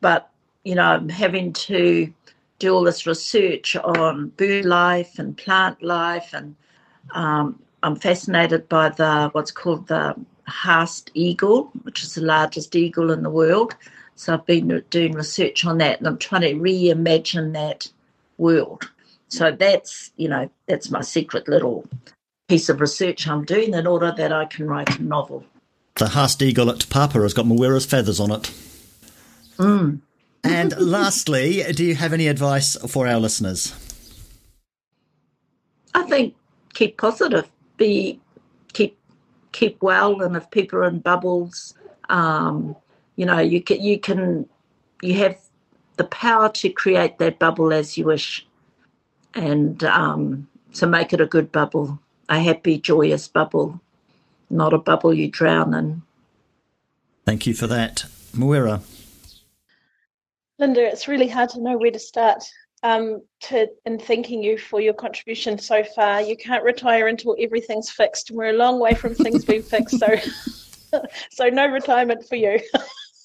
But 0.00 0.30
you 0.64 0.74
know, 0.74 0.82
I'm 0.82 1.08
having 1.08 1.52
to 1.54 2.12
do 2.58 2.74
all 2.74 2.82
this 2.82 3.06
research 3.06 3.76
on 3.76 4.28
bird 4.30 4.64
life 4.64 5.18
and 5.18 5.36
plant 5.36 5.82
life, 5.82 6.34
and 6.34 6.56
um, 7.12 7.60
I'm 7.82 7.96
fascinated 7.96 8.68
by 8.68 8.90
the 8.90 9.30
what's 9.32 9.50
called 9.50 9.86
the 9.88 10.14
Haast 10.46 11.10
eagle, 11.14 11.70
which 11.82 12.02
is 12.02 12.14
the 12.14 12.22
largest 12.22 12.74
eagle 12.74 13.10
in 13.10 13.22
the 13.22 13.30
world. 13.30 13.74
So 14.16 14.34
I've 14.34 14.46
been 14.46 14.82
doing 14.90 15.12
research 15.12 15.64
on 15.64 15.78
that, 15.78 15.98
and 15.98 16.08
I'm 16.08 16.18
trying 16.18 16.42
to 16.42 16.54
reimagine 16.54 17.52
that 17.52 17.88
world. 18.36 18.90
So 19.28 19.52
that's 19.52 20.10
you 20.16 20.28
know 20.28 20.50
that's 20.66 20.90
my 20.90 21.02
secret 21.02 21.48
little 21.48 21.88
piece 22.48 22.68
of 22.68 22.80
research 22.80 23.28
I'm 23.28 23.44
doing 23.44 23.74
in 23.74 23.86
order 23.86 24.12
that 24.16 24.32
I 24.32 24.46
can 24.46 24.66
write 24.66 24.98
a 24.98 25.02
novel. 25.02 25.44
The 25.96 26.08
Haast 26.08 26.42
eagle 26.42 26.70
at 26.70 26.88
Papa 26.88 27.20
has 27.20 27.34
got 27.34 27.46
Mawera's 27.46 27.84
feathers 27.84 28.20
on 28.20 28.30
it. 28.30 28.52
Mm. 29.58 30.00
And 30.44 30.74
lastly, 30.78 31.62
do 31.72 31.84
you 31.84 31.94
have 31.94 32.12
any 32.12 32.28
advice 32.28 32.76
for 32.88 33.06
our 33.06 33.18
listeners? 33.20 33.74
I 35.94 36.02
think 36.04 36.34
keep 36.74 36.96
positive, 36.96 37.48
be 37.76 38.20
keep 38.72 38.96
keep 39.52 39.82
well, 39.82 40.22
and 40.22 40.36
if 40.36 40.50
people 40.50 40.78
are 40.78 40.84
in 40.84 41.00
bubbles, 41.00 41.74
um, 42.08 42.76
you 43.16 43.26
know, 43.26 43.40
you 43.40 43.60
can 43.60 43.82
you 43.82 43.98
can 43.98 44.48
you 45.02 45.14
have 45.14 45.36
the 45.96 46.04
power 46.04 46.48
to 46.48 46.70
create 46.70 47.18
that 47.18 47.38
bubble 47.38 47.72
as 47.72 47.98
you 47.98 48.04
wish. 48.04 48.46
and 49.34 49.84
um, 49.84 50.46
so 50.72 50.86
make 50.86 51.12
it 51.12 51.20
a 51.20 51.26
good 51.26 51.50
bubble, 51.50 51.98
a 52.28 52.38
happy, 52.38 52.78
joyous 52.78 53.28
bubble, 53.28 53.80
not 54.50 54.72
a 54.72 54.78
bubble 54.78 55.14
you 55.14 55.28
drown 55.28 55.74
in. 55.74 56.02
Thank 57.24 57.46
you 57.46 57.54
for 57.54 57.66
that, 57.66 58.04
Moira. 58.34 58.80
Linda, 60.58 60.86
it's 60.86 61.08
really 61.08 61.28
hard 61.28 61.50
to 61.50 61.60
know 61.60 61.76
where 61.76 61.90
to 61.90 61.98
start 61.98 62.42
um, 62.82 63.22
to 63.40 63.68
in 63.84 63.98
thanking 63.98 64.42
you 64.42 64.58
for 64.58 64.80
your 64.80 64.94
contribution 64.94 65.58
so 65.58 65.82
far. 65.84 66.22
You 66.22 66.36
can't 66.36 66.64
retire 66.64 67.08
until 67.08 67.36
everything's 67.38 67.90
fixed. 67.90 68.30
We're 68.30 68.50
a 68.50 68.52
long 68.54 68.78
way 68.78 68.94
from 68.94 69.14
things 69.14 69.44
being 69.44 69.62
fixed, 69.62 69.98
so 69.98 70.16
so 71.30 71.48
no 71.48 71.66
retirement 71.66 72.26
for 72.28 72.36
you. 72.36 72.60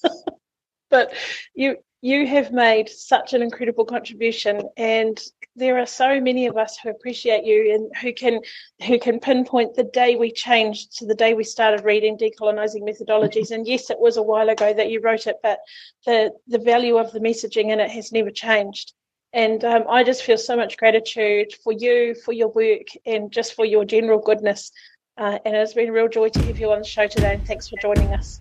but 0.90 1.12
you 1.54 1.76
you 2.02 2.26
have 2.26 2.52
made 2.52 2.88
such 2.88 3.32
an 3.32 3.42
incredible 3.42 3.84
contribution 3.84 4.60
and 4.76 5.20
there 5.56 5.78
are 5.78 5.86
so 5.86 6.20
many 6.20 6.46
of 6.46 6.56
us 6.56 6.76
who 6.76 6.90
appreciate 6.90 7.44
you 7.44 7.74
and 7.74 7.96
who 7.98 8.12
can 8.12 8.40
who 8.86 8.98
can 8.98 9.20
pinpoint 9.20 9.74
the 9.74 9.84
day 9.84 10.16
we 10.16 10.30
changed 10.30 10.96
to 10.98 11.06
the 11.06 11.14
day 11.14 11.34
we 11.34 11.44
started 11.44 11.84
reading 11.84 12.18
decolonizing 12.18 12.82
methodologies 12.82 13.50
and 13.50 13.66
yes 13.66 13.90
it 13.90 13.98
was 13.98 14.16
a 14.16 14.22
while 14.22 14.48
ago 14.48 14.72
that 14.72 14.90
you 14.90 15.00
wrote 15.00 15.26
it 15.26 15.36
but 15.42 15.58
the 16.06 16.32
the 16.48 16.58
value 16.58 16.96
of 16.96 17.12
the 17.12 17.20
messaging 17.20 17.70
in 17.70 17.80
it 17.80 17.90
has 17.90 18.12
never 18.12 18.30
changed 18.30 18.92
and 19.32 19.64
um, 19.64 19.84
i 19.88 20.02
just 20.02 20.22
feel 20.22 20.38
so 20.38 20.56
much 20.56 20.76
gratitude 20.76 21.52
for 21.62 21.72
you 21.72 22.14
for 22.24 22.32
your 22.32 22.48
work 22.48 22.88
and 23.06 23.30
just 23.32 23.54
for 23.54 23.64
your 23.64 23.84
general 23.84 24.18
goodness 24.18 24.72
uh, 25.16 25.38
and 25.44 25.54
it's 25.54 25.74
been 25.74 25.88
a 25.88 25.92
real 25.92 26.08
joy 26.08 26.28
to 26.28 26.42
have 26.42 26.58
you 26.58 26.72
on 26.72 26.80
the 26.80 26.84
show 26.84 27.06
today 27.06 27.34
and 27.34 27.46
thanks 27.46 27.68
for 27.68 27.76
joining 27.76 28.12
us 28.12 28.40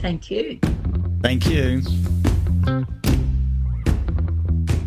Thank 0.00 0.30
you. 0.30 0.60
Thank 1.22 1.46
you. 1.46 1.82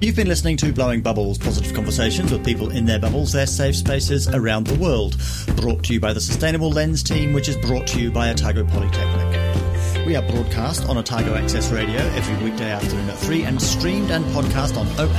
You've 0.01 0.15
been 0.15 0.27
listening 0.27 0.57
to 0.57 0.73
Blowing 0.73 1.01
Bubbles, 1.01 1.37
positive 1.37 1.75
conversations 1.75 2.31
with 2.31 2.43
people 2.43 2.71
in 2.71 2.85
their 2.85 2.97
bubbles, 2.97 3.31
their 3.33 3.45
safe 3.45 3.75
spaces 3.75 4.27
around 4.27 4.65
the 4.65 4.73
world. 4.79 5.15
Brought 5.57 5.83
to 5.83 5.93
you 5.93 5.99
by 5.99 6.11
the 6.11 6.19
Sustainable 6.19 6.71
Lens 6.71 7.03
team, 7.03 7.33
which 7.33 7.47
is 7.47 7.55
brought 7.57 7.85
to 7.89 8.01
you 8.01 8.09
by 8.09 8.31
Otago 8.31 8.65
Polytechnic. 8.65 10.07
We 10.07 10.15
are 10.15 10.23
broadcast 10.23 10.89
on 10.89 10.97
Otago 10.97 11.35
Access 11.35 11.69
Radio 11.69 11.99
every 11.99 12.43
weekday 12.43 12.71
afternoon 12.71 13.11
at 13.11 13.17
3 13.19 13.43
and 13.43 13.61
streamed 13.61 14.09
and 14.09 14.25
podcast 14.33 14.75
on 14.75 14.87
oar.org.nz. 14.99 15.13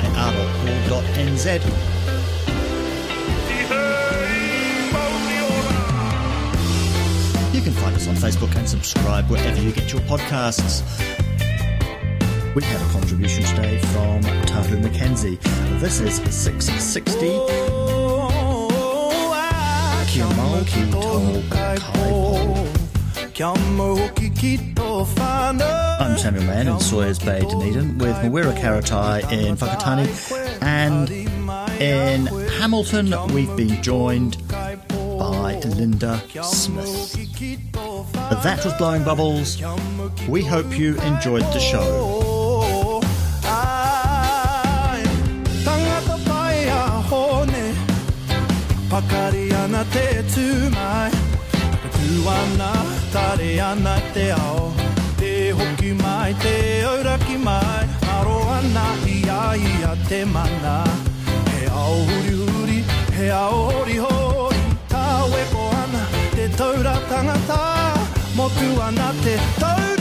You 7.54 7.62
can 7.62 7.72
find 7.74 7.94
us 7.94 8.08
on 8.08 8.16
Facebook 8.16 8.56
and 8.56 8.68
subscribe 8.68 9.30
wherever 9.30 9.62
you 9.62 9.70
get 9.70 9.92
your 9.92 10.02
podcasts. 10.02 10.82
We 12.54 12.62
have 12.64 12.82
a 12.86 12.92
contribution 12.92 13.44
today 13.44 13.78
from 13.78 14.20
Tahu 14.44 14.82
Mackenzie. 14.82 15.36
This 15.80 16.00
is 16.00 16.20
Six60 16.20 17.32
Kia 20.06 20.26
mau 20.36 20.62
ki 20.66 20.82
tō 20.92 21.42
kaipo. 21.48 22.68
I'm 25.98 26.18
Samuel 26.18 26.44
Mann 26.44 26.68
in 26.68 26.78
Sawyers 26.78 27.18
Bay, 27.18 27.40
Dunedin, 27.40 27.96
with 27.96 28.16
Mawera 28.16 28.54
Karetai 28.54 29.32
in 29.32 29.56
Whakatāne. 29.56 30.06
And 30.60 31.10
in 31.80 32.26
Hamilton, 32.60 33.14
we've 33.32 33.56
been 33.56 33.82
joined 33.82 34.36
by 34.48 35.58
Linda 35.64 36.22
Smith. 36.42 37.14
That 38.42 38.62
was 38.62 38.74
Blowing 38.74 39.04
Bubbles. 39.04 39.56
We 40.28 40.44
hope 40.44 40.78
you 40.78 41.00
enjoyed 41.00 41.44
the 41.54 41.58
show. 41.58 42.31
Ana, 52.28 52.72
tare 53.12 53.60
ana 53.60 54.00
te 54.14 54.30
ao. 54.30 54.72
Te 55.18 55.52
hoki 55.52 55.92
mai, 56.02 56.34
te 56.42 56.82
auraki 56.82 57.36
mai 57.38 57.86
Aro 58.14 58.38
ana 58.56 58.86
ia 59.06 59.54
ia 59.54 59.92
te 60.08 60.24
mana. 60.24 60.82
He 61.52 61.66
ao 61.66 61.94
huri 62.08 62.34
huri, 62.40 62.80
he 63.16 63.30
ao 63.30 63.70
hori 63.70 63.96
hori 63.98 64.62
Tā 64.88 65.04
weko 65.32 65.70
ana, 65.82 66.02
te 66.34 66.48
tauratangata 66.58 67.62
Motu 68.34 68.68
ana 68.88 69.08
te 69.22 69.36
tauratangata 69.60 69.91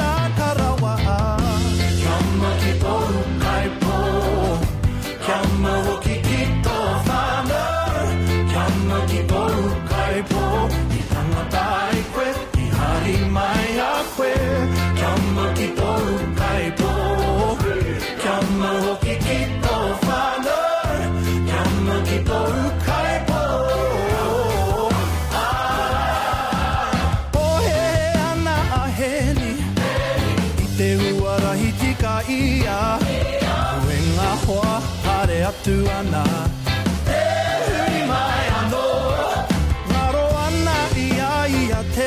koe. 14.22 14.34
Kia 14.98 15.12
mau 15.36 15.50
ki 15.58 15.68
tō 15.78 15.92
kai 16.40 16.64
pō. 16.80 16.92
Kia 18.22 18.36
mau 18.60 18.78
hoki 18.86 19.16
ki 19.26 19.38
tō 19.64 19.76
whānau. 20.04 21.00
Kia 21.48 21.64
mau 21.86 22.02
ki 22.10 22.20
tō 22.30 22.42
kai 22.88 23.14
pō. 23.30 23.42
Pō 27.34 27.46
he 27.66 27.80
he 27.96 28.08
ana 28.30 28.58
a 28.82 28.84
heni 29.00 29.52
te 30.78 30.90
uarahi 31.18 31.70
tika 31.82 32.16
ia. 32.40 32.80
Uenga 33.86 34.32
hoa 34.46 34.74
hare 35.06 35.40
atu 35.52 35.78
ana. 36.00 36.26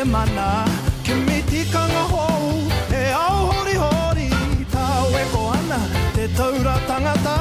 Mana 0.05 0.74
tikanga 1.55 2.03
hou 2.13 2.47
E 3.01 3.03
au 3.27 3.39
hori 3.51 3.77
hori 3.85 4.29
Tā 4.75 4.87
ko 5.33 5.43
ana 5.57 5.79
te 6.15 6.25
taura 6.39 6.75
tangata 6.89 7.37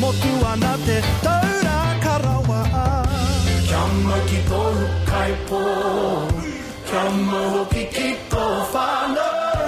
Motu 0.00 0.32
ana 0.52 0.72
te 0.86 0.96
taura 1.26 1.76
karawa 2.04 2.60
Kia 3.68 3.82
maki 4.08 4.40
toru 4.50 4.86
kai 5.10 5.32
po 5.50 5.62
Kia 6.88 7.04
mahoki 7.30 7.84
ki 7.94 8.08
tō 8.32 8.44
whānau 8.72 9.66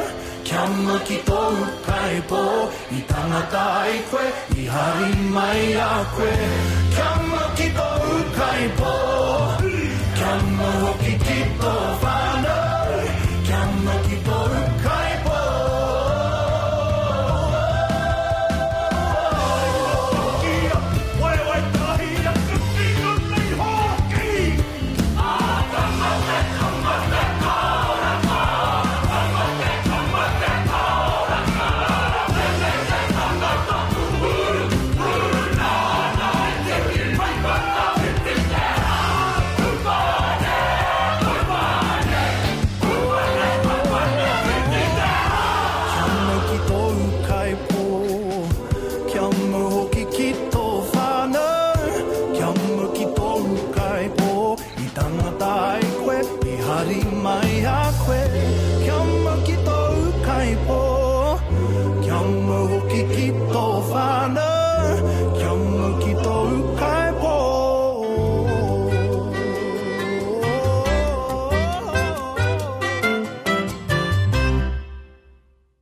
Kia 0.49 0.65
maki 0.87 1.19
toru 1.31 1.67
kai 1.89 2.17
po 2.31 2.43
I 2.99 3.01
tangata 3.11 3.67
i 3.97 3.99
koe, 4.11 4.27
i 4.61 4.65
hari 4.75 5.11
mai 5.35 5.61
a 5.89 5.91
koe. 6.17 6.33
Kia 6.95 7.11
maki 7.33 7.69
toru 7.79 8.19
kai 8.39 8.65
po 8.81 8.95
Kia 10.17 10.33
mahoki 10.59 11.15
ki 11.27 11.39
tō 11.61 11.77
whānau. 12.03 12.20